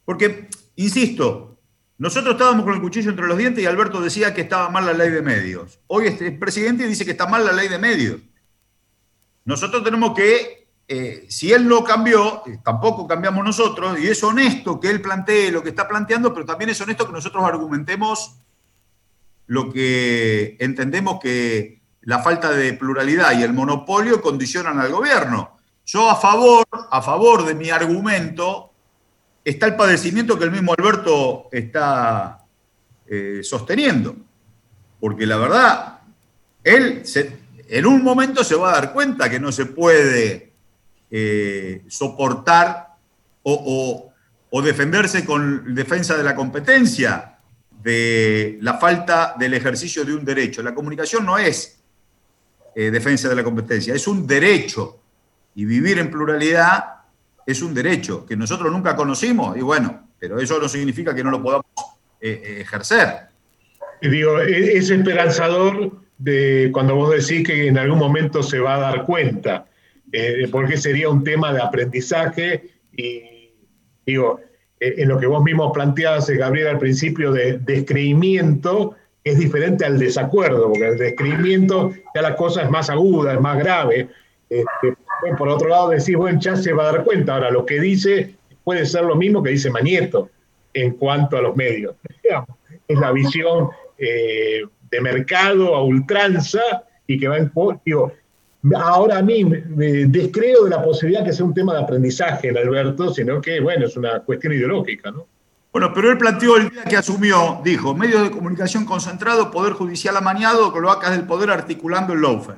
porque, 0.04 0.50
insisto, 0.76 1.60
nosotros 1.98 2.34
estábamos 2.34 2.66
con 2.66 2.74
el 2.74 2.82
cuchillo 2.82 3.10
entre 3.12 3.28
los 3.28 3.38
dientes 3.38 3.64
y 3.64 3.68
Alberto 3.68 4.02
decía 4.02 4.34
que 4.34 4.42
estaba 4.42 4.70
mal 4.70 4.86
la 4.86 4.94
ley 4.94 5.10
de 5.12 5.22
medios. 5.22 5.80
Hoy 5.88 6.08
el 6.08 6.40
presidente 6.40 6.88
dice 6.88 7.06
que 7.06 7.12
está 7.12 7.28
mal 7.28 7.46
la 7.46 7.54
ley 7.54 7.68
de 7.68 7.78
medios. 7.78 8.20
Nosotros 9.46 9.84
tenemos 9.84 10.14
que 10.16 10.59
eh, 10.92 11.28
si 11.30 11.54
él 11.54 11.68
no 11.68 11.84
cambió, 11.84 12.42
eh, 12.48 12.58
tampoco 12.64 13.08
cambiamos 13.08 13.46
nosotros, 13.46 14.00
y 14.00 14.08
es 14.08 14.24
honesto 14.24 14.80
que 14.80 14.90
él 14.90 15.04
plantee 15.04 15.52
lo 15.52 15.62
que 15.62 15.70
está 15.70 15.88
planteando, 15.88 16.34
pero 16.34 16.48
también 16.48 16.72
es 16.72 16.82
honesto 16.82 17.06
que 17.06 17.14
nosotros 17.14 17.44
argumentemos 17.44 18.38
lo 19.46 19.72
que 19.72 20.58
entendemos 20.60 21.20
que 21.20 21.80
la 22.02 22.24
falta 22.24 22.50
de 22.50 22.74
pluralidad 22.74 23.38
y 23.38 23.44
el 23.44 23.54
monopolio 23.54 24.20
condicionan 24.20 24.80
al 24.80 24.92
gobierno. 24.92 25.60
Yo 25.86 26.10
a 26.10 26.16
favor, 26.16 26.66
a 26.72 27.02
favor 27.04 27.46
de 27.46 27.54
mi 27.54 27.70
argumento 27.70 28.72
está 29.46 29.68
el 29.68 29.76
padecimiento 29.76 30.40
que 30.40 30.46
el 30.46 30.52
mismo 30.52 30.74
Alberto 30.74 31.50
está 31.52 32.46
eh, 33.06 33.42
sosteniendo. 33.44 34.16
Porque 35.00 35.28
la 35.28 35.38
verdad, 35.38 36.00
él 36.64 37.04
en 37.68 37.86
un 37.86 38.04
momento 38.04 38.44
se 38.44 38.56
va 38.56 38.72
a 38.72 38.74
dar 38.74 38.92
cuenta 38.92 39.30
que 39.30 39.40
no 39.40 39.52
se 39.52 39.68
puede 39.68 40.49
eh, 41.12 41.84
soportar 41.88 42.96
o, 43.44 44.12
defenderse 44.64 45.26
con 45.26 45.74
defensa 45.74 46.18
de 46.18 46.24
la 46.24 46.36
competencia, 46.36 47.38
de 47.82 48.58
la 48.62 48.78
falta 48.78 49.36
del 49.38 49.54
ejercicio 49.54 50.04
de 50.06 50.14
un 50.14 50.26
derecho. 50.26 50.62
La 50.62 50.76
comunicación 50.76 51.26
no 51.26 51.38
es 51.38 51.80
eh, 52.76 52.92
defensa 52.92 53.30
de 53.30 53.36
la 53.36 53.44
competencia, 53.44 53.94
es 53.94 54.08
un 54.08 54.28
derecho. 54.28 55.00
Y 55.56 55.66
vivir 55.66 55.98
en 56.00 56.12
pluralidad 56.12 56.84
es 57.46 57.62
un 57.62 57.74
derecho 57.74 58.26
que 58.26 58.36
nosotros 58.36 58.72
nunca 58.72 58.96
conocimos 58.96 59.58
y 59.58 59.62
bueno, 59.62 60.10
pero 60.20 60.40
eso 60.40 60.60
no 60.60 60.70
significa 60.70 61.16
que 61.16 61.24
no 61.24 61.32
lo 61.32 61.42
podamos 61.42 61.66
eh, 62.22 62.60
ejercer. 62.62 63.30
Digo, 64.02 64.40
e-, 64.40 64.78
es 64.78 64.90
esperanzador 64.90 65.92
de 66.18 66.70
cuando 66.72 66.96
vos 66.96 67.12
decís 67.12 67.48
que 67.48 67.68
en 67.68 67.78
algún 67.78 67.98
momento 67.98 68.44
se 68.44 68.60
va 68.60 68.76
a 68.76 68.80
dar 68.80 69.06
cuenta 69.06 69.66
eh, 70.12 70.48
porque 70.52 70.78
sería 70.78 71.10
un 71.10 71.24
tema 71.24 71.54
de 71.54 71.62
aprendizaje 71.62 72.70
y 72.96 73.52
digo, 74.06 74.40
eh, 74.80 74.96
en 74.98 75.10
lo 75.10 75.20
que 75.20 75.28
vos 75.28 75.44
mismo 75.44 75.72
planteabas, 75.72 76.30
eh, 76.30 76.38
Gabriel, 76.38 76.68
al 76.68 76.80
principio 76.80 77.32
de 77.32 77.60
descreimiento, 77.60 78.96
es 79.24 79.38
diferente 79.38 79.86
al 79.86 80.00
desacuerdo, 80.00 80.70
porque 80.70 80.88
el 80.88 80.98
descreimiento 80.98 81.92
ya 82.16 82.22
la 82.22 82.36
cosa 82.36 82.64
es 82.64 82.70
más 82.70 82.90
aguda, 82.90 83.34
es 83.34 83.42
más 83.42 83.60
grave. 83.60 84.08
Este, 84.50 84.96
por 85.38 85.50
otro 85.50 85.70
lado, 85.70 85.90
decís, 85.90 86.16
bueno, 86.16 86.40
ya 86.40 86.56
se 86.56 86.74
va 86.74 86.90
a 86.90 86.94
dar 86.94 87.04
cuenta. 87.04 87.36
Ahora, 87.36 87.52
lo 87.52 87.66
que 87.66 87.80
dice 87.80 88.36
puede 88.64 88.86
ser 88.86 89.04
lo 89.04 89.16
mismo 89.16 89.44
que 89.44 89.52
dice 89.52 89.70
Manieto 89.70 90.30
en 90.74 90.94
cuanto 90.94 91.38
a 91.38 91.42
los 91.42 91.56
medios. 91.56 91.96
Es 92.88 93.00
la 93.00 93.12
visión 93.12 93.70
de 93.98 95.02
mercado 95.02 95.76
a 95.76 95.84
ultranza 95.84 96.62
y 97.06 97.20
que 97.20 97.28
va 97.28 97.38
en... 97.38 97.52
Digo, 97.86 98.14
ahora 98.76 99.20
a 99.20 99.22
mí 99.22 99.46
me 99.46 100.06
descreo 100.06 100.66
de 100.66 100.70
la 100.70 100.84
posibilidad 100.84 101.24
que 101.24 101.34
sea 101.34 101.46
un 101.46 101.54
tema 101.54 101.74
de 101.74 101.84
aprendizaje 101.84 102.50
en 102.50 102.58
Alberto, 102.58 103.14
sino 103.14 103.42
que, 103.42 103.60
bueno, 103.60 103.86
es 103.86 103.96
una 103.96 104.20
cuestión 104.20 104.54
ideológica, 104.54 105.12
¿no? 105.12 105.28
Bueno, 105.72 105.94
pero 105.94 106.12
él 106.12 106.18
planteó 106.18 106.58
el 106.58 106.70
día 106.70 106.84
que 106.84 106.98
asumió, 106.98 107.62
dijo, 107.64 107.94
medios 107.94 108.24
de 108.24 108.32
comunicación 108.32 108.86
concentrado, 108.86 109.52
poder 109.52 109.74
judicial 109.74 110.18
amañado, 110.18 110.74
cloacas 110.74 111.12
del 111.12 111.28
poder 111.28 111.52
articulando 111.52 112.14
el 112.14 112.22
lawfare. 112.22 112.58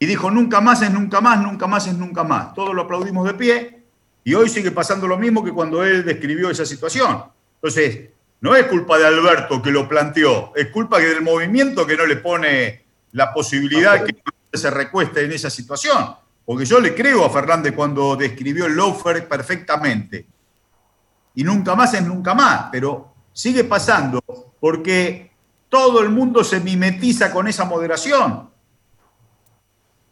Y 0.00 0.06
dijo, 0.06 0.30
nunca 0.32 0.60
más 0.60 0.82
es 0.82 0.90
nunca 0.92 1.20
más, 1.20 1.40
nunca 1.40 1.68
más 1.68 1.86
es 1.86 1.96
nunca 1.96 2.24
más. 2.24 2.52
Todos 2.52 2.74
lo 2.74 2.82
aplaudimos 2.82 3.24
de 3.26 3.34
pie 3.34 3.82
y 4.24 4.34
hoy 4.34 4.48
sigue 4.48 4.72
pasando 4.72 5.06
lo 5.06 5.16
mismo 5.16 5.44
que 5.44 5.52
cuando 5.52 5.84
él 5.84 6.04
describió 6.04 6.50
esa 6.50 6.66
situación. 6.66 7.22
Entonces, 7.54 8.10
no 8.40 8.56
es 8.56 8.64
culpa 8.64 8.98
de 8.98 9.06
Alberto 9.06 9.62
que 9.62 9.70
lo 9.70 9.88
planteó, 9.88 10.52
es 10.56 10.66
culpa 10.66 10.98
del 10.98 11.22
movimiento 11.22 11.86
que 11.86 11.96
no 11.96 12.04
le 12.04 12.16
pone 12.16 12.84
la 13.12 13.32
posibilidad 13.32 14.04
que 14.04 14.12
se 14.56 14.70
recueste 14.70 15.24
en 15.24 15.32
esa 15.32 15.50
situación. 15.50 16.14
Porque 16.44 16.64
yo 16.64 16.80
le 16.80 16.94
creo 16.94 17.24
a 17.24 17.30
Fernández 17.30 17.74
cuando 17.74 18.16
describió 18.16 18.66
el 18.66 18.76
lawfare 18.76 19.22
perfectamente 19.22 20.26
y 21.34 21.42
nunca 21.42 21.74
más 21.74 21.94
es 21.94 22.02
nunca 22.02 22.34
más, 22.34 22.68
pero 22.70 23.14
sigue 23.32 23.64
pasando 23.64 24.22
porque 24.60 25.32
todo 25.68 26.00
el 26.00 26.10
mundo 26.10 26.44
se 26.44 26.60
mimetiza 26.60 27.32
con 27.32 27.48
esa 27.48 27.64
moderación 27.64 28.50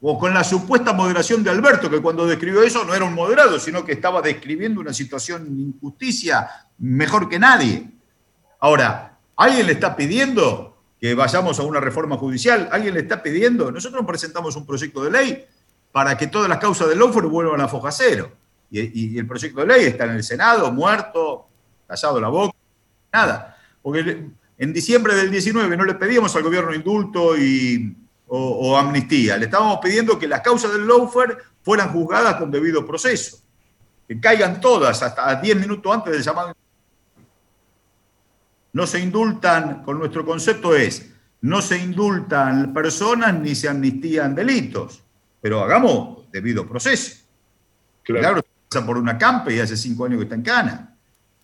o 0.04 0.18
con 0.18 0.34
la 0.34 0.42
supuesta 0.42 0.92
moderación 0.92 1.44
de 1.44 1.50
Alberto, 1.50 1.88
que 1.88 2.02
cuando 2.02 2.26
describió 2.26 2.62
eso 2.62 2.84
no 2.84 2.92
era 2.92 3.04
un 3.04 3.14
moderado, 3.14 3.60
sino 3.60 3.84
que 3.84 3.92
estaba 3.92 4.20
describiendo 4.20 4.80
una 4.80 4.92
situación 4.92 5.44
de 5.44 5.62
injusticia 5.62 6.48
mejor 6.78 7.28
que 7.28 7.38
nadie. 7.38 7.88
Ahora, 8.58 9.16
¿alguien 9.36 9.66
le 9.66 9.74
está 9.74 9.94
pidiendo 9.94 10.71
que 11.02 11.16
vayamos 11.16 11.58
a 11.58 11.64
una 11.64 11.80
reforma 11.80 12.16
judicial? 12.16 12.68
¿Alguien 12.70 12.94
le 12.94 13.00
está 13.00 13.20
pidiendo? 13.20 13.72
Nosotros 13.72 14.06
presentamos 14.06 14.54
un 14.54 14.64
proyecto 14.64 15.02
de 15.02 15.10
ley 15.10 15.44
para 15.90 16.16
que 16.16 16.28
todas 16.28 16.48
las 16.48 16.58
causas 16.58 16.88
del 16.88 17.00
lawfare 17.00 17.26
vuelvan 17.26 17.60
a 17.60 17.66
foja 17.66 17.90
cero 17.90 18.30
y, 18.70 19.18
el 19.18 19.26
proyecto 19.26 19.62
de 19.62 19.66
ley 19.66 19.86
está 19.86 20.04
en 20.04 20.12
el 20.12 20.22
Senado, 20.22 20.70
muerto, 20.70 21.48
callado 21.88 22.20
la 22.20 22.28
boca, 22.28 22.56
nada. 23.12 23.58
Porque 23.82 24.28
en 24.56 24.72
diciembre 24.72 25.16
del 25.16 25.28
19 25.32 25.76
no 25.76 25.84
le 25.84 25.94
pedíamos 25.94 26.36
al 26.36 26.44
gobierno 26.44 26.72
indulto 26.72 27.36
y, 27.36 27.96
o, 28.28 28.78
amnistía, 28.78 29.36
le 29.36 29.46
estábamos 29.46 29.80
pidiendo 29.82 30.16
que 30.20 30.28
las 30.28 30.40
causas 30.40 30.72
del 30.72 30.86
lawfare 30.86 31.36
fueran 31.64 31.92
juzgadas 31.92 32.36
con 32.36 32.48
debido 32.48 32.86
proceso, 32.86 33.38
que 34.06 34.20
caigan 34.20 34.60
todas 34.60 35.02
hasta 35.02 35.34
10 35.34 35.56
minutos 35.56 35.92
antes 35.92 36.12
del 36.12 36.22
llamado. 36.22 36.54
No 38.72 38.86
se 38.86 39.00
indultan, 39.00 39.82
con 39.82 39.98
nuestro 39.98 40.24
concepto 40.24 40.74
es, 40.74 41.12
no 41.42 41.60
se 41.60 41.78
indultan 41.78 42.72
personas 42.72 43.34
ni 43.34 43.54
se 43.54 43.68
amnistían 43.68 44.34
delitos, 44.34 45.02
pero 45.40 45.62
hagamos 45.62 46.30
debido 46.30 46.66
proceso. 46.66 47.22
claro 48.02 48.42
por 48.80 48.96
una 48.96 49.18
campe 49.18 49.54
y 49.54 49.60
hace 49.60 49.76
cinco 49.76 50.06
años 50.06 50.18
que 50.18 50.24
está 50.24 50.34
en 50.34 50.42
Cana. 50.42 50.96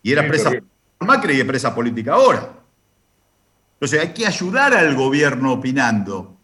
Y 0.02 0.12
era 0.12 0.26
presa 0.26 0.50
por 0.96 1.06
Macri 1.06 1.34
y 1.34 1.40
es 1.40 1.44
presa 1.44 1.74
política 1.74 2.14
ahora. 2.14 2.54
Entonces 3.74 4.00
hay 4.00 4.12
que 4.14 4.26
ayudar 4.26 4.72
al 4.72 4.94
gobierno 4.94 5.52
opinando. 5.52 6.36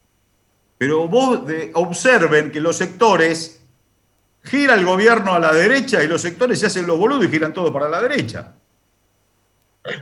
Pero 0.76 1.08
vos 1.08 1.40
observen 1.74 2.50
que 2.50 2.60
los 2.60 2.76
sectores 2.76 3.62
gira 4.42 4.74
el 4.74 4.84
gobierno 4.84 5.32
a 5.32 5.38
la 5.38 5.52
derecha 5.52 6.02
y 6.02 6.08
los 6.08 6.20
sectores 6.20 6.60
se 6.60 6.66
hacen 6.66 6.86
los 6.86 6.98
boludos 6.98 7.24
y 7.24 7.28
giran 7.28 7.54
todo 7.54 7.72
para 7.72 7.88
la 7.88 8.02
derecha. 8.02 8.54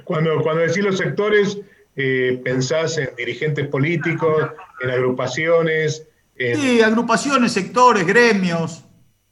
Cuando, 0.05 0.41
cuando 0.43 0.62
decís 0.62 0.85
los 0.85 0.99
sectores, 0.99 1.59
eh, 1.97 2.41
pensás 2.45 2.99
en 2.99 3.11
dirigentes 3.16 3.66
políticos, 3.68 4.51
en 4.80 4.91
agrupaciones. 4.91 6.07
Sí, 6.37 6.80
agrupaciones, 6.80 7.53
sectores, 7.53 8.07
gremios 8.07 8.85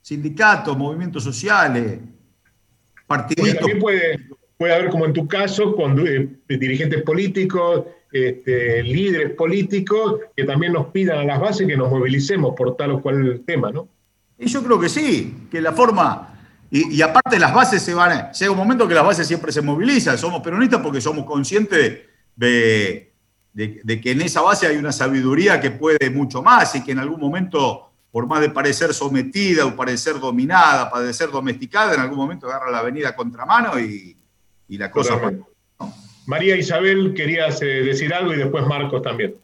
sindicatos, 0.02 0.76
movimientos 0.76 1.22
sociales, 1.22 1.98
partiditos. 3.06 3.58
también 3.58 3.78
puede, 3.78 4.20
puede 4.56 4.74
haber, 4.74 4.90
como 4.90 5.06
en 5.06 5.12
tu 5.12 5.28
caso, 5.28 5.74
con 5.74 6.06
eh, 6.06 6.28
dirigentes 6.48 7.02
políticos, 7.02 7.84
este, 8.12 8.82
líderes 8.82 9.34
políticos, 9.34 10.20
que 10.36 10.44
también 10.44 10.72
nos 10.72 10.86
pidan 10.88 11.18
a 11.18 11.24
las 11.24 11.40
bases 11.40 11.66
que 11.66 11.76
nos 11.76 11.90
movilicemos 11.90 12.54
por 12.56 12.76
tal 12.76 12.92
o 12.92 13.02
cual 13.02 13.42
tema, 13.46 13.70
¿no? 13.70 13.88
Y 14.38 14.48
yo 14.48 14.64
creo 14.64 14.80
que 14.80 14.88
sí, 14.88 15.46
que 15.50 15.60
la 15.60 15.72
forma, 15.72 16.29
y, 16.70 17.02
aparte 17.02 17.38
las 17.38 17.52
bases 17.52 17.82
se 17.82 17.94
van, 17.94 18.30
llega 18.32 18.50
un 18.52 18.56
momento 18.56 18.86
que 18.86 18.94
las 18.94 19.04
bases 19.04 19.26
siempre 19.26 19.50
se 19.50 19.60
movilizan, 19.60 20.16
somos 20.16 20.40
peronistas 20.40 20.80
porque 20.80 21.00
somos 21.00 21.24
conscientes 21.24 22.00
de, 22.36 23.12
de 23.52 24.00
que 24.00 24.12
en 24.12 24.22
esa 24.22 24.40
base 24.40 24.66
hay 24.66 24.76
una 24.76 24.92
sabiduría 24.92 25.60
que 25.60 25.72
puede 25.72 26.10
mucho 26.10 26.42
más 26.42 26.74
y 26.76 26.84
que 26.84 26.92
en 26.92 27.00
algún 27.00 27.20
momento 27.20 27.90
por 28.10 28.26
más 28.26 28.40
de 28.40 28.50
parecer 28.50 28.92
sometida 28.92 29.66
o 29.66 29.76
parecer 29.76 30.18
dominada, 30.18 30.90
parecer 30.90 31.30
domesticada, 31.30 31.94
en 31.94 32.00
algún 32.00 32.18
momento 32.18 32.48
agarra 32.48 32.70
la 32.70 32.78
avenida 32.78 33.14
contramano 33.14 33.78
y, 33.78 34.16
y 34.68 34.78
la 34.78 34.90
cosa... 34.90 35.20
María 36.26 36.56
Isabel, 36.56 37.14
querías 37.14 37.60
eh, 37.62 37.66
decir 37.66 38.12
algo 38.14 38.32
y 38.32 38.36
después 38.36 38.64
Marcos 38.66 39.02
también. 39.02 39.36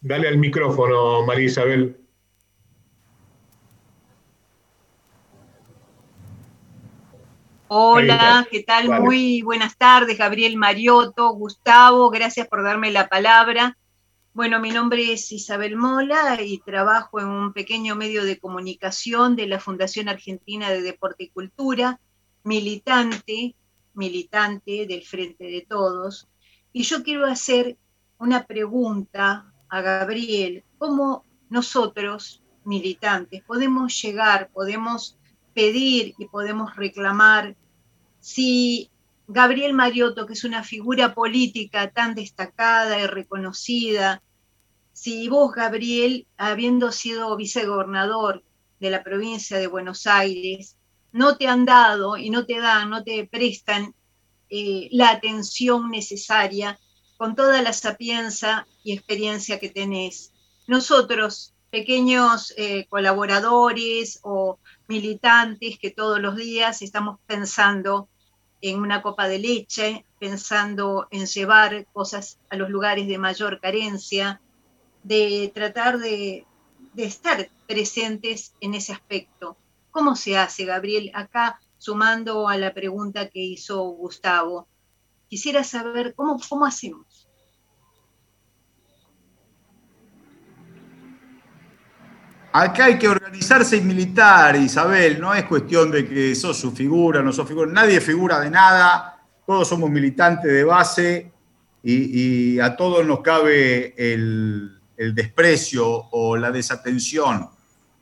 Dale 0.00 0.28
al 0.28 0.38
micrófono, 0.38 1.24
María 1.26 1.46
Isabel. 1.46 1.96
Hola, 7.76 8.46
¿qué 8.52 8.62
tal? 8.62 8.88
Muy 9.00 9.42
buenas 9.42 9.76
tardes, 9.76 10.16
Gabriel 10.16 10.56
Mariotto, 10.56 11.30
Gustavo, 11.30 12.08
gracias 12.08 12.46
por 12.46 12.62
darme 12.62 12.92
la 12.92 13.08
palabra. 13.08 13.76
Bueno, 14.32 14.60
mi 14.60 14.70
nombre 14.70 15.12
es 15.12 15.32
Isabel 15.32 15.74
Mola 15.74 16.40
y 16.40 16.58
trabajo 16.58 17.18
en 17.18 17.26
un 17.26 17.52
pequeño 17.52 17.96
medio 17.96 18.22
de 18.22 18.38
comunicación 18.38 19.34
de 19.34 19.48
la 19.48 19.58
Fundación 19.58 20.08
Argentina 20.08 20.70
de 20.70 20.82
Deporte 20.82 21.24
y 21.24 21.30
Cultura, 21.30 21.98
militante, 22.44 23.56
militante 23.94 24.86
del 24.86 25.02
Frente 25.02 25.46
de 25.46 25.66
Todos. 25.68 26.28
Y 26.72 26.84
yo 26.84 27.02
quiero 27.02 27.26
hacer 27.26 27.76
una 28.18 28.46
pregunta 28.46 29.52
a 29.68 29.80
Gabriel, 29.80 30.62
¿cómo 30.78 31.24
nosotros, 31.50 32.40
militantes, 32.64 33.42
podemos 33.42 34.00
llegar, 34.00 34.48
podemos 34.52 35.18
pedir 35.54 36.14
y 36.18 36.26
podemos 36.26 36.76
reclamar 36.76 37.56
si 38.24 38.90
Gabriel 39.28 39.74
Mariotto, 39.74 40.24
que 40.24 40.32
es 40.32 40.44
una 40.44 40.64
figura 40.64 41.12
política 41.12 41.90
tan 41.90 42.14
destacada 42.14 42.98
y 42.98 43.06
reconocida, 43.06 44.22
si 44.94 45.28
vos, 45.28 45.52
Gabriel, 45.52 46.26
habiendo 46.38 46.90
sido 46.90 47.36
vicegobernador 47.36 48.42
de 48.80 48.88
la 48.88 49.04
provincia 49.04 49.58
de 49.58 49.66
Buenos 49.66 50.06
Aires, 50.06 50.78
no 51.12 51.36
te 51.36 51.48
han 51.48 51.66
dado 51.66 52.16
y 52.16 52.30
no 52.30 52.46
te 52.46 52.60
dan, 52.60 52.88
no 52.88 53.04
te 53.04 53.26
prestan 53.26 53.94
eh, 54.48 54.88
la 54.90 55.10
atención 55.10 55.90
necesaria 55.90 56.78
con 57.18 57.36
toda 57.36 57.60
la 57.60 57.74
sapienza 57.74 58.66
y 58.82 58.94
experiencia 58.94 59.60
que 59.60 59.68
tenés. 59.68 60.32
Nosotros, 60.66 61.52
pequeños 61.68 62.54
eh, 62.56 62.86
colaboradores 62.88 64.18
o 64.22 64.58
militantes 64.88 65.78
que 65.78 65.90
todos 65.90 66.20
los 66.20 66.36
días 66.36 66.80
estamos 66.80 67.18
pensando 67.26 68.08
en 68.70 68.80
una 68.80 69.02
copa 69.02 69.28
de 69.28 69.38
leche, 69.38 70.06
pensando 70.18 71.06
en 71.10 71.26
llevar 71.26 71.84
cosas 71.92 72.38
a 72.48 72.56
los 72.56 72.70
lugares 72.70 73.06
de 73.06 73.18
mayor 73.18 73.60
carencia, 73.60 74.40
de 75.02 75.52
tratar 75.54 75.98
de, 75.98 76.46
estar 76.96 77.50
presentes 77.66 78.54
en 78.62 78.72
ese 78.72 78.94
aspecto. 78.94 79.58
¿Cómo 79.90 80.16
se 80.16 80.38
hace, 80.38 80.64
Gabriel? 80.64 81.10
Acá, 81.12 81.60
sumando 81.76 82.48
a 82.48 82.56
la 82.56 82.72
pregunta 82.72 83.28
que 83.28 83.40
hizo 83.40 83.82
Gustavo, 83.82 84.66
quisiera 85.28 85.62
saber 85.62 86.14
cómo, 86.14 86.40
cómo 86.48 86.64
hacemos. 86.64 87.13
Acá 92.56 92.84
hay 92.84 93.00
que 93.00 93.08
organizarse 93.08 93.78
y 93.78 93.80
militar, 93.80 94.54
Isabel. 94.54 95.20
No 95.20 95.34
es 95.34 95.42
cuestión 95.42 95.90
de 95.90 96.08
que 96.08 96.36
sos 96.36 96.56
su 96.56 96.70
figura, 96.70 97.20
no 97.20 97.32
sos 97.32 97.48
figura. 97.48 97.68
Nadie 97.72 98.00
figura 98.00 98.38
de 98.38 98.48
nada. 98.48 99.20
Todos 99.44 99.66
somos 99.66 99.90
militantes 99.90 100.52
de 100.52 100.62
base 100.62 101.32
y, 101.82 102.60
a 102.60 102.76
todos 102.76 103.04
nos 103.04 103.22
cabe 103.22 103.92
el, 103.96 104.78
desprecio 104.96 105.84
o 106.12 106.36
la 106.36 106.52
desatención. 106.52 107.50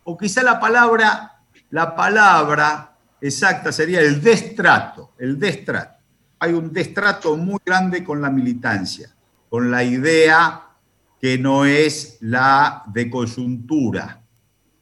O 0.04 0.18
quizá 0.18 0.42
la 0.42 0.60
palabra, 0.60 1.40
la 1.70 1.96
palabra 1.96 2.94
exacta 3.22 3.72
sería 3.72 4.00
el 4.00 4.20
destrato. 4.20 5.12
El 5.18 5.38
destrato. 5.38 5.96
Hay 6.40 6.52
un 6.52 6.70
destrato 6.70 7.38
muy 7.38 7.58
grande 7.64 8.04
con 8.04 8.20
la 8.20 8.28
militancia, 8.28 9.14
con 9.48 9.70
la 9.70 9.82
idea 9.82 10.60
que 11.18 11.38
no 11.38 11.64
es 11.64 12.18
la 12.20 12.82
de 12.88 13.08
coyuntura 13.08 14.21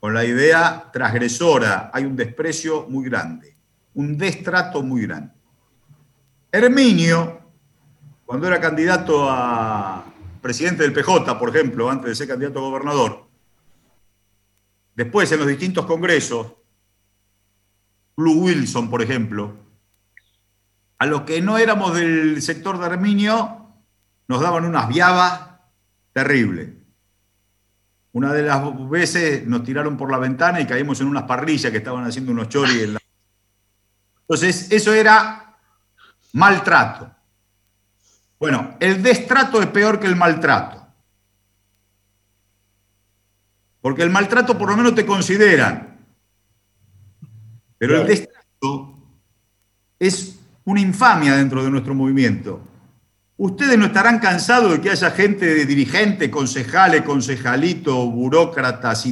con 0.00 0.14
la 0.14 0.24
idea 0.24 0.90
transgresora, 0.90 1.90
hay 1.92 2.04
un 2.04 2.16
desprecio 2.16 2.86
muy 2.88 3.04
grande, 3.04 3.54
un 3.94 4.16
destrato 4.16 4.82
muy 4.82 5.02
grande. 5.02 5.34
Herminio, 6.50 7.40
cuando 8.24 8.46
era 8.46 8.58
candidato 8.58 9.28
a 9.28 10.04
presidente 10.40 10.82
del 10.82 10.94
PJ, 10.94 11.38
por 11.38 11.50
ejemplo, 11.50 11.90
antes 11.90 12.08
de 12.08 12.14
ser 12.14 12.28
candidato 12.28 12.60
a 12.60 12.62
gobernador, 12.62 13.28
después 14.94 15.30
en 15.32 15.38
los 15.38 15.48
distintos 15.48 15.84
congresos, 15.84 16.54
Blue 18.16 18.44
Wilson, 18.44 18.88
por 18.88 19.02
ejemplo, 19.02 19.54
a 20.98 21.06
los 21.06 21.22
que 21.22 21.42
no 21.42 21.58
éramos 21.58 21.94
del 21.94 22.40
sector 22.40 22.78
de 22.78 22.86
Herminio, 22.86 23.68
nos 24.28 24.40
daban 24.40 24.64
unas 24.64 24.88
viabas 24.88 25.50
terribles. 26.12 26.79
Una 28.12 28.32
de 28.32 28.42
las 28.42 28.88
veces 28.88 29.46
nos 29.46 29.62
tiraron 29.62 29.96
por 29.96 30.10
la 30.10 30.18
ventana 30.18 30.60
y 30.60 30.66
caímos 30.66 31.00
en 31.00 31.06
unas 31.06 31.24
parrillas 31.24 31.70
que 31.70 31.78
estaban 31.78 32.04
haciendo 32.04 32.32
unos 32.32 32.48
choris. 32.48 32.82
En 32.82 32.94
la... 32.94 33.00
Entonces, 34.22 34.70
eso 34.72 34.92
era 34.92 35.56
maltrato. 36.32 37.14
Bueno, 38.38 38.76
el 38.80 39.02
destrato 39.02 39.60
es 39.60 39.68
peor 39.68 40.00
que 40.00 40.06
el 40.06 40.16
maltrato. 40.16 40.86
Porque 43.80 44.02
el 44.02 44.10
maltrato 44.10 44.58
por 44.58 44.70
lo 44.70 44.76
menos 44.76 44.94
te 44.94 45.06
consideran. 45.06 45.98
Pero 47.78 48.00
el 48.00 48.06
destrato 48.06 48.98
es 49.98 50.38
una 50.64 50.80
infamia 50.80 51.36
dentro 51.36 51.62
de 51.64 51.70
nuestro 51.70 51.94
movimiento. 51.94 52.60
Ustedes 53.42 53.78
no 53.78 53.86
estarán 53.86 54.18
cansados 54.18 54.70
de 54.70 54.82
que 54.82 54.90
haya 54.90 55.10
gente 55.12 55.46
de 55.46 55.64
dirigente, 55.64 56.30
concejales, 56.30 57.00
concejalito, 57.00 58.04
burócratas, 58.10 59.06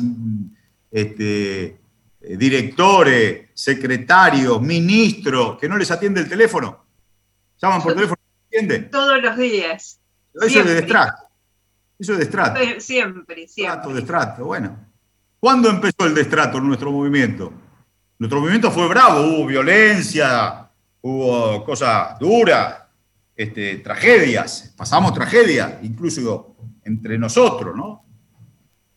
este, 0.90 1.64
eh, 1.64 1.78
directores, 2.36 3.48
secretarios, 3.54 4.60
ministros, 4.60 5.56
que 5.58 5.66
no 5.66 5.78
les 5.78 5.90
atiende 5.90 6.20
el 6.20 6.28
teléfono. 6.28 6.84
Llaman 7.56 7.80
por 7.80 7.94
teléfono 7.94 8.20
y 8.20 8.56
atienden. 8.56 8.90
Todos 8.90 9.22
los 9.22 9.34
días. 9.38 9.98
Eso 10.34 10.60
es 10.60 10.66
de 10.66 10.74
destrato. 10.74 11.22
Eso 11.98 12.12
es 12.12 12.18
destrato. 12.18 12.60
Siempre, 12.80 13.48
siempre. 13.48 13.94
destrato, 13.94 14.44
bueno. 14.44 14.78
¿Cuándo 15.40 15.70
empezó 15.70 16.04
el 16.04 16.14
destrato 16.14 16.58
en 16.58 16.66
nuestro 16.66 16.92
movimiento? 16.92 17.50
Nuestro 18.18 18.40
movimiento 18.40 18.70
fue 18.70 18.88
bravo, 18.88 19.22
hubo 19.22 19.46
violencia, 19.46 20.68
hubo 21.00 21.64
cosas 21.64 22.18
duras, 22.18 22.87
este, 23.38 23.76
tragedias, 23.76 24.74
pasamos 24.76 25.14
tragedias, 25.14 25.74
incluso 25.82 26.56
entre 26.82 27.16
nosotros, 27.16 27.76
¿no? 27.76 28.04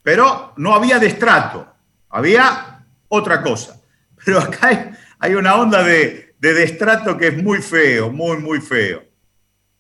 Pero 0.02 0.54
no 0.58 0.74
había 0.74 0.98
destrato, 0.98 1.72
había 2.10 2.84
otra 3.08 3.44
cosa. 3.44 3.80
Pero 4.26 4.40
acá 4.40 4.98
hay, 5.20 5.36
una 5.36 5.56
onda 5.56 5.84
de, 5.84 6.34
destrato 6.40 7.16
que 7.20 7.28
es 7.28 7.44
muy 7.44 7.60
feo, 7.60 8.12
muy, 8.12 8.38
muy 8.38 8.60
feo. 8.60 9.04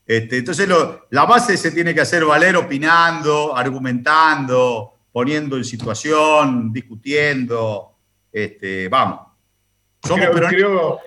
Este, 0.05 0.37
entonces 0.37 0.69
la 1.09 1.25
base 1.25 1.57
se 1.57 1.71
tiene 1.71 1.95
que 1.95 2.01
hacer 2.01 2.23
valer 2.23 2.55
opinando, 2.55 3.57
argumentando, 3.57 4.99
poniendo 5.11 5.57
en 5.57 5.65
situación, 5.65 6.71
discutiendo. 6.71 7.97
Este, 8.31 8.87
vamos. 8.89 9.21
Somos 10.03 10.27
creo, 10.49 10.99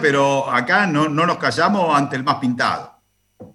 pero 0.00 0.50
acá 0.50 0.86
no, 0.86 1.08
nos 1.08 1.36
callamos 1.38 1.94
ante 1.94 2.16
el 2.16 2.24
más 2.24 2.36
pintado. 2.36 2.92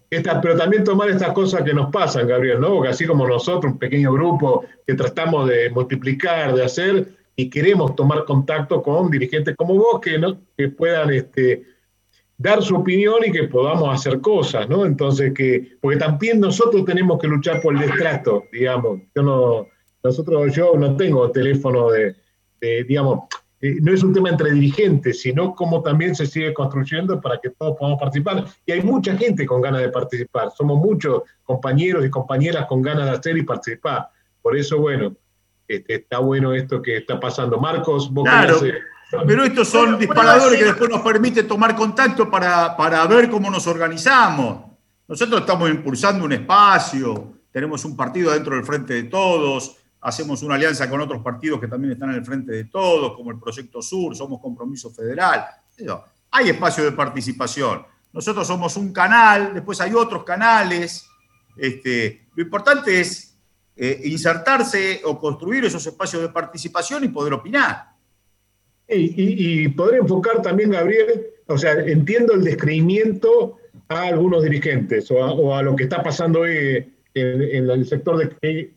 pero 0.10 0.56
también 0.58 0.84
tomar 0.84 1.10
estas 1.10 1.32
cosas 1.32 1.64
que 1.64 1.74
nos 1.74 1.92
pasan, 1.92 2.28
Gabriel, 2.28 2.60
¿no? 2.60 2.70
Porque 2.70 2.90
así 2.90 3.06
como 3.06 3.28
nosotros, 3.28 3.74
un 3.74 3.80
pequeño 3.80 4.14
grupo 4.14 4.66
que 4.86 4.94
tratamos 4.94 5.48
de 5.48 5.70
multiplicar, 5.70 6.54
de 6.56 6.66
hacer, 6.66 7.08
y 7.36 7.50
queremos 7.50 7.96
tomar 7.96 8.26
contacto 8.26 8.82
con 8.82 9.12
dirigentes 9.12 9.56
como 9.56 9.76
vos 9.76 10.02
que, 10.02 10.18
¿no? 10.18 10.40
que 10.58 10.70
puedan 10.70 11.12
este, 11.14 11.64
dar 12.36 12.64
su 12.64 12.76
opinión 12.76 13.18
y 13.26 13.32
que 13.32 13.44
podamos 13.44 13.94
hacer 13.94 14.20
cosas, 14.22 14.68
¿no? 14.68 14.86
Entonces, 14.86 15.34
que, 15.34 15.78
porque 15.80 15.98
también 15.98 16.40
nosotros 16.40 16.84
tenemos 16.84 17.20
que 17.20 17.28
luchar 17.28 17.62
por 17.62 17.76
el 17.76 17.82
destrato, 17.82 18.46
digamos. 18.52 19.02
Yo 19.14 19.22
no, 19.22 19.68
nosotros, 20.04 20.56
yo 20.56 20.74
no 20.78 20.96
tengo 20.96 21.30
teléfono 21.32 21.92
de 21.92 22.16
digamos, 22.60 23.26
eh, 23.60 23.78
no 23.82 23.92
es 23.92 24.04
un 24.04 24.14
tema 24.14 24.30
entre 24.30 24.52
dirigentes, 24.52 25.22
sino 25.22 25.56
cómo 25.56 25.82
también 25.82 26.16
se 26.16 26.28
sigue 26.28 26.54
construyendo 26.54 27.20
para 27.20 27.40
que 27.40 27.50
todos 27.50 27.76
podamos 27.78 28.00
participar. 28.00 28.46
Y 28.66 28.72
hay 28.72 28.82
mucha 28.82 29.18
gente 29.18 29.46
con 29.46 29.62
ganas 29.62 29.82
de 29.82 29.90
participar, 29.90 30.52
somos 30.56 30.78
muchos 30.78 31.24
compañeros 31.44 32.06
y 32.06 32.10
compañeras 32.10 32.68
con 32.68 32.82
ganas 32.82 33.06
de 33.06 33.12
hacer 33.12 33.38
y 33.38 33.44
participar. 33.44 34.10
Por 34.42 34.56
eso, 34.56 34.80
bueno, 34.80 35.16
este, 35.68 35.96
está 35.96 36.20
bueno 36.20 36.54
esto 36.54 36.82
que 36.82 36.98
está 36.98 37.20
pasando. 37.20 37.60
Marcos, 37.60 38.14
vos 38.14 38.26
claro, 38.26 38.60
pero 39.26 39.44
estos 39.44 39.70
son 39.70 39.98
disparadores 39.98 40.60
que 40.60 40.66
después 40.66 40.90
nos 40.90 41.02
permiten 41.02 41.48
tomar 41.48 41.76
contacto 41.76 42.30
para, 42.30 42.76
para 42.76 43.06
ver 43.08 43.30
cómo 43.30 43.50
nos 43.50 43.66
organizamos. 43.66 44.66
Nosotros 45.08 45.42
estamos 45.42 45.70
impulsando 45.70 46.26
un 46.26 46.34
espacio, 46.34 47.34
tenemos 47.52 47.86
un 47.86 47.96
partido 47.96 48.34
dentro 48.34 48.56
del 48.56 48.66
Frente 48.66 48.94
de 48.94 49.04
Todos, 49.04 49.78
hacemos 50.08 50.42
una 50.42 50.56
alianza 50.56 50.90
con 50.90 51.02
otros 51.02 51.22
partidos 51.22 51.60
que 51.60 51.68
también 51.68 51.92
están 51.92 52.12
en 52.12 52.16
el 52.16 52.26
frente 52.26 52.54
de 52.54 52.64
todos, 52.66 53.14
como 53.14 53.30
el 53.32 53.40
Proyecto 53.40 53.82
Sur, 53.82 54.16
somos 54.16 54.40
Compromiso 54.40 54.90
Federal. 54.90 55.46
Hay 56.32 56.50
espacio 56.50 56.86
de 56.86 56.94
participación. 56.94 57.86
Nosotros 58.14 58.48
somos 58.48 58.78
un 58.78 58.94
canal, 58.94 59.54
después 59.54 59.82
hay 59.82 59.94
otros 59.94 60.24
canales. 60.24 61.06
Este, 61.58 62.26
lo 62.36 62.44
importante 62.44 63.02
es 63.02 63.38
eh, 63.76 64.00
insertarse 64.06 65.02
o 65.04 65.20
construir 65.20 65.66
esos 65.66 65.86
espacios 65.86 66.22
de 66.22 66.30
participación 66.30 67.04
y 67.04 67.10
poder 67.10 67.34
opinar. 67.34 67.90
Y, 68.88 69.68
poder 69.68 70.00
enfocar 70.00 70.42
también, 70.42 70.72
Gabriel, 70.72 71.28
o 71.48 71.58
sea, 71.58 71.74
entiendo 71.74 72.34
el 72.34 72.46
descreimiento 72.46 73.58
a 73.90 74.04
algunos 74.04 74.42
dirigentes 74.42 75.12
o 75.12 75.54
a, 75.54 75.62
lo 75.62 75.76
que 75.76 75.84
está 75.84 76.02
pasando 76.02 76.40
hoy 76.40 76.94
en, 77.14 77.70
el 77.70 77.86
sector 77.86 78.18
de, 78.18 78.77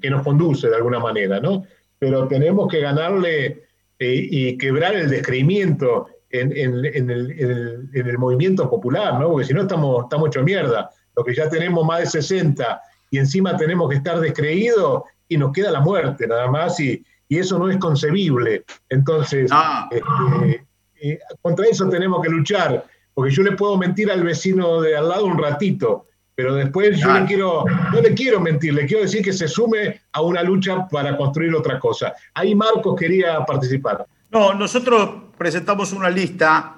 que 0.00 0.10
nos 0.10 0.22
conduce 0.22 0.68
de 0.68 0.76
alguna 0.76 0.98
manera, 0.98 1.40
¿no? 1.40 1.64
Pero 1.98 2.26
tenemos 2.28 2.70
que 2.70 2.80
ganarle 2.80 3.64
eh, 3.98 4.28
y 4.30 4.56
quebrar 4.56 4.94
el 4.94 5.10
descreimiento 5.10 6.06
en, 6.30 6.52
el, 6.52 8.18
movimiento 8.18 8.70
popular, 8.70 9.18
¿no? 9.18 9.30
Porque 9.30 9.46
si 9.46 9.54
no 9.54 9.62
estamos, 9.62 10.04
estamos 10.04 10.28
hecho 10.28 10.42
mierda. 10.42 10.90
Lo 11.16 11.24
que 11.24 11.34
ya 11.34 11.48
tenemos 11.48 11.84
más 11.84 12.00
de 12.00 12.06
60 12.06 12.80
y 13.10 13.18
encima 13.18 13.56
tenemos 13.56 13.90
que 13.90 13.96
estar 13.96 14.20
descreídos 14.20 15.02
y 15.28 15.36
nos 15.36 15.52
queda 15.52 15.70
la 15.70 15.80
muerte 15.80 16.26
nada 16.26 16.48
más 16.48 16.78
y, 16.80 17.04
eso 17.28 17.58
no 17.58 17.68
es 17.68 17.76
concebible. 17.76 18.64
Entonces, 18.88 19.50
ah. 19.52 19.86
este, 19.90 20.66
eh, 21.02 21.18
contra 21.42 21.66
eso 21.66 21.86
tenemos 21.90 22.22
que 22.22 22.30
luchar, 22.30 22.86
porque 23.12 23.32
yo 23.32 23.42
le 23.42 23.52
puedo 23.52 23.76
mentir 23.76 24.10
al 24.10 24.22
vecino 24.22 24.80
de 24.80 24.96
al 24.96 25.10
lado 25.10 25.26
un 25.26 25.36
ratito, 25.36 26.06
pero 26.38 26.54
después 26.54 26.96
yo 27.00 27.12
le 27.12 27.24
quiero, 27.24 27.64
no 27.92 28.00
le 28.00 28.14
quiero 28.14 28.38
mentir, 28.38 28.72
le 28.72 28.86
quiero 28.86 29.02
decir 29.02 29.24
que 29.24 29.32
se 29.32 29.48
sume 29.48 30.02
a 30.12 30.22
una 30.22 30.40
lucha 30.44 30.86
para 30.86 31.16
construir 31.16 31.52
otra 31.52 31.80
cosa. 31.80 32.14
Ahí 32.32 32.54
Marcos 32.54 32.94
quería 32.96 33.44
participar. 33.44 34.06
No, 34.30 34.54
nosotros 34.54 35.32
presentamos 35.36 35.92
una 35.92 36.08
lista 36.08 36.76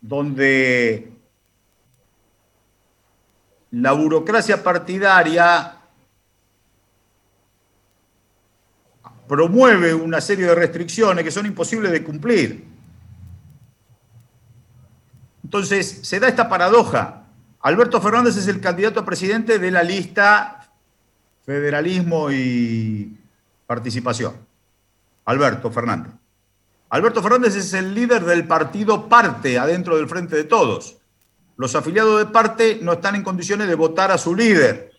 donde 0.00 1.10
la 3.72 3.90
burocracia 3.94 4.62
partidaria 4.62 5.78
promueve 9.26 9.92
una 9.92 10.20
serie 10.20 10.46
de 10.46 10.54
restricciones 10.54 11.24
que 11.24 11.32
son 11.32 11.46
imposibles 11.46 11.90
de 11.90 12.04
cumplir. 12.04 12.64
Entonces, 15.42 15.98
se 16.02 16.20
da 16.20 16.28
esta 16.28 16.48
paradoja 16.48 17.21
Alberto 17.62 18.00
Fernández 18.00 18.36
es 18.36 18.48
el 18.48 18.60
candidato 18.60 19.00
a 19.00 19.04
presidente 19.04 19.60
de 19.60 19.70
la 19.70 19.84
lista 19.84 20.68
Federalismo 21.46 22.30
y 22.30 23.16
Participación. 23.66 24.34
Alberto 25.24 25.70
Fernández. 25.70 26.12
Alberto 26.88 27.22
Fernández 27.22 27.54
es 27.54 27.72
el 27.74 27.94
líder 27.94 28.24
del 28.24 28.46
partido 28.48 29.08
Parte 29.08 29.58
adentro 29.58 29.96
del 29.96 30.08
Frente 30.08 30.34
de 30.34 30.44
Todos. 30.44 30.98
Los 31.56 31.76
afiliados 31.76 32.18
de 32.18 32.26
Parte 32.26 32.80
no 32.82 32.94
están 32.94 33.14
en 33.14 33.22
condiciones 33.22 33.68
de 33.68 33.76
votar 33.76 34.10
a 34.10 34.18
su 34.18 34.34
líder. 34.34 34.90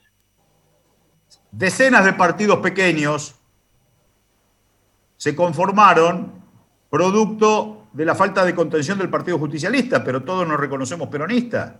Decenas 1.51 2.05
de 2.05 2.13
partidos 2.13 2.59
pequeños 2.59 3.35
se 5.17 5.35
conformaron 5.35 6.31
producto 6.89 7.87
de 7.91 8.05
la 8.05 8.15
falta 8.15 8.45
de 8.45 8.55
contención 8.55 8.97
del 8.97 9.09
Partido 9.09 9.37
Justicialista, 9.37 10.01
pero 10.03 10.23
todos 10.23 10.47
nos 10.47 10.59
reconocemos 10.59 11.09
peronistas. 11.09 11.73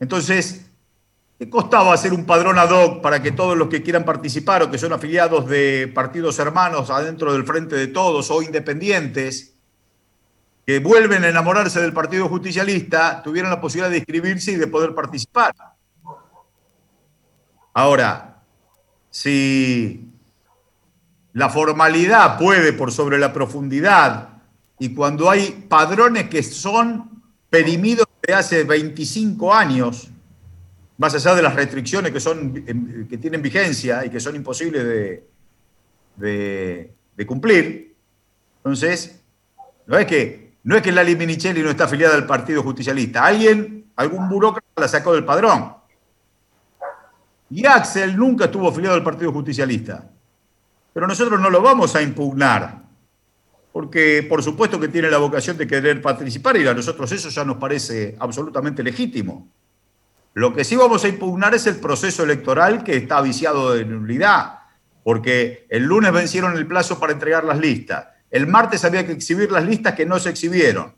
Entonces, 0.00 0.70
¿qué 1.38 1.50
costaba 1.50 1.92
hacer 1.92 2.12
un 2.12 2.24
padrón 2.24 2.58
ad 2.58 2.70
hoc 2.70 3.02
para 3.02 3.22
que 3.22 3.32
todos 3.32 3.56
los 3.56 3.68
que 3.68 3.82
quieran 3.82 4.04
participar 4.04 4.62
o 4.62 4.70
que 4.70 4.78
son 4.78 4.92
afiliados 4.92 5.46
de 5.48 5.90
partidos 5.94 6.38
hermanos 6.38 6.90
adentro 6.90 7.32
del 7.32 7.44
Frente 7.44 7.76
de 7.76 7.88
Todos 7.88 8.30
o 8.30 8.42
independientes, 8.42 9.54
que 10.66 10.80
vuelven 10.80 11.24
a 11.24 11.28
enamorarse 11.28 11.80
del 11.80 11.92
Partido 11.92 12.28
Justicialista, 12.28 13.22
tuvieran 13.22 13.50
la 13.50 13.60
posibilidad 13.60 13.90
de 13.90 13.98
inscribirse 13.98 14.52
y 14.52 14.56
de 14.56 14.66
poder 14.66 14.94
participar? 14.94 15.54
Ahora, 17.72 18.42
si 19.10 20.10
la 21.32 21.48
formalidad 21.48 22.38
puede 22.38 22.72
por 22.72 22.92
sobre 22.92 23.18
la 23.18 23.32
profundidad 23.32 24.30
y 24.78 24.94
cuando 24.94 25.30
hay 25.30 25.66
padrones 25.68 26.28
que 26.28 26.42
son 26.42 27.17
perimidos 27.50 28.06
de 28.26 28.34
hace 28.34 28.64
25 28.64 29.54
años, 29.54 30.10
más 30.98 31.14
allá 31.14 31.34
de 31.34 31.42
las 31.42 31.54
restricciones 31.54 32.12
que, 32.12 32.20
son, 32.20 32.64
em, 32.66 33.08
que 33.08 33.18
tienen 33.18 33.40
vigencia 33.40 34.04
y 34.04 34.10
que 34.10 34.20
son 34.20 34.36
imposibles 34.36 34.84
de, 34.84 35.24
de, 37.16 37.26
cumplir, 37.26 37.88
entonces, 38.58 39.22
no 39.86 39.98
es 39.98 40.06
que, 40.06 40.52
no 40.64 40.76
es 40.76 40.82
que 40.82 40.92
Lali 40.92 41.16
Minichelli 41.16 41.62
no 41.62 41.70
está 41.70 41.84
afiliada 41.84 42.14
al 42.14 42.26
Partido 42.26 42.62
Justicialista, 42.62 43.24
alguien, 43.24 43.90
algún 43.96 44.28
burócrata 44.28 44.66
la 44.76 44.88
sacó 44.88 45.14
del 45.14 45.24
padrón. 45.24 45.74
Y 47.50 47.64
Axel 47.64 48.16
nunca 48.16 48.46
estuvo 48.46 48.68
afiliado 48.68 48.96
al 48.96 49.02
Partido 49.02 49.32
Justicialista. 49.32 50.10
Pero 50.92 51.06
nosotros 51.06 51.40
no 51.40 51.48
lo 51.48 51.62
vamos 51.62 51.94
a 51.94 52.02
impugnar, 52.02 52.82
porque 53.78 54.26
por 54.28 54.42
supuesto 54.42 54.80
que 54.80 54.88
tiene 54.88 55.08
la 55.08 55.18
vocación 55.18 55.56
de 55.56 55.64
querer 55.64 56.02
participar 56.02 56.56
y 56.56 56.66
a 56.66 56.74
nosotros 56.74 57.12
eso 57.12 57.28
ya 57.28 57.44
nos 57.44 57.58
parece 57.58 58.16
absolutamente 58.18 58.82
legítimo. 58.82 59.46
Lo 60.34 60.52
que 60.52 60.64
sí 60.64 60.74
vamos 60.74 61.04
a 61.04 61.08
impugnar 61.08 61.54
es 61.54 61.64
el 61.68 61.76
proceso 61.76 62.24
electoral 62.24 62.82
que 62.82 62.96
está 62.96 63.20
viciado 63.20 63.74
de 63.74 63.84
nulidad, 63.84 64.62
porque 65.04 65.64
el 65.68 65.84
lunes 65.84 66.12
vencieron 66.12 66.56
el 66.56 66.66
plazo 66.66 66.98
para 66.98 67.12
entregar 67.12 67.44
las 67.44 67.60
listas. 67.60 68.08
El 68.32 68.48
martes 68.48 68.84
había 68.84 69.06
que 69.06 69.12
exhibir 69.12 69.52
las 69.52 69.64
listas 69.64 69.94
que 69.94 70.04
no 70.04 70.18
se 70.18 70.30
exhibieron, 70.30 70.96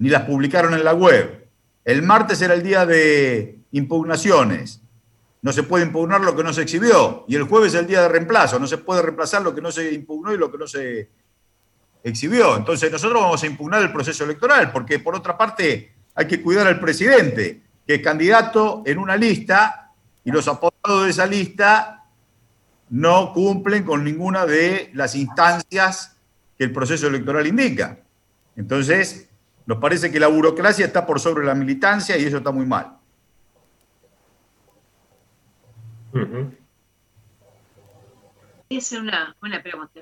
ni 0.00 0.08
las 0.08 0.22
publicaron 0.22 0.74
en 0.74 0.82
la 0.82 0.94
web. 0.94 1.46
El 1.84 2.02
martes 2.02 2.42
era 2.42 2.54
el 2.54 2.64
día 2.64 2.84
de 2.86 3.60
impugnaciones 3.70 4.82
no 5.42 5.52
se 5.52 5.64
puede 5.64 5.84
impugnar 5.84 6.20
lo 6.20 6.36
que 6.36 6.44
no 6.44 6.52
se 6.52 6.62
exhibió. 6.62 7.24
Y 7.26 7.34
el 7.34 7.42
jueves 7.42 7.74
es 7.74 7.80
el 7.80 7.86
día 7.88 8.02
de 8.02 8.08
reemplazo, 8.08 8.60
no 8.60 8.68
se 8.68 8.78
puede 8.78 9.02
reemplazar 9.02 9.42
lo 9.42 9.52
que 9.52 9.60
no 9.60 9.72
se 9.72 9.92
impugnó 9.92 10.32
y 10.32 10.38
lo 10.38 10.50
que 10.50 10.58
no 10.58 10.68
se 10.68 11.10
exhibió. 12.02 12.56
Entonces 12.56 12.90
nosotros 12.90 13.22
vamos 13.22 13.42
a 13.42 13.46
impugnar 13.46 13.82
el 13.82 13.92
proceso 13.92 14.24
electoral, 14.24 14.72
porque 14.72 14.98
por 14.98 15.14
otra 15.14 15.36
parte 15.36 15.92
hay 16.14 16.26
que 16.26 16.42
cuidar 16.42 16.66
al 16.66 16.80
presidente, 16.80 17.62
que 17.86 17.94
es 17.94 18.02
candidato 18.02 18.82
en 18.86 18.98
una 18.98 19.16
lista 19.16 19.92
y 20.24 20.30
los 20.30 20.46
apodados 20.48 21.04
de 21.04 21.10
esa 21.10 21.26
lista 21.26 22.04
no 22.90 23.32
cumplen 23.32 23.84
con 23.84 24.04
ninguna 24.04 24.44
de 24.46 24.90
las 24.94 25.14
instancias 25.14 26.16
que 26.58 26.64
el 26.64 26.72
proceso 26.72 27.06
electoral 27.06 27.46
indica. 27.46 27.98
Entonces, 28.54 29.30
nos 29.64 29.78
parece 29.78 30.10
que 30.10 30.20
la 30.20 30.26
burocracia 30.26 30.84
está 30.84 31.06
por 31.06 31.18
sobre 31.18 31.46
la 31.46 31.54
militancia 31.54 32.18
y 32.18 32.24
eso 32.24 32.38
está 32.38 32.50
muy 32.50 32.66
mal. 32.66 32.98
Es 38.68 38.92
una 38.92 39.34
buena 39.40 39.62
pregunta. 39.62 40.00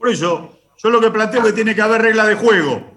Por 0.00 0.08
eso, 0.08 0.58
yo 0.78 0.88
lo 0.88 0.98
que 0.98 1.10
planteo 1.10 1.42
es 1.42 1.48
que 1.48 1.52
tiene 1.52 1.74
que 1.74 1.82
haber 1.82 2.00
regla 2.00 2.26
de 2.26 2.34
juego. 2.34 2.90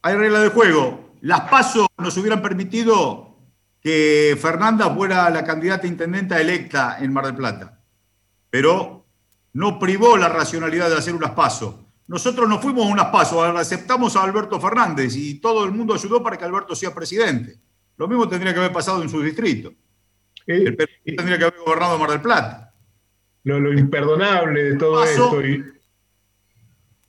Hay 0.00 0.14
regla 0.14 0.38
de 0.38 0.48
juego. 0.50 1.16
Las 1.22 1.40
pasos 1.50 1.88
nos 1.98 2.16
hubieran 2.16 2.40
permitido 2.40 3.36
que 3.80 4.38
Fernanda 4.40 4.88
fuera 4.94 5.28
la 5.28 5.42
candidata 5.42 5.88
intendenta 5.88 6.40
electa 6.40 6.98
en 7.00 7.12
Mar 7.12 7.26
del 7.26 7.34
Plata. 7.34 7.80
Pero 8.48 9.06
no 9.54 9.76
privó 9.80 10.16
la 10.16 10.28
racionalidad 10.28 10.88
de 10.88 10.98
hacer 10.98 11.16
unas 11.16 11.32
pasos. 11.32 11.74
Nosotros 12.06 12.48
no 12.48 12.60
fuimos 12.60 12.86
a 12.86 12.92
unas 12.92 13.06
pasos, 13.06 13.44
aceptamos 13.56 14.14
a 14.14 14.22
Alberto 14.22 14.60
Fernández 14.60 15.16
y 15.16 15.40
todo 15.40 15.64
el 15.64 15.72
mundo 15.72 15.94
ayudó 15.94 16.22
para 16.22 16.38
que 16.38 16.44
Alberto 16.44 16.76
sea 16.76 16.94
presidente. 16.94 17.58
Lo 17.96 18.06
mismo 18.06 18.28
tendría 18.28 18.52
que 18.52 18.60
haber 18.60 18.72
pasado 18.72 19.02
en 19.02 19.08
su 19.08 19.20
distrito. 19.20 19.70
Eh, 20.46 20.62
el 20.64 20.76
PRI 20.76 21.16
tendría 21.16 21.38
que 21.38 21.44
haber 21.46 21.58
gobernado 21.58 21.98
Mar 21.98 22.10
del 22.10 22.20
Plata. 22.20 22.72
Lo, 23.42 23.72
imperdonable 23.72 24.62
de 24.62 24.76
todo 24.76 25.02
esto 25.02 25.42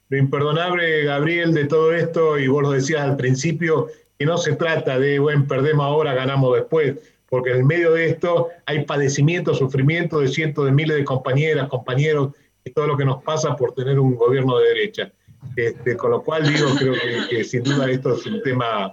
lo 0.08 0.18
imperdonable, 0.18 1.04
Gabriel, 1.04 1.52
de 1.52 1.64
todo 1.64 1.92
esto, 1.92 2.38
y 2.38 2.46
vos 2.48 2.62
lo 2.62 2.70
decías 2.70 3.02
al 3.02 3.16
principio, 3.16 3.88
que 4.18 4.24
no 4.24 4.38
se 4.38 4.54
trata 4.54 4.98
de, 4.98 5.18
bueno, 5.18 5.46
perdemos 5.48 5.84
ahora, 5.84 6.14
ganamos 6.14 6.54
después, 6.54 6.96
porque 7.28 7.50
en 7.50 7.56
el 7.58 7.64
medio 7.64 7.92
de 7.92 8.06
esto 8.06 8.48
hay 8.66 8.84
padecimiento, 8.84 9.54
sufrimiento 9.54 10.20
de 10.20 10.28
cientos 10.28 10.64
de 10.64 10.72
miles 10.72 10.96
de 10.96 11.04
compañeras, 11.04 11.68
compañeros, 11.68 12.34
y 12.64 12.70
todo 12.70 12.86
lo 12.86 12.96
que 12.96 13.04
nos 13.04 13.22
pasa 13.22 13.56
por 13.56 13.74
tener 13.74 13.98
un 13.98 14.16
gobierno 14.16 14.58
de 14.58 14.68
derecha. 14.68 15.12
Este, 15.54 15.96
con 15.96 16.10
lo 16.10 16.22
cual 16.22 16.46
digo, 16.52 16.68
creo 16.76 16.94
que, 17.28 17.44
sin 17.44 17.62
duda 17.62 17.90
esto 17.90 18.14
es 18.14 18.26
un 18.26 18.42
tema 18.42 18.92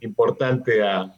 importante 0.00 0.82
a, 0.82 1.14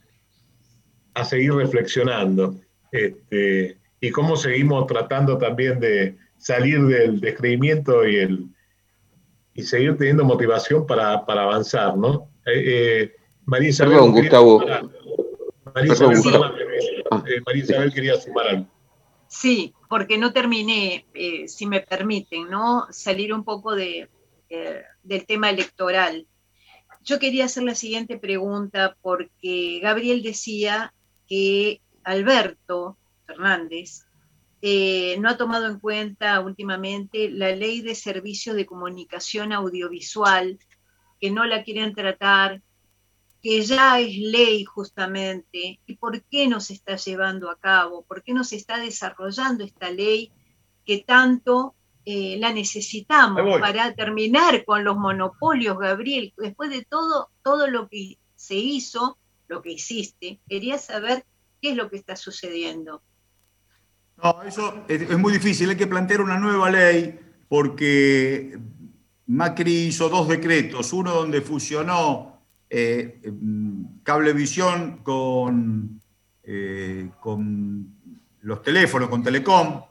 a 1.15 1.25
seguir 1.25 1.55
reflexionando. 1.55 2.57
Este, 2.91 3.79
y 4.01 4.11
cómo 4.11 4.37
seguimos 4.37 4.87
tratando 4.87 5.39
también 5.39 5.79
de 5.81 6.17
salir 6.37 6.83
del 6.87 7.21
descreimiento 7.21 8.07
y 8.07 8.17
el, 8.17 8.54
y 9.55 9.63
seguir 9.63 9.97
teniendo 9.97 10.25
motivación 10.25 10.87
para, 10.87 11.15
avanzar, 11.15 11.97
¿no? 11.97 12.29
Eh, 12.45 13.03
eh, 13.03 13.17
María 13.45 13.69
Isabel. 13.69 13.95
Perdón, 13.95 14.13
Gustavo. 14.13 14.65
María, 15.75 15.93
Isabel, 15.93 16.19
ah, 17.11 17.25
eh, 17.27 17.41
María 17.47 17.63
Isabel 17.63 17.93
quería 17.93 18.17
sumar 18.17 18.47
algo. 18.49 18.67
Sí, 19.29 19.75
porque 19.89 20.19
no 20.19 20.33
terminé, 20.33 21.07
si 21.47 21.67
me 21.67 21.81
permiten, 21.81 22.49
¿no? 22.51 22.87
Salir 22.91 23.33
un 23.33 23.43
poco 23.43 23.75
de, 23.75 24.09
del 25.03 25.27
tema 25.27 25.51
electoral. 25.51 26.27
Yo 27.03 27.19
quería 27.19 27.47
hacer 27.47 27.65
la 27.65 27.75
siguiente 27.75 28.17
pregunta 28.17 28.97
porque 29.03 29.81
Gabriel 29.83 30.23
decía 30.23 30.95
que 31.27 31.81
Alberto 32.05 32.97
Fernández 33.27 34.07
eh, 34.67 35.19
no 35.21 35.29
ha 35.29 35.37
tomado 35.37 35.67
en 35.67 35.79
cuenta 35.79 36.41
últimamente 36.41 37.29
la 37.29 37.55
ley 37.55 37.83
de 37.83 37.95
servicio 37.95 38.55
de 38.55 38.65
comunicación 38.65 39.53
audiovisual, 39.53 40.59
que 41.21 41.31
no 41.31 41.45
la 41.45 41.63
quieren 41.63 41.95
tratar, 41.95 42.63
que 43.43 43.61
ya 43.61 44.01
es 44.01 44.17
ley 44.17 44.65
justamente, 44.65 45.81
y 45.85 45.97
por 45.97 46.25
qué 46.25 46.49
no 46.49 46.61
se 46.61 46.73
está 46.73 46.97
llevando 46.97 47.51
a 47.51 47.59
cabo, 47.59 48.07
por 48.09 48.23
qué 48.23 48.33
no 48.33 48.43
se 48.43 48.57
está 48.57 48.79
desarrollando 48.79 49.65
esta 49.65 49.91
ley 49.91 50.33
que 50.87 51.05
tanto 51.07 51.75
eh, 52.07 52.39
la 52.39 52.51
necesitamos 52.51 53.61
para 53.61 53.95
terminar 53.95 54.65
con 54.65 54.83
los 54.83 54.97
monopolios, 54.97 55.79
Gabriel. 55.79 56.33
Después 56.39 56.71
de 56.71 56.87
todo, 56.87 57.29
todo 57.43 57.67
lo 57.67 57.91
que 57.91 58.17
se 58.35 58.55
hizo, 58.55 59.19
lo 59.47 59.61
que 59.61 59.73
hiciste, 59.73 60.41
quería 60.49 60.79
saber 60.79 61.27
qué 61.61 61.73
es 61.73 61.77
lo 61.77 61.91
que 61.91 61.99
está 61.99 62.17
sucediendo. 62.17 63.03
No, 64.23 64.43
eso 64.43 64.85
es, 64.89 65.19
muy 65.19 65.33
difícil. 65.33 65.71
Hay 65.71 65.77
que 65.77 65.87
plantear 65.87 66.21
una 66.21 66.39
nueva 66.39 66.71
ley 66.71 67.19
porque 67.49 68.59
Macri 69.27 69.87
hizo 69.89 70.09
dos 70.09 70.29
decretos. 70.29 70.93
Uno 70.93 71.13
donde 71.13 71.41
fusionó 71.41 72.41
eh, 72.71 73.21
Cablevisión 74.03 74.99
con, 75.03 76.01
eh, 76.43 77.11
con 77.21 77.87
los 78.43 78.63
teléfonos, 78.63 79.09
con 79.09 79.23
Telecom, 79.23 79.83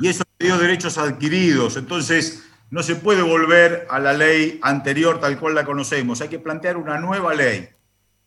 y 0.00 0.08
eso 0.08 0.24
dio 0.38 0.58
derechos 0.58 0.98
adquiridos. 0.98 1.76
Entonces, 1.76 2.44
no 2.70 2.82
se 2.82 2.96
puede 2.96 3.22
volver 3.22 3.86
a 3.90 3.98
la 3.98 4.14
ley 4.14 4.58
anterior 4.62 5.20
tal 5.20 5.38
cual 5.38 5.54
la 5.54 5.64
conocemos. 5.64 6.20
Hay 6.20 6.28
que 6.28 6.38
plantear 6.38 6.76
una 6.76 6.98
nueva 6.98 7.34
ley. 7.34 7.68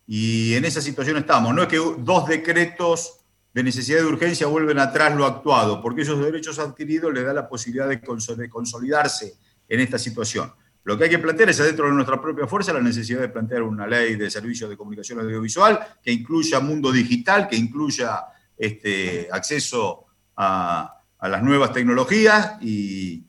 Y 0.07 0.53
en 0.53 0.65
esa 0.65 0.81
situación 0.81 1.17
estamos. 1.17 1.53
No 1.53 1.63
es 1.63 1.67
que 1.67 1.77
dos 1.77 2.27
decretos 2.27 3.24
de 3.55 3.63
necesidad 3.63 3.99
de 3.99 4.07
urgencia 4.07 4.47
vuelven 4.47 4.79
atrás 4.79 5.15
lo 5.15 5.25
actuado, 5.25 5.81
porque 5.81 6.01
esos 6.01 6.19
derechos 6.19 6.59
adquiridos 6.59 7.13
le 7.13 7.23
da 7.23 7.31
la 7.31 7.47
posibilidad 7.47 7.87
de 7.87 8.01
consolidarse 8.49 9.37
en 9.69 9.79
esta 9.79 9.97
situación. 9.97 10.51
Lo 10.83 10.97
que 10.97 11.05
hay 11.05 11.09
que 11.09 11.19
plantear 11.19 11.49
es 11.51 11.57
dentro 11.59 11.85
de 11.85 11.93
nuestra 11.93 12.21
propia 12.21 12.47
fuerza 12.47 12.73
la 12.73 12.81
necesidad 12.81 13.21
de 13.21 13.29
plantear 13.29 13.63
una 13.63 13.87
ley 13.87 14.17
de 14.17 14.29
servicios 14.29 14.69
de 14.69 14.75
comunicación 14.75 15.21
audiovisual 15.21 15.79
que 16.03 16.11
incluya 16.11 16.59
mundo 16.59 16.91
digital, 16.91 17.47
que 17.47 17.55
incluya 17.55 18.25
este, 18.57 19.29
acceso 19.31 20.05
a, 20.35 20.91
las 21.21 21.41
nuevas 21.41 21.71
tecnologías 21.71 22.57
y, 22.61 23.23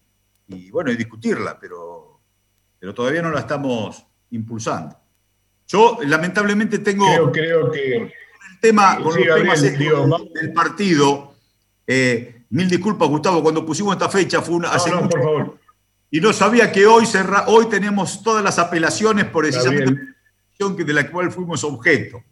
bueno, 0.73 0.91
y 0.91 0.97
discutirla, 0.97 1.57
pero, 1.57 2.21
pero 2.81 2.93
todavía 2.93 3.23
no 3.23 3.31
la 3.31 3.41
estamos 3.41 4.05
impulsando. 4.33 4.99
Yo 5.69 5.99
lamentablemente 6.05 6.81
tengo... 6.81 7.31
creo 7.31 7.71
que 7.71 8.13
tema, 8.61 8.97
con 8.97 9.15
los 9.15 9.37
temas 9.37 9.63
del 9.63 10.53
partido, 10.53 11.35
eh, 11.87 12.43
mil 12.51 12.69
disculpas, 12.69 13.09
Gustavo, 13.09 13.43
cuando 13.43 13.65
pusimos 13.65 13.95
esta 13.95 14.09
fecha 14.09 14.43
fue 14.43 14.57
una. 14.57 14.71
No, 14.77 15.01
no, 15.01 15.09
por 15.09 15.23
favor. 15.23 15.59
Y 16.11 16.21
no 16.21 16.33
sabía 16.33 16.71
que 16.71 16.87
hoy, 16.87 17.05
hoy 17.47 17.67
tenemos 17.67 18.23
todas 18.23 18.43
las 18.43 18.59
apelaciones 18.59 19.25
por 19.27 19.45
precisamente 19.45 20.17
de 20.59 20.93
la 20.93 21.11
cual 21.11 21.31
fuimos 21.31 21.65
objeto. 21.65 22.23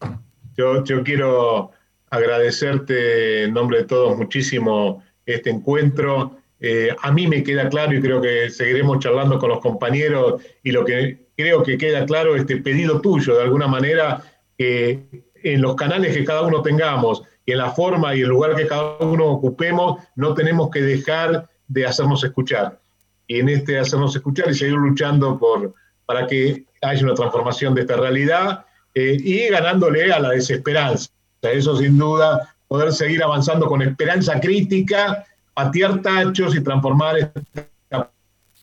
Yo, 0.56 0.82
yo 0.84 1.02
quiero 1.02 1.72
agradecerte 2.08 3.44
en 3.44 3.54
nombre 3.54 3.78
de 3.78 3.84
todos 3.84 4.16
muchísimo 4.16 5.02
este 5.26 5.50
encuentro. 5.50 6.38
Eh, 6.60 6.94
a 7.02 7.12
mí 7.12 7.26
me 7.26 7.42
queda 7.42 7.68
claro 7.68 7.92
y 7.92 8.00
creo 8.00 8.20
que 8.20 8.48
seguiremos 8.48 9.00
charlando 9.00 9.38
con 9.38 9.50
los 9.50 9.60
compañeros 9.60 10.42
y 10.62 10.70
lo 10.70 10.84
que 10.84 11.26
creo 11.36 11.62
que 11.62 11.76
queda 11.76 12.06
claro 12.06 12.36
este 12.36 12.56
pedido 12.58 13.00
tuyo, 13.00 13.36
de 13.36 13.42
alguna 13.42 13.66
manera, 13.66 14.22
que 14.56 15.00
en 15.44 15.60
los 15.60 15.76
canales 15.76 16.16
que 16.16 16.24
cada 16.24 16.42
uno 16.42 16.62
tengamos 16.62 17.22
y 17.46 17.52
en 17.52 17.58
la 17.58 17.70
forma 17.70 18.14
y 18.14 18.22
el 18.22 18.28
lugar 18.28 18.56
que 18.56 18.66
cada 18.66 18.96
uno 18.98 19.26
ocupemos, 19.26 20.02
no 20.16 20.34
tenemos 20.34 20.70
que 20.70 20.80
dejar 20.80 21.48
de 21.68 21.86
hacernos 21.86 22.24
escuchar. 22.24 22.80
Y 23.26 23.40
en 23.40 23.50
este 23.50 23.78
hacernos 23.78 24.16
escuchar 24.16 24.50
y 24.50 24.54
seguir 24.54 24.74
luchando 24.74 25.38
por, 25.38 25.74
para 26.06 26.26
que 26.26 26.64
haya 26.82 27.04
una 27.04 27.14
transformación 27.14 27.74
de 27.74 27.82
esta 27.82 27.96
realidad 27.96 28.64
eh, 28.94 29.16
y 29.20 29.48
ganándole 29.48 30.12
a 30.12 30.18
la 30.18 30.30
desesperanza. 30.30 31.10
Eso 31.42 31.76
sin 31.76 31.98
duda, 31.98 32.54
poder 32.66 32.92
seguir 32.92 33.22
avanzando 33.22 33.66
con 33.66 33.82
esperanza 33.82 34.40
crítica, 34.40 35.26
patear 35.52 36.00
tachos 36.00 36.56
y 36.56 36.62
transformar 36.62 37.18
esta 37.18 38.10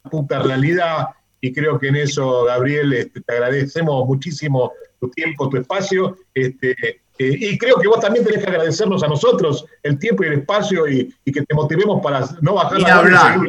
puta 0.09 0.39
realidad. 0.39 1.09
Y 1.39 1.53
creo 1.53 1.79
que 1.79 1.89
en 1.89 1.97
eso, 1.97 2.45
Gabriel, 2.45 2.93
este, 2.93 3.21
te 3.21 3.33
agradecemos 3.33 4.07
muchísimo 4.07 4.71
tu 5.01 5.09
tiempo, 5.09 5.49
tu 5.49 5.57
espacio. 5.57 6.17
Este, 6.33 6.71
eh, 7.17 7.37
y 7.39 7.57
creo 7.57 7.77
que 7.77 7.87
vos 7.87 7.99
también 7.99 8.23
tenés 8.23 8.43
que 8.43 8.49
agradecernos 8.49 9.03
a 9.03 9.07
nosotros 9.07 9.65
el 9.83 9.99
tiempo 9.99 10.23
y 10.23 10.27
el 10.27 10.33
espacio 10.33 10.87
y, 10.87 11.13
que 11.25 11.41
te 11.41 11.55
motivemos 11.55 12.01
para 12.01 12.25
no 12.41 12.53
bajar 12.53 12.79
la 12.79 12.95
hablar. 12.95 13.39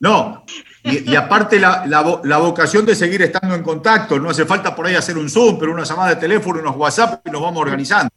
No, 0.00 0.44
y, 0.84 1.14
aparte 1.16 1.58
la, 1.58 1.84
la, 1.86 2.38
vocación 2.38 2.86
de 2.86 2.94
seguir 2.94 3.22
estando 3.22 3.54
en 3.54 3.62
contacto, 3.62 4.18
no 4.18 4.30
hace 4.30 4.44
falta 4.44 4.74
por 4.74 4.86
ahí 4.86 4.94
hacer 4.94 5.18
un 5.18 5.28
Zoom, 5.28 5.58
pero 5.58 5.72
una 5.72 5.84
llamada 5.84 6.10
de 6.10 6.16
teléfono, 6.16 6.60
unos 6.60 6.76
WhatsApp 6.76 7.26
y 7.26 7.30
nos 7.30 7.42
vamos 7.42 7.62
organizando. 7.62 8.10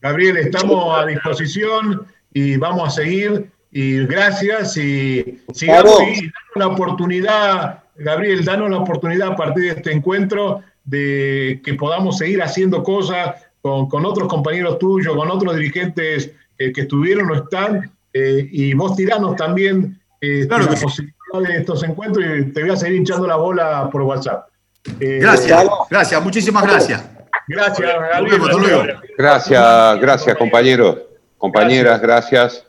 Gabriel, 0.00 0.36
estamos 0.38 0.98
a 0.98 1.04
disposición 1.06 2.06
y 2.32 2.56
vamos 2.56 2.88
a 2.88 2.90
seguir. 2.90 3.50
Y 3.70 4.06
gracias 4.06 4.76
y 4.78 5.42
sigamos 5.52 6.00
y 6.02 6.30
la 6.54 6.68
oportunidad, 6.68 7.82
Gabriel, 7.96 8.44
danos 8.44 8.70
la 8.70 8.78
oportunidad 8.78 9.32
a 9.32 9.36
partir 9.36 9.64
de 9.64 9.70
este 9.70 9.92
encuentro 9.92 10.62
de 10.86 11.60
que 11.64 11.74
podamos 11.74 12.18
seguir 12.18 12.42
haciendo 12.42 12.82
cosas 12.82 13.34
con, 13.60 14.06
otros 14.06 14.28
compañeros 14.28 14.78
tuyos, 14.78 15.14
con 15.14 15.30
otros 15.30 15.56
dirigentes 15.56 16.30
eh, 16.58 16.72
que 16.72 16.82
estuvieron 16.82 17.30
o 17.30 17.34
están, 17.34 17.90
eh, 18.12 18.48
y 18.50 18.72
vos 18.74 18.96
tiranos 18.96 19.36
también 19.36 20.00
eh, 20.20 20.46
la 20.48 20.66
posibilidad 20.68 21.14
de 21.46 21.56
estos 21.56 21.82
encuentros 21.82 22.24
y 22.24 22.52
te 22.52 22.62
voy 22.62 22.70
a 22.70 22.76
seguir 22.76 22.96
hinchando 22.96 23.26
la 23.26 23.36
bola 23.36 23.90
por 23.90 24.02
WhatsApp. 24.02 24.48
gracias, 24.98 25.66
gracias, 25.90 26.22
muchísimas 26.22 26.62
gracias. 26.62 27.04
Gracias, 27.48 27.88
Gracias, 29.18 30.00
gracias, 30.00 30.36
compañeros, 30.36 30.98
compañeras, 31.38 32.00
gracias. 32.00 32.66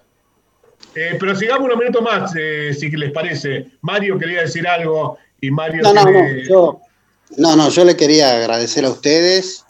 Eh, 0.97 1.15
pero 1.19 1.35
sigamos 1.35 1.65
unos 1.65 1.77
minutos 1.77 2.01
más, 2.01 2.33
eh, 2.35 2.73
si 2.73 2.89
les 2.89 3.11
parece. 3.11 3.67
Mario 3.81 4.17
quería 4.17 4.41
decir 4.41 4.67
algo 4.67 5.17
y 5.39 5.51
Mario. 5.51 5.83
No, 5.83 5.93
no, 5.93 6.03
no, 6.03 6.37
yo, 6.47 6.81
no, 7.35 7.55
no, 7.55 7.69
yo 7.69 7.83
le 7.83 7.97
quería 7.97 8.35
agradecer 8.35 8.85
a 8.85 8.89
ustedes 8.89 9.65